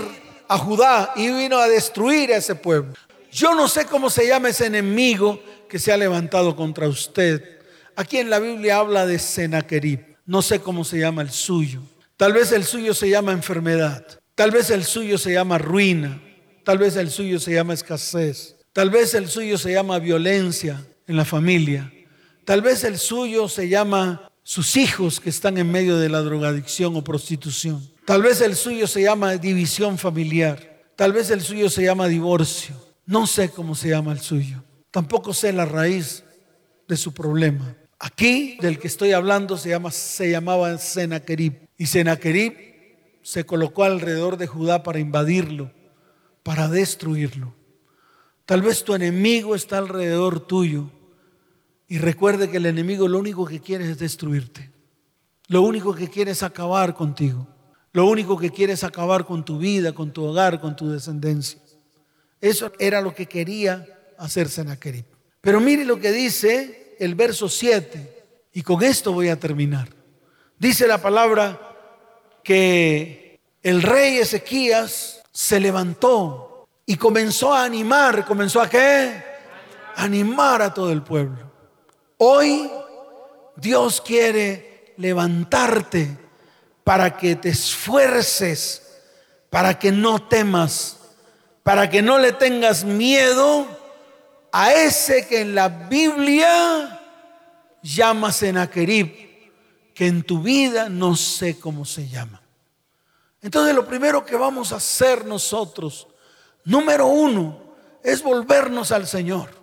a 0.49 0.59
Judá 0.59 1.12
y 1.16 1.28
vino 1.28 1.59
a 1.59 1.68
destruir 1.68 2.32
a 2.32 2.36
ese 2.36 2.55
pueblo. 2.55 2.95
Yo 3.32 3.55
no 3.55 3.68
sé 3.68 3.84
cómo 3.84 4.11
se 4.11 4.26
llama 4.26 4.49
ese 4.49 4.66
enemigo 4.66 5.41
que 5.68 5.78
se 5.78 5.93
ha 5.93 5.97
levantado 5.97 6.57
contra 6.57 6.88
usted 6.88 7.61
Aquí 8.01 8.16
en 8.16 8.30
la 8.30 8.38
Biblia 8.38 8.78
habla 8.78 9.05
de 9.05 9.18
Sennacherib. 9.18 10.01
No 10.24 10.41
sé 10.41 10.61
cómo 10.61 10.84
se 10.84 10.99
llama 10.99 11.20
el 11.20 11.28
suyo. 11.28 11.82
Tal 12.16 12.32
vez 12.32 12.51
el 12.53 12.64
suyo 12.64 12.95
se 12.95 13.11
llama 13.11 13.32
enfermedad. 13.32 14.07
Tal 14.34 14.51
vez 14.51 14.70
el 14.70 14.84
suyo 14.84 15.18
se 15.18 15.34
llama 15.34 15.59
ruina. 15.59 16.18
Tal 16.64 16.78
vez 16.78 16.97
el 16.97 17.11
suyo 17.11 17.38
se 17.38 17.53
llama 17.53 17.74
escasez. 17.74 18.57
Tal 18.72 18.88
vez 18.88 19.12
el 19.12 19.28
suyo 19.28 19.59
se 19.59 19.72
llama 19.72 19.99
violencia 19.99 20.82
en 21.07 21.16
la 21.18 21.26
familia. 21.26 21.93
Tal 22.51 22.62
vez 22.62 22.82
el 22.82 22.98
suyo 22.98 23.46
se 23.46 23.68
llama 23.68 24.28
sus 24.42 24.76
hijos 24.76 25.20
que 25.20 25.30
están 25.30 25.57
en 25.57 25.70
medio 25.70 25.98
de 25.98 26.09
la 26.09 26.18
drogadicción 26.18 26.96
o 26.96 27.05
prostitución. 27.05 27.80
Tal 28.05 28.22
vez 28.22 28.40
el 28.40 28.57
suyo 28.57 28.88
se 28.88 29.03
llama 29.03 29.36
división 29.36 29.98
familiar. 29.98 30.82
Tal 30.96 31.12
vez 31.12 31.30
el 31.30 31.42
suyo 31.42 31.70
se 31.70 31.84
llama 31.84 32.09
divorcio. 32.09 32.74
No 33.07 33.28
sé 33.28 33.51
cómo 33.51 33.76
se 33.76 33.90
llama 33.90 34.11
el 34.11 34.18
suyo. 34.18 34.64
Tampoco 34.90 35.32
sé 35.32 35.53
la 35.53 35.64
raíz 35.64 36.24
de 36.88 36.96
su 36.96 37.14
problema. 37.14 37.76
Aquí 38.01 38.59
del 38.61 38.80
que 38.80 38.88
estoy 38.88 39.12
hablando 39.12 39.57
se, 39.57 39.68
llama, 39.68 39.92
se 39.92 40.32
llamaba 40.32 40.76
Sennacherib. 40.76 41.68
Y 41.78 41.86
Sennacherib 41.86 42.55
se 43.22 43.46
colocó 43.46 43.84
alrededor 43.84 44.36
de 44.38 44.48
Judá 44.48 44.82
para 44.82 44.98
invadirlo, 44.98 45.70
para 46.42 46.66
destruirlo. 46.66 47.55
Tal 48.44 48.61
vez 48.61 48.82
tu 48.82 48.96
enemigo 48.96 49.55
está 49.55 49.78
alrededor 49.78 50.40
tuyo. 50.40 50.90
Y 51.91 51.99
recuerde 51.99 52.49
que 52.49 52.59
el 52.59 52.66
enemigo 52.66 53.09
lo 53.09 53.18
único 53.18 53.45
que 53.45 53.59
quiere 53.59 53.91
es 53.91 53.99
destruirte. 53.99 54.70
Lo 55.49 55.62
único 55.62 55.93
que 55.93 56.09
quiere 56.09 56.30
es 56.30 56.45
acabar 56.45 56.95
contigo. 56.95 57.49
Lo 57.93 58.07
único 58.07 58.38
que 58.38 58.51
quiere 58.51 58.74
es 58.74 58.84
acabar 58.84 59.26
con 59.26 59.45
tu 59.45 59.59
vida, 59.59 59.93
con 59.93 60.12
tu 60.12 60.22
hogar, 60.22 60.61
con 60.61 60.76
tu 60.76 60.88
descendencia. 60.88 61.61
Eso 62.41 62.70
era 62.78 63.01
lo 63.01 63.12
que 63.12 63.26
quería 63.26 63.84
hacer 64.18 64.49
Sennacherib. 64.49 65.05
Pero 65.41 65.61
mire 65.61 65.84
lo 65.84 65.99
que 65.99 66.12
dice 66.12 66.95
el 67.01 67.16
verso 67.16 67.49
7, 67.49 68.24
y 68.53 68.62
con 68.62 68.84
esto 68.84 69.12
voy 69.12 69.28
a 69.28 69.41
terminar. 69.41 69.88
Dice 70.61 70.86
la 70.86 71.03
palabra 71.03 71.61
que 72.45 73.41
el 73.64 73.82
rey 73.82 74.18
Ezequías 74.18 75.22
se 75.32 75.59
levantó 75.59 76.68
y 76.86 76.95
comenzó 76.95 77.53
a 77.53 77.64
animar, 77.64 78.24
comenzó 78.24 78.61
a 78.61 78.70
qué? 78.70 79.24
Animar 79.97 80.62
a 80.62 80.72
todo 80.72 80.93
el 80.93 81.03
pueblo. 81.03 81.49
Hoy 82.22 82.70
Dios 83.56 84.02
quiere 84.02 84.92
levantarte 84.98 86.18
para 86.84 87.16
que 87.16 87.34
te 87.34 87.48
esfuerces, 87.48 89.00
para 89.48 89.78
que 89.78 89.90
no 89.90 90.28
temas, 90.28 90.98
para 91.62 91.88
que 91.88 92.02
no 92.02 92.18
le 92.18 92.32
tengas 92.32 92.84
miedo 92.84 93.66
a 94.52 94.74
ese 94.74 95.26
que 95.26 95.40
en 95.40 95.54
la 95.54 95.70
Biblia 95.70 97.00
llama 97.82 98.32
Senaquerib, 98.32 99.14
que 99.94 100.06
en 100.06 100.22
tu 100.22 100.42
vida 100.42 100.90
no 100.90 101.16
sé 101.16 101.58
cómo 101.58 101.86
se 101.86 102.06
llama. 102.06 102.42
Entonces 103.40 103.74
lo 103.74 103.86
primero 103.86 104.26
que 104.26 104.36
vamos 104.36 104.74
a 104.74 104.76
hacer 104.76 105.24
nosotros, 105.24 106.06
número 106.64 107.06
uno, 107.06 107.62
es 108.04 108.22
volvernos 108.22 108.92
al 108.92 109.06
Señor. 109.06 109.59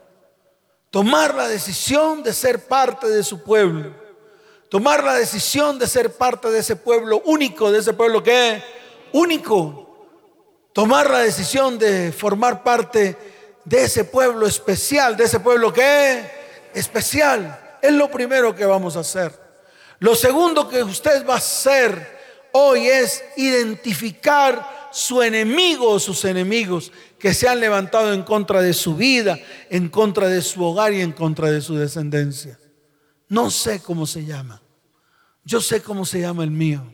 Tomar 0.97 1.35
la 1.35 1.47
decisión 1.47 2.23
de 2.23 2.33
ser 2.33 2.65
parte 2.65 3.07
de 3.07 3.23
su 3.23 3.43
pueblo. 3.43 3.93
Tomar 4.67 5.03
la 5.03 5.13
decisión 5.13 5.77
de 5.77 5.85
ser 5.85 6.13
parte 6.13 6.49
de 6.49 6.57
ese 6.57 6.75
pueblo 6.75 7.21
único, 7.23 7.71
de 7.71 7.77
ese 7.77 7.93
pueblo 7.93 8.23
que 8.23 8.55
es 8.55 8.63
único. 9.13 10.07
Tomar 10.73 11.07
la 11.07 11.19
decisión 11.19 11.77
de 11.77 12.11
formar 12.11 12.63
parte 12.63 13.15
de 13.63 13.83
ese 13.83 14.05
pueblo 14.05 14.47
especial, 14.47 15.15
de 15.15 15.25
ese 15.25 15.39
pueblo 15.39 15.71
que 15.71 16.13
es 16.13 16.25
especial. 16.73 17.77
Es 17.79 17.91
lo 17.91 18.09
primero 18.09 18.55
que 18.55 18.65
vamos 18.65 18.97
a 18.97 19.01
hacer. 19.01 19.31
Lo 19.99 20.15
segundo 20.15 20.67
que 20.67 20.81
usted 20.81 21.27
va 21.27 21.35
a 21.35 21.37
hacer 21.37 22.17
hoy 22.53 22.87
es 22.87 23.23
identificar 23.35 24.89
su 24.91 25.21
enemigo 25.21 25.91
o 25.91 25.99
sus 25.99 26.25
enemigos 26.25 26.91
que 27.19 27.33
se 27.33 27.47
han 27.47 27.59
levantado 27.59 28.13
en 28.13 28.23
contra 28.23 28.61
de 28.61 28.73
su 28.73 28.95
vida, 28.95 29.39
en 29.69 29.89
contra 29.89 30.27
de 30.27 30.41
su 30.41 30.63
hogar 30.63 30.93
y 30.93 31.01
en 31.01 31.11
contra 31.11 31.49
de 31.49 31.61
su 31.61 31.75
descendencia. 31.75 32.59
No 33.27 33.49
sé 33.49 33.81
cómo 33.81 34.05
se 34.05 34.25
llama. 34.25 34.61
Yo 35.43 35.61
sé 35.61 35.81
cómo 35.81 36.05
se 36.05 36.21
llama 36.21 36.43
el 36.43 36.51
mío. 36.51 36.93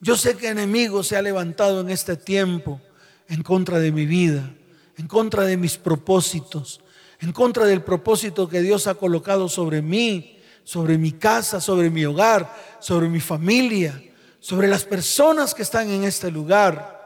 Yo 0.00 0.16
sé 0.16 0.36
que 0.36 0.48
enemigo 0.48 1.02
se 1.02 1.16
ha 1.16 1.22
levantado 1.22 1.80
en 1.80 1.90
este 1.90 2.16
tiempo 2.16 2.80
en 3.28 3.42
contra 3.42 3.78
de 3.78 3.92
mi 3.92 4.06
vida 4.06 4.54
en 4.98 5.06
contra 5.06 5.44
de 5.44 5.56
mis 5.56 5.78
propósitos, 5.78 6.80
en 7.20 7.32
contra 7.32 7.64
del 7.64 7.82
propósito 7.82 8.48
que 8.48 8.60
Dios 8.60 8.86
ha 8.86 8.94
colocado 8.94 9.48
sobre 9.48 9.80
mí, 9.80 10.38
sobre 10.64 10.98
mi 10.98 11.12
casa, 11.12 11.60
sobre 11.60 11.88
mi 11.88 12.04
hogar, 12.04 12.52
sobre 12.80 13.08
mi 13.08 13.20
familia, 13.20 14.02
sobre 14.40 14.68
las 14.68 14.84
personas 14.84 15.54
que 15.54 15.62
están 15.62 15.88
en 15.88 16.04
este 16.04 16.30
lugar, 16.30 16.97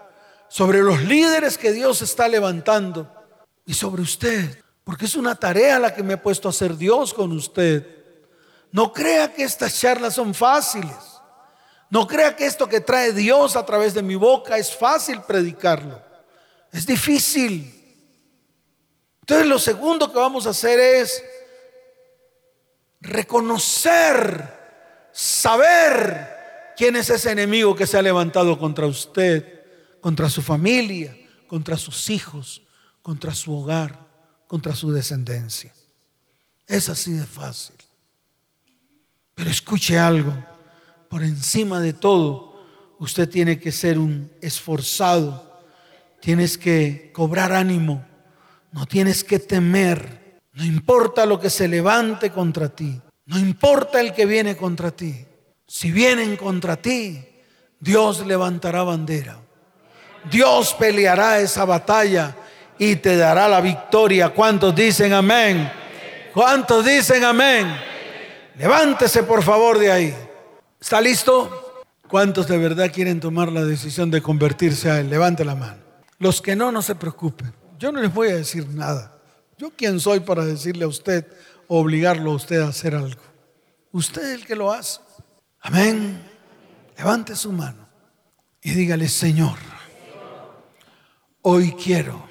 sobre 0.53 0.83
los 0.83 1.01
líderes 1.05 1.57
que 1.57 1.73
Dios 1.73 2.03
está 2.03 2.29
levantando 2.29 3.11
y 3.65 3.73
sobre 3.73 4.03
usted, 4.03 4.63
porque 4.85 5.07
es 5.07 5.15
una 5.15 5.35
tarea 5.35 5.79
la 5.79 5.95
que 5.95 6.03
me 6.03 6.13
ha 6.13 6.23
puesto 6.23 6.47
a 6.47 6.51
hacer 6.51 6.77
Dios 6.77 7.15
con 7.15 7.33
usted. 7.33 7.87
No 8.71 8.93
crea 8.93 9.33
que 9.33 9.45
estas 9.45 9.81
charlas 9.81 10.13
son 10.13 10.35
fáciles. 10.35 10.95
No 11.89 12.07
crea 12.07 12.37
que 12.37 12.45
esto 12.45 12.69
que 12.69 12.83
trae 12.83 13.15
Dios 13.15 13.57
a 13.57 13.65
través 13.65 13.95
de 13.95 14.03
mi 14.03 14.15
boca 14.15 14.59
es 14.59 14.77
fácil 14.77 15.23
predicarlo. 15.23 15.99
Es 16.71 16.85
difícil. 16.85 17.73
Entonces 19.21 19.47
lo 19.47 19.59
segundo 19.59 20.13
que 20.13 20.19
vamos 20.19 20.47
a 20.47 20.51
hacer 20.51 20.79
es 20.79 21.25
reconocer, 23.01 24.53
saber 25.13 26.75
quién 26.77 26.97
es 26.97 27.09
ese 27.09 27.31
enemigo 27.31 27.75
que 27.75 27.87
se 27.87 27.97
ha 27.97 28.03
levantado 28.03 28.59
contra 28.59 28.85
usted, 28.85 29.62
contra 30.03 30.29
su 30.29 30.43
familia, 30.43 31.17
contra 31.47 31.79
sus 31.79 32.11
hijos, 32.11 32.61
contra 33.01 33.35
su 33.35 33.57
hogar, 33.57 34.07
contra 34.47 34.75
su 34.75 34.93
descendencia. 34.93 35.73
Es 36.67 36.91
así 36.91 37.13
de 37.13 37.25
fácil. 37.25 37.77
Pero 39.35 39.49
escuche 39.49 39.99
algo, 39.99 40.35
por 41.09 41.23
encima 41.23 41.81
de 41.81 41.95
todo, 41.95 42.63
usted 42.99 43.27
tiene 43.27 43.59
que 43.59 43.73
ser 43.73 43.99
un 43.99 44.31
esforzado, 44.43 45.65
tienes 46.21 46.59
que 46.59 47.11
cobrar 47.15 47.53
ánimo 47.53 48.13
no 48.73 48.87
tienes 48.87 49.23
que 49.23 49.39
temer. 49.39 50.41
No 50.55 50.65
importa 50.65 51.27
lo 51.27 51.39
que 51.39 51.51
se 51.51 51.69
levante 51.69 52.31
contra 52.31 52.71
ti. 52.71 53.01
No 53.27 53.39
importa 53.39 54.01
el 54.01 54.13
que 54.13 54.27
viene 54.27 54.57
contra 54.57 54.91
ti. 54.91 55.27
Si 55.67 55.93
vienen 55.93 56.37
contra 56.37 56.77
ti, 56.77 57.25
Dios 57.79 58.27
levantará 58.27 58.83
bandera. 58.83 59.41
Dios 60.31 60.75
peleará 60.75 61.41
esa 61.41 61.65
batalla 61.65 62.35
y 62.79 62.97
te 62.97 63.17
dará 63.17 63.49
la 63.49 63.61
victoria. 63.61 64.31
¿Cuántos 64.31 64.75
dicen 64.75 65.13
amén? 65.13 65.71
¿Cuántos 66.33 66.85
dicen 66.85 67.25
amén? 67.25 67.75
Levántese 68.57 69.23
por 69.23 69.43
favor 69.43 69.79
de 69.79 69.91
ahí. 69.91 70.15
¿Está 70.81 71.01
listo? 71.01 71.85
¿Cuántos 72.09 72.47
de 72.49 72.59
verdad 72.59 72.91
quieren 72.93 73.21
tomar 73.21 73.51
la 73.51 73.65
decisión 73.65 74.11
de 74.11 74.21
convertirse 74.21 74.91
a 74.91 75.01
Él? 75.01 75.09
Levante 75.09 75.45
la 75.45 75.55
mano. 75.55 75.79
Los 76.19 76.43
que 76.43 76.55
no, 76.55 76.71
no 76.71 76.83
se 76.83 76.95
preocupen. 76.95 77.53
Yo 77.79 77.91
no 77.91 78.01
les 78.01 78.13
voy 78.13 78.29
a 78.29 78.37
decir 78.37 78.69
nada. 78.69 79.19
Yo 79.59 79.71
quién 79.77 79.99
soy 79.99 80.21
para 80.21 80.45
decirle 80.45 80.85
a 80.85 80.89
usted, 80.89 81.27
obligarlo 81.69 82.33
a 82.33 82.35
usted 82.35 82.61
a 82.61 82.69
hacer 82.69 82.95
algo. 82.95 83.23
Usted 83.93 84.23
es 84.23 84.41
el 84.41 84.47
que 84.47 84.57
lo 84.57 84.73
hace. 84.73 85.01
Amén. 85.61 86.21
Levante 86.97 87.35
su 87.35 87.53
mano 87.53 87.89
y 88.63 88.73
dígale, 88.73 89.09
Señor, 89.09 89.59
hoy 91.43 91.73
quiero 91.73 92.23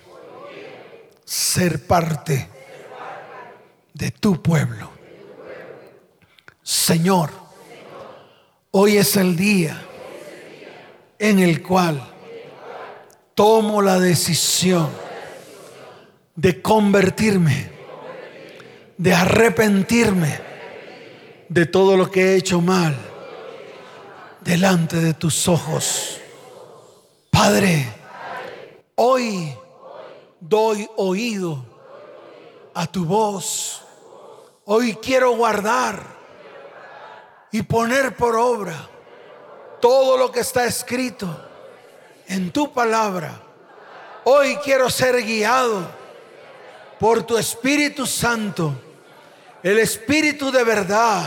ser 1.25 1.85
parte 1.85 2.49
de 3.93 4.11
tu 4.11 4.41
pueblo. 4.41 4.89
Señor, 6.63 7.29
hoy 8.71 8.97
es 8.97 9.17
el 9.17 9.35
día 9.35 9.81
en 11.19 11.39
el 11.39 11.61
cual 11.61 12.01
tomo 13.35 13.81
la 13.81 13.99
decisión 13.99 14.89
de 16.35 16.61
convertirme, 16.61 17.69
de 18.97 19.13
arrepentirme 19.13 20.39
de 21.49 21.65
todo 21.65 21.97
lo 21.97 22.09
que 22.09 22.21
he 22.21 22.35
hecho 22.35 22.61
mal 22.61 22.95
delante 24.39 24.97
de 24.97 25.13
tus 25.13 25.47
ojos. 25.49 26.17
Padre, 27.29 28.00
hoy 29.03 29.51
doy 30.39 30.87
oído 30.95 31.65
a 32.75 32.85
tu 32.85 33.03
voz. 33.03 33.81
Hoy 34.65 34.93
quiero 35.01 35.35
guardar 35.35 36.03
y 37.51 37.63
poner 37.63 38.15
por 38.15 38.35
obra 38.35 38.75
todo 39.81 40.17
lo 40.17 40.31
que 40.31 40.41
está 40.41 40.65
escrito 40.65 41.27
en 42.27 42.51
tu 42.51 42.71
palabra. 42.71 43.41
Hoy 44.23 44.55
quiero 44.57 44.87
ser 44.87 45.23
guiado 45.23 45.81
por 46.99 47.23
tu 47.23 47.39
Espíritu 47.39 48.05
Santo, 48.05 48.71
el 49.63 49.79
Espíritu 49.79 50.51
de 50.51 50.63
verdad 50.63 51.25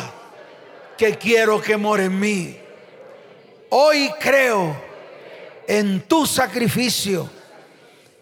que 0.97 1.19
quiero 1.19 1.61
que 1.61 1.77
more 1.77 2.05
en 2.05 2.21
mí. 2.21 2.57
Hoy 3.71 4.13
creo 4.21 4.81
en 5.67 6.03
tu 6.03 6.25
sacrificio, 6.25 7.29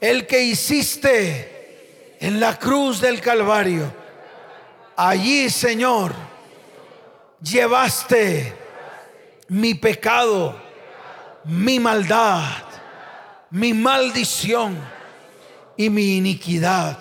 el 0.03 0.26
que 0.26 0.42
hiciste 0.42 2.16
en 2.18 2.40
la 2.40 2.59
cruz 2.59 3.00
del 3.00 3.20
Calvario. 3.20 3.94
Allí, 4.96 5.48
Señor, 5.48 6.12
llevaste 7.40 8.53
mi 9.46 9.74
pecado, 9.74 10.61
mi 11.44 11.78
maldad, 11.78 12.42
mi 13.50 13.72
maldición 13.72 14.76
y 15.76 15.88
mi 15.88 16.16
iniquidad. 16.16 16.98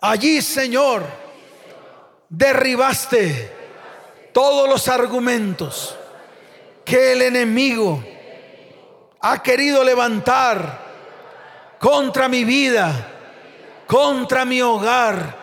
Allí, 0.00 0.42
Señor, 0.42 1.04
derribaste 2.28 3.52
todos 4.32 4.68
los 4.68 4.86
argumentos 4.86 5.96
que 6.84 7.14
el 7.14 7.22
enemigo 7.22 8.04
ha 9.20 9.42
querido 9.42 9.82
levantar 9.82 10.83
contra 11.78 12.28
mi 12.28 12.44
vida, 12.44 12.92
contra 13.86 14.44
mi 14.44 14.62
hogar 14.62 15.36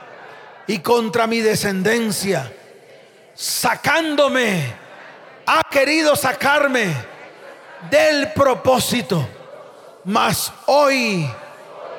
y 0.67 0.79
contra 0.79 1.27
mi 1.27 1.39
descendencia, 1.39 2.51
sacándome, 3.33 4.73
ha 5.45 5.61
querido 5.69 6.15
sacarme 6.15 6.93
del 7.89 8.31
propósito, 8.33 9.27
mas 10.05 10.51
hoy 10.67 11.29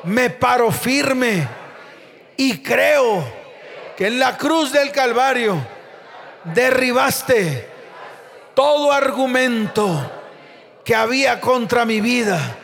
me 0.04 0.30
paro 0.30 0.70
firme 0.70 1.46
y 2.36 2.62
creo 2.62 3.24
que 3.96 4.06
en 4.06 4.18
la 4.18 4.36
cruz 4.36 4.72
del 4.72 4.90
Calvario 4.90 5.58
derribaste 6.44 7.68
todo 8.54 8.92
argumento 8.92 10.10
que 10.84 10.94
había 10.94 11.40
contra 11.40 11.84
mi 11.84 12.00
vida, 12.00 12.56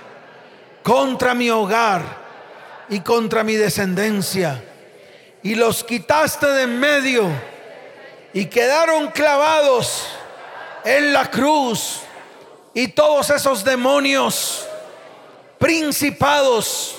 contra 0.88 1.34
mi 1.34 1.50
hogar 1.50 2.00
y 2.88 3.00
contra 3.00 3.44
mi 3.44 3.56
descendencia. 3.56 4.64
Y 5.42 5.54
los 5.54 5.84
quitaste 5.84 6.46
de 6.46 6.62
en 6.62 6.80
medio 6.80 7.28
y 8.32 8.46
quedaron 8.46 9.08
clavados 9.08 10.06
en 10.86 11.12
la 11.12 11.30
cruz. 11.30 12.00
Y 12.72 12.88
todos 12.88 13.28
esos 13.28 13.62
demonios, 13.62 14.66
principados, 15.58 16.96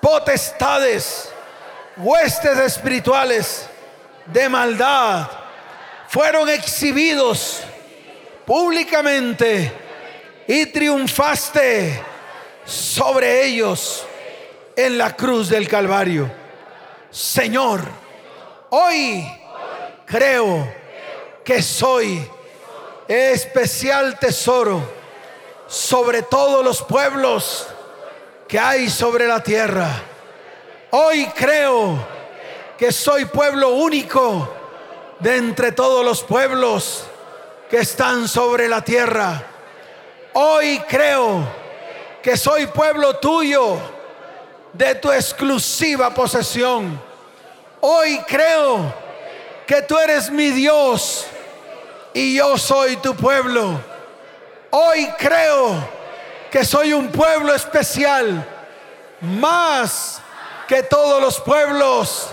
potestades, 0.00 1.28
huestes 1.96 2.56
espirituales 2.56 3.66
de 4.26 4.48
maldad, 4.48 5.28
fueron 6.06 6.48
exhibidos 6.48 7.62
públicamente 8.46 9.72
y 10.46 10.66
triunfaste 10.66 12.00
sobre 12.68 13.46
ellos 13.46 14.04
en 14.76 14.98
la 14.98 15.16
cruz 15.16 15.48
del 15.48 15.66
Calvario. 15.66 16.30
Señor, 17.10 17.80
hoy 18.68 19.26
creo 20.04 20.70
que 21.42 21.62
soy 21.62 22.30
especial 23.08 24.18
tesoro 24.18 24.82
sobre 25.66 26.22
todos 26.22 26.62
los 26.62 26.82
pueblos 26.82 27.66
que 28.46 28.58
hay 28.58 28.90
sobre 28.90 29.26
la 29.26 29.42
tierra. 29.42 29.88
Hoy 30.90 31.26
creo 31.34 32.06
que 32.76 32.92
soy 32.92 33.24
pueblo 33.24 33.70
único 33.70 34.54
de 35.20 35.36
entre 35.36 35.72
todos 35.72 36.04
los 36.04 36.22
pueblos 36.22 37.04
que 37.70 37.78
están 37.78 38.28
sobre 38.28 38.68
la 38.68 38.84
tierra. 38.84 39.42
Hoy 40.34 40.82
creo 40.86 41.67
que 42.22 42.36
soy 42.36 42.66
pueblo 42.66 43.16
tuyo, 43.16 43.78
de 44.72 44.94
tu 44.94 45.10
exclusiva 45.10 46.12
posesión. 46.12 47.00
Hoy 47.80 48.20
creo 48.26 48.92
que 49.66 49.82
tú 49.82 49.98
eres 49.98 50.30
mi 50.30 50.50
Dios 50.50 51.26
y 52.12 52.36
yo 52.36 52.58
soy 52.58 52.96
tu 52.96 53.14
pueblo. 53.14 53.80
Hoy 54.70 55.08
creo 55.18 55.88
que 56.50 56.64
soy 56.64 56.92
un 56.92 57.08
pueblo 57.08 57.54
especial, 57.54 58.46
más 59.20 60.20
que 60.66 60.82
todos 60.82 61.20
los 61.20 61.40
pueblos 61.40 62.28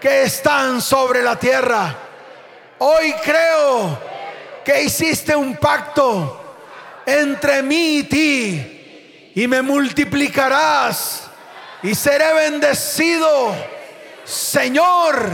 que 0.00 0.22
están 0.22 0.80
sobre 0.80 1.22
la 1.22 1.38
tierra. 1.38 1.94
Hoy 2.78 3.12
creo 3.24 3.98
que 4.64 4.82
hiciste 4.82 5.34
un 5.34 5.56
pacto 5.56 6.40
entre 7.06 7.62
mí 7.62 7.98
y 7.98 8.02
ti 8.04 8.71
y 9.34 9.46
me 9.46 9.62
multiplicarás 9.62 11.24
y 11.82 11.94
seré 11.94 12.32
bendecido, 12.34 13.54
Señor, 14.24 15.30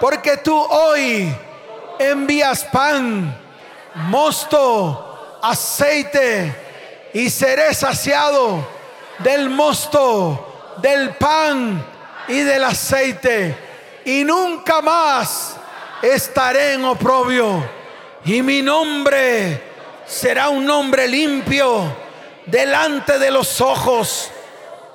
porque 0.00 0.38
tú 0.38 0.58
hoy 0.58 1.34
envías 1.98 2.64
pan, 2.64 3.36
mosto, 3.94 5.38
aceite 5.42 6.54
y 7.12 7.28
seré 7.28 7.74
saciado 7.74 8.66
del 9.18 9.50
mosto, 9.50 10.76
del 10.78 11.10
pan 11.10 11.84
y 12.28 12.40
del 12.40 12.64
aceite. 12.64 13.56
Y 14.04 14.24
nunca 14.24 14.80
más 14.80 15.56
estaré 16.00 16.74
en 16.74 16.84
oprobio. 16.84 17.62
Y 18.24 18.40
mi 18.40 18.62
nombre 18.62 19.62
será 20.06 20.48
un 20.48 20.64
nombre 20.64 21.06
limpio 21.06 22.02
delante 22.46 23.18
de 23.18 23.30
los 23.30 23.60
ojos 23.60 24.30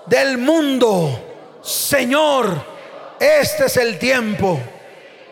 del 0.06 0.38
mundo. 0.38 1.60
Señor, 1.62 2.64
este 3.20 3.66
es 3.66 3.78
el 3.78 4.00
tiempo, 4.00 4.60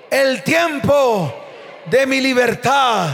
el 0.10 0.44
tiempo 0.44 1.34
de 1.86 2.06
mi 2.06 2.20
libertad, 2.20 3.10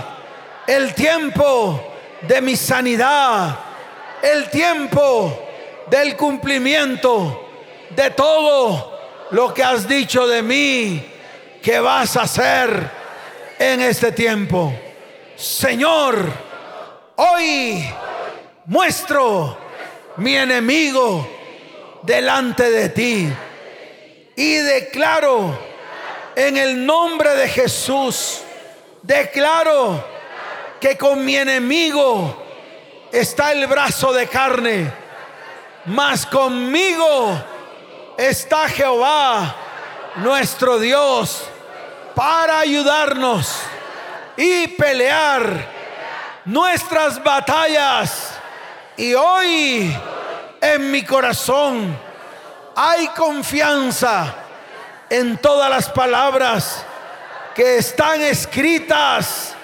el 0.68 0.94
tiempo 0.94 1.80
de 2.22 2.42
mi 2.42 2.56
sanidad, 2.56 3.58
el 4.22 4.50
tiempo 4.50 5.48
del 5.88 6.16
cumplimiento 6.16 7.50
de 7.90 8.12
todo 8.12 9.00
lo 9.32 9.54
que 9.54 9.64
has 9.64 9.88
dicho 9.88 10.28
de 10.28 10.42
mí 10.42 11.06
que 11.62 11.80
vas 11.80 12.18
a 12.18 12.24
hacer 12.24 12.90
en 13.60 13.82
este 13.82 14.12
tiempo. 14.12 14.74
Señor, 15.36 16.26
hoy 17.16 17.86
muestro 18.66 19.58
mi 20.18 20.36
enemigo 20.36 21.28
delante 22.04 22.70
de 22.70 22.90
ti 22.90 23.34
y 24.36 24.56
declaro 24.56 25.58
en 26.36 26.58
el 26.58 26.86
nombre 26.86 27.36
de 27.36 27.48
Jesús, 27.48 28.42
declaro 29.02 30.04
que 30.80 30.98
con 30.98 31.24
mi 31.24 31.36
enemigo 31.36 32.44
está 33.12 33.52
el 33.52 33.68
brazo 33.68 34.14
de 34.14 34.28
carne, 34.28 34.92
mas 35.86 36.26
conmigo 36.26 37.40
está 38.18 38.68
Jehová, 38.70 39.56
nuestro 40.18 40.80
Dios, 40.80 41.44
para 42.16 42.60
ayudarnos 42.60 43.62
y 44.38 44.68
pelear 44.70 45.68
nuestras 46.46 47.22
batallas. 47.24 48.41
Y 48.98 49.14
hoy 49.14 49.98
en 50.60 50.92
mi 50.92 51.04
corazón 51.04 51.98
hay 52.76 53.08
confianza 53.10 54.36
en 55.10 55.38
todas 55.38 55.70
las 55.70 55.90
palabras 55.90 56.84
que 57.56 57.78
están 57.78 58.22
escritas. 58.22 59.56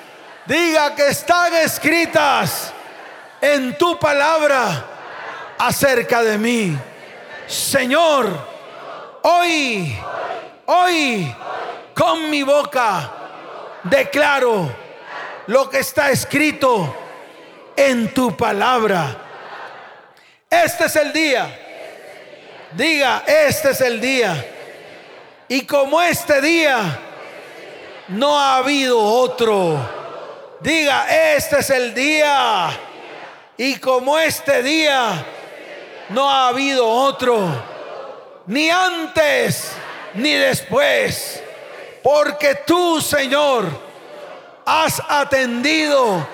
Diga 0.45 0.95
que 0.95 1.07
están 1.07 1.53
escritas 1.55 2.71
en 3.41 3.77
tu 3.77 3.99
palabra 3.99 4.85
acerca 5.57 6.23
de 6.23 6.37
mí. 6.37 6.77
Señor, 7.47 8.29
hoy, 9.23 9.97
hoy, 10.67 11.35
con 11.93 12.29
mi 12.29 12.43
boca, 12.43 13.11
declaro 13.83 14.73
lo 15.47 15.69
que 15.69 15.79
está 15.79 16.11
escrito 16.11 17.06
en 17.77 18.13
tu 18.13 18.35
palabra. 18.35 19.15
Este 20.49 20.85
es 20.85 20.95
el 20.95 21.13
día. 21.13 21.59
Diga, 22.71 23.23
este 23.25 23.69
es 23.71 23.81
el 23.81 24.01
día. 24.01 24.45
Y 25.47 25.61
como 25.65 26.01
este 26.01 26.41
día, 26.41 26.99
no 28.09 28.37
ha 28.37 28.57
habido 28.57 28.99
otro. 28.99 29.77
Diga, 30.59 31.35
este 31.35 31.59
es 31.59 31.69
el 31.69 31.93
día. 31.93 32.69
Y 33.55 33.75
como 33.77 34.17
este 34.17 34.63
día, 34.63 35.23
no 36.09 36.29
ha 36.29 36.49
habido 36.49 36.87
otro. 36.87 37.47
Ni 38.47 38.69
antes, 38.69 39.71
ni 40.15 40.33
después. 40.33 41.43
Porque 42.03 42.55
tú, 42.65 42.99
Señor, 43.01 43.65
has 44.65 45.01
atendido 45.07 46.27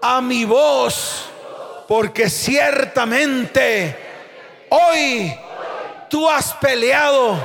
a 0.00 0.20
mi 0.20 0.44
voz. 0.44 1.26
Porque 1.88 2.28
ciertamente 2.28 3.96
hoy 4.70 5.32
tú 6.10 6.28
has 6.28 6.52
peleado 6.54 7.36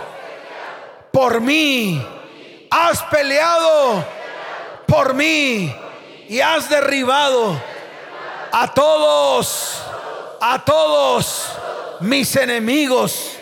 por 1.12 1.42
mí. 1.42 2.06
Has 2.70 3.04
peleado 3.04 4.04
por 4.88 5.14
mí 5.14 5.74
y 6.28 6.40
has 6.40 6.70
derribado 6.70 7.60
a 8.52 8.74
todos, 8.74 9.82
a 10.40 10.64
todos 10.64 11.52
mis 12.00 12.36
enemigos 12.36 13.34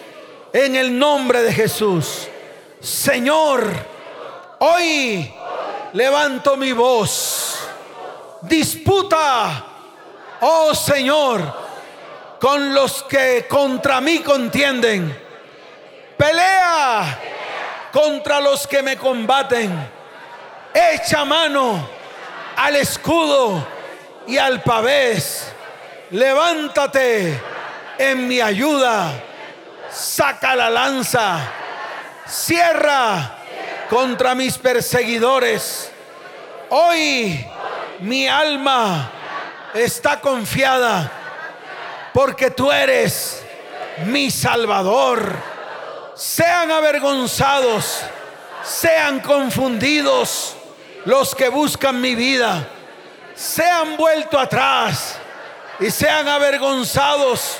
en 0.53 0.75
el 0.75 0.97
nombre 0.97 1.41
de 1.43 1.53
Jesús. 1.53 2.27
Señor, 2.79 3.67
hoy 4.59 5.31
levanto 5.93 6.57
mi 6.57 6.71
voz. 6.71 7.38
Disputa, 8.41 9.65
oh 10.41 10.73
Señor, 10.73 11.41
con 12.39 12.73
los 12.73 13.03
que 13.03 13.45
contra 13.47 13.99
mí 13.99 14.19
contienden. 14.19 15.17
Pelea 16.17 17.19
contra 17.91 18.39
los 18.39 18.65
que 18.67 18.81
me 18.81 18.97
combaten. 18.97 19.71
Echa 20.73 21.25
mano 21.25 21.89
al 22.55 22.75
escudo 22.75 23.65
y 24.27 24.37
al 24.37 24.61
pavés. 24.61 25.51
Levántate 26.11 27.39
en 27.97 28.27
mi 28.27 28.39
ayuda. 28.39 29.11
Saca 29.91 30.55
la 30.55 30.69
lanza. 30.69 31.39
Cierra 32.27 33.37
contra 33.89 34.35
mis 34.35 34.57
perseguidores. 34.57 35.91
Hoy 36.69 37.45
mi 38.01 38.27
alma 38.27 39.11
está 39.73 40.19
confiada 40.19 41.11
porque 42.13 42.51
tú 42.51 42.71
eres 42.71 43.43
mi 44.05 44.31
Salvador. 44.31 45.35
Sean 46.15 46.71
avergonzados, 46.71 48.01
sean 48.63 49.21
confundidos 49.21 50.55
los 51.05 51.33
que 51.33 51.47
buscan 51.47 52.01
mi 52.01 52.13
vida, 52.13 52.67
sean 53.35 53.95
vuelto 53.95 54.37
atrás 54.37 55.15
y 55.79 55.89
sean 55.89 56.27
avergonzados 56.27 57.57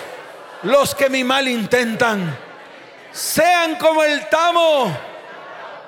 los 0.63 0.93
que 0.93 1.09
mi 1.09 1.23
mal 1.23 1.47
intentan. 1.47 2.37
Sean 3.11 3.75
como 3.77 4.03
el 4.03 4.27
tamo 4.27 4.95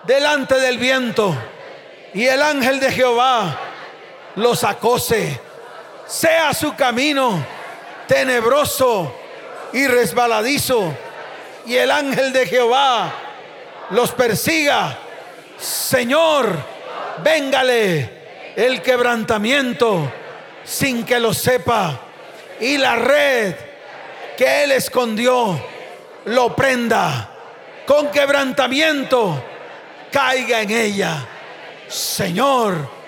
delante 0.03 0.59
del 0.59 0.77
viento 0.77 1.35
y 2.13 2.25
el 2.25 2.41
ángel 2.41 2.79
de 2.79 2.91
Jehová 2.91 3.70
los 4.35 4.63
acose. 4.63 5.39
Sea 6.05 6.53
su 6.53 6.75
camino 6.75 7.43
tenebroso 8.07 9.15
y 9.73 9.87
resbaladizo 9.87 10.93
y 11.65 11.75
el 11.75 11.91
ángel 11.91 12.33
de 12.33 12.45
Jehová 12.45 13.13
los 13.91 14.11
persiga. 14.11 14.97
Señor, 15.57 16.53
véngale 17.23 18.09
el 18.55 18.81
quebrantamiento 18.81 20.11
sin 20.63 21.05
que 21.05 21.19
lo 21.19 21.33
sepa 21.33 21.99
y 22.59 22.77
la 22.77 22.95
red 22.95 23.55
que 24.37 24.63
él 24.63 24.71
escondió 24.73 25.59
lo 26.25 26.55
prenda 26.55 27.29
con 27.85 28.09
quebrantamiento 28.09 29.43
caiga 30.11 30.61
en 30.61 30.71
ella. 30.71 31.25
Señor, 31.87 33.00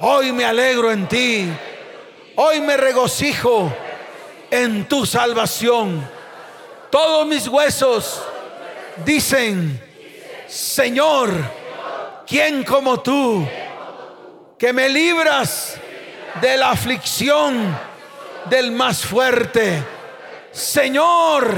hoy 0.00 0.32
me 0.32 0.44
alegro 0.44 0.90
en 0.90 1.08
ti. 1.08 1.48
Hoy 2.36 2.60
me 2.60 2.76
regocijo 2.76 3.72
en 4.50 4.88
tu 4.88 5.06
salvación. 5.06 6.08
Todos 6.90 7.26
mis 7.26 7.48
huesos 7.48 8.22
dicen, 9.04 9.80
Señor, 10.46 11.30
¿quién 12.26 12.64
como 12.64 13.00
tú 13.00 13.46
que 14.58 14.72
me 14.72 14.88
libras 14.88 15.76
de 16.40 16.56
la 16.56 16.70
aflicción 16.70 17.76
del 18.50 18.72
más 18.72 19.04
fuerte? 19.04 19.82
Señor, 20.52 21.52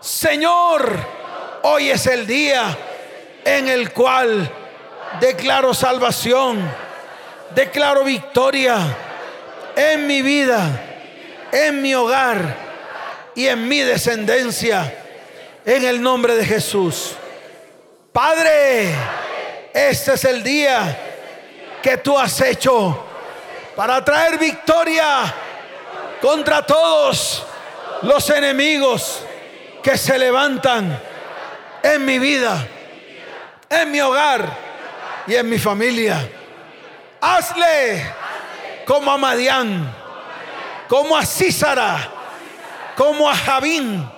Señor, 0.00 0.92
hoy 1.62 1.90
es 1.90 2.06
el 2.06 2.26
día 2.26 2.76
en 3.44 3.68
el 3.68 3.92
cual 3.92 4.50
declaro 5.20 5.72
salvación, 5.72 6.60
declaro 7.54 8.04
victoria 8.04 8.78
en 9.76 10.06
mi 10.06 10.22
vida 10.22 10.84
en 11.52 11.80
mi 11.80 11.94
hogar 11.94 12.56
y 13.34 13.46
en 13.46 13.68
mi 13.68 13.80
descendencia. 13.80 15.04
En 15.64 15.84
el 15.84 16.00
nombre 16.00 16.34
de 16.34 16.44
Jesús. 16.44 17.14
Padre, 18.12 18.94
este 19.74 20.14
es 20.14 20.24
el 20.24 20.42
día 20.42 20.98
que 21.82 21.98
tú 21.98 22.18
has 22.18 22.40
hecho 22.40 23.04
para 23.76 24.02
traer 24.04 24.38
victoria 24.38 25.32
contra 26.20 26.64
todos 26.64 27.44
los 28.02 28.30
enemigos 28.30 29.22
que 29.82 29.96
se 29.96 30.18
levantan 30.18 31.00
en 31.82 32.04
mi 32.04 32.18
vida, 32.18 32.66
en 33.68 33.90
mi 33.90 34.00
hogar 34.00 34.48
y 35.26 35.34
en 35.34 35.48
mi 35.48 35.58
familia. 35.58 36.37
Hazle 37.20 38.14
como 38.86 39.10
a 39.10 39.18
Madián 39.18 39.98
como 40.88 41.16
a 41.16 41.24
Císara, 41.24 42.08
como 42.96 43.28
a 43.28 43.36
Javín 43.36 44.10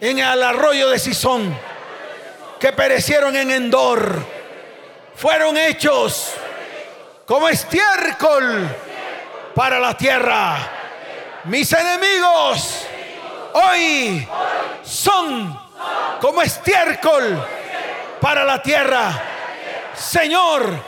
en 0.00 0.18
el 0.18 0.42
arroyo 0.42 0.88
de 0.88 0.98
Sison, 0.98 1.54
que 2.58 2.72
perecieron 2.72 3.36
en 3.36 3.50
Endor, 3.50 4.24
fueron 5.14 5.56
hechos 5.56 6.32
como 7.26 7.48
estiércol 7.48 8.68
para 9.54 9.78
la 9.78 9.96
tierra. 9.96 10.56
Mis 11.44 11.72
enemigos 11.72 12.86
hoy 13.52 14.26
son 14.84 15.58
como 16.20 16.40
estiércol 16.40 17.44
para 18.20 18.44
la 18.44 18.62
tierra. 18.62 19.22
Señor, 19.94 20.78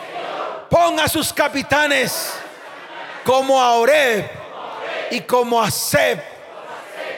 ponga 0.73 1.07
sus 1.07 1.35
capitanes 1.35 2.33
como 3.25 3.61
a 3.61 3.75
Oreb 3.75 4.27
y 5.11 5.21
como 5.21 5.63
a 5.63 5.71
Seb, 5.71 6.19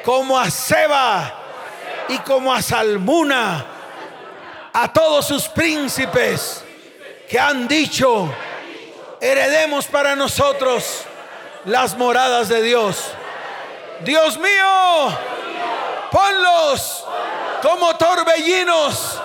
como 0.04 0.36
a 0.36 0.50
Seba 0.50 1.32
y 2.08 2.18
como 2.18 2.52
a 2.52 2.60
Salmuna, 2.60 3.64
a 4.72 4.92
todos 4.92 5.28
sus 5.28 5.46
príncipes 5.46 6.64
que 7.28 7.38
han 7.38 7.68
dicho, 7.68 8.28
heredemos 9.20 9.86
para 9.86 10.16
nosotros 10.16 11.04
las 11.64 11.96
moradas 11.96 12.48
de 12.48 12.60
Dios. 12.60 13.04
Dios 14.00 14.36
mío, 14.36 15.18
ponlos 16.10 17.04
como 17.62 17.94
torbellinos, 17.94 19.20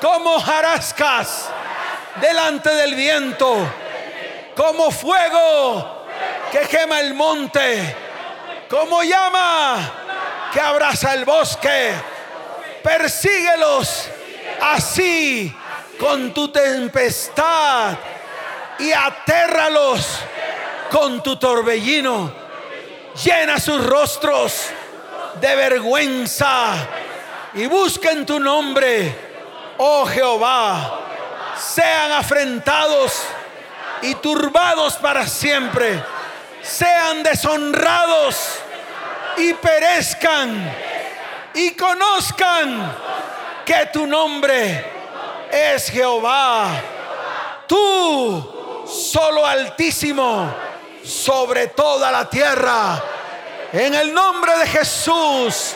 como 0.00 0.40
jarascas 0.40 1.51
delante 2.20 2.70
del 2.70 2.94
viento, 2.94 3.56
como 4.54 4.90
fuego 4.90 6.06
que 6.50 6.60
quema 6.60 7.00
el 7.00 7.14
monte, 7.14 7.96
como 8.68 9.02
llama 9.02 9.92
que 10.52 10.60
abraza 10.60 11.14
el 11.14 11.24
bosque. 11.24 11.92
Persíguelos 12.82 14.08
así 14.60 15.54
con 15.98 16.34
tu 16.34 16.48
tempestad 16.48 17.96
y 18.78 18.92
atérralos 18.92 20.18
con 20.90 21.22
tu 21.22 21.36
torbellino. 21.36 22.32
Llena 23.24 23.58
sus 23.58 23.84
rostros 23.84 24.66
de 25.40 25.56
vergüenza 25.56 26.74
y 27.54 27.66
busquen 27.66 28.26
tu 28.26 28.38
nombre, 28.40 29.14
oh 29.78 30.04
Jehová. 30.06 31.11
Sean 31.58 32.12
afrentados 32.12 33.22
y 34.02 34.14
turbados 34.16 34.94
para 34.96 35.26
siempre. 35.26 36.02
Sean 36.62 37.22
deshonrados 37.22 38.58
y 39.36 39.54
perezcan 39.54 40.72
y 41.54 41.72
conozcan 41.72 42.94
que 43.64 43.86
tu 43.92 44.06
nombre 44.06 44.84
es 45.50 45.88
Jehová. 45.88 46.68
Tú, 47.66 48.86
solo 48.86 49.46
altísimo, 49.46 50.52
sobre 51.04 51.68
toda 51.68 52.10
la 52.10 52.28
tierra. 52.28 53.02
En 53.72 53.94
el 53.94 54.12
nombre 54.12 54.56
de 54.58 54.66
Jesús. 54.66 55.74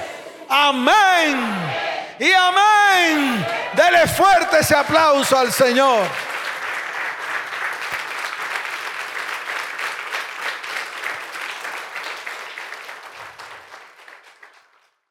Amén. 0.48 1.95
Y 2.18 2.32
amén. 2.32 3.46
Dele 3.74 4.06
fuerte 4.06 4.60
ese 4.60 4.74
aplauso 4.74 5.36
al 5.36 5.52
Señor. 5.52 6.06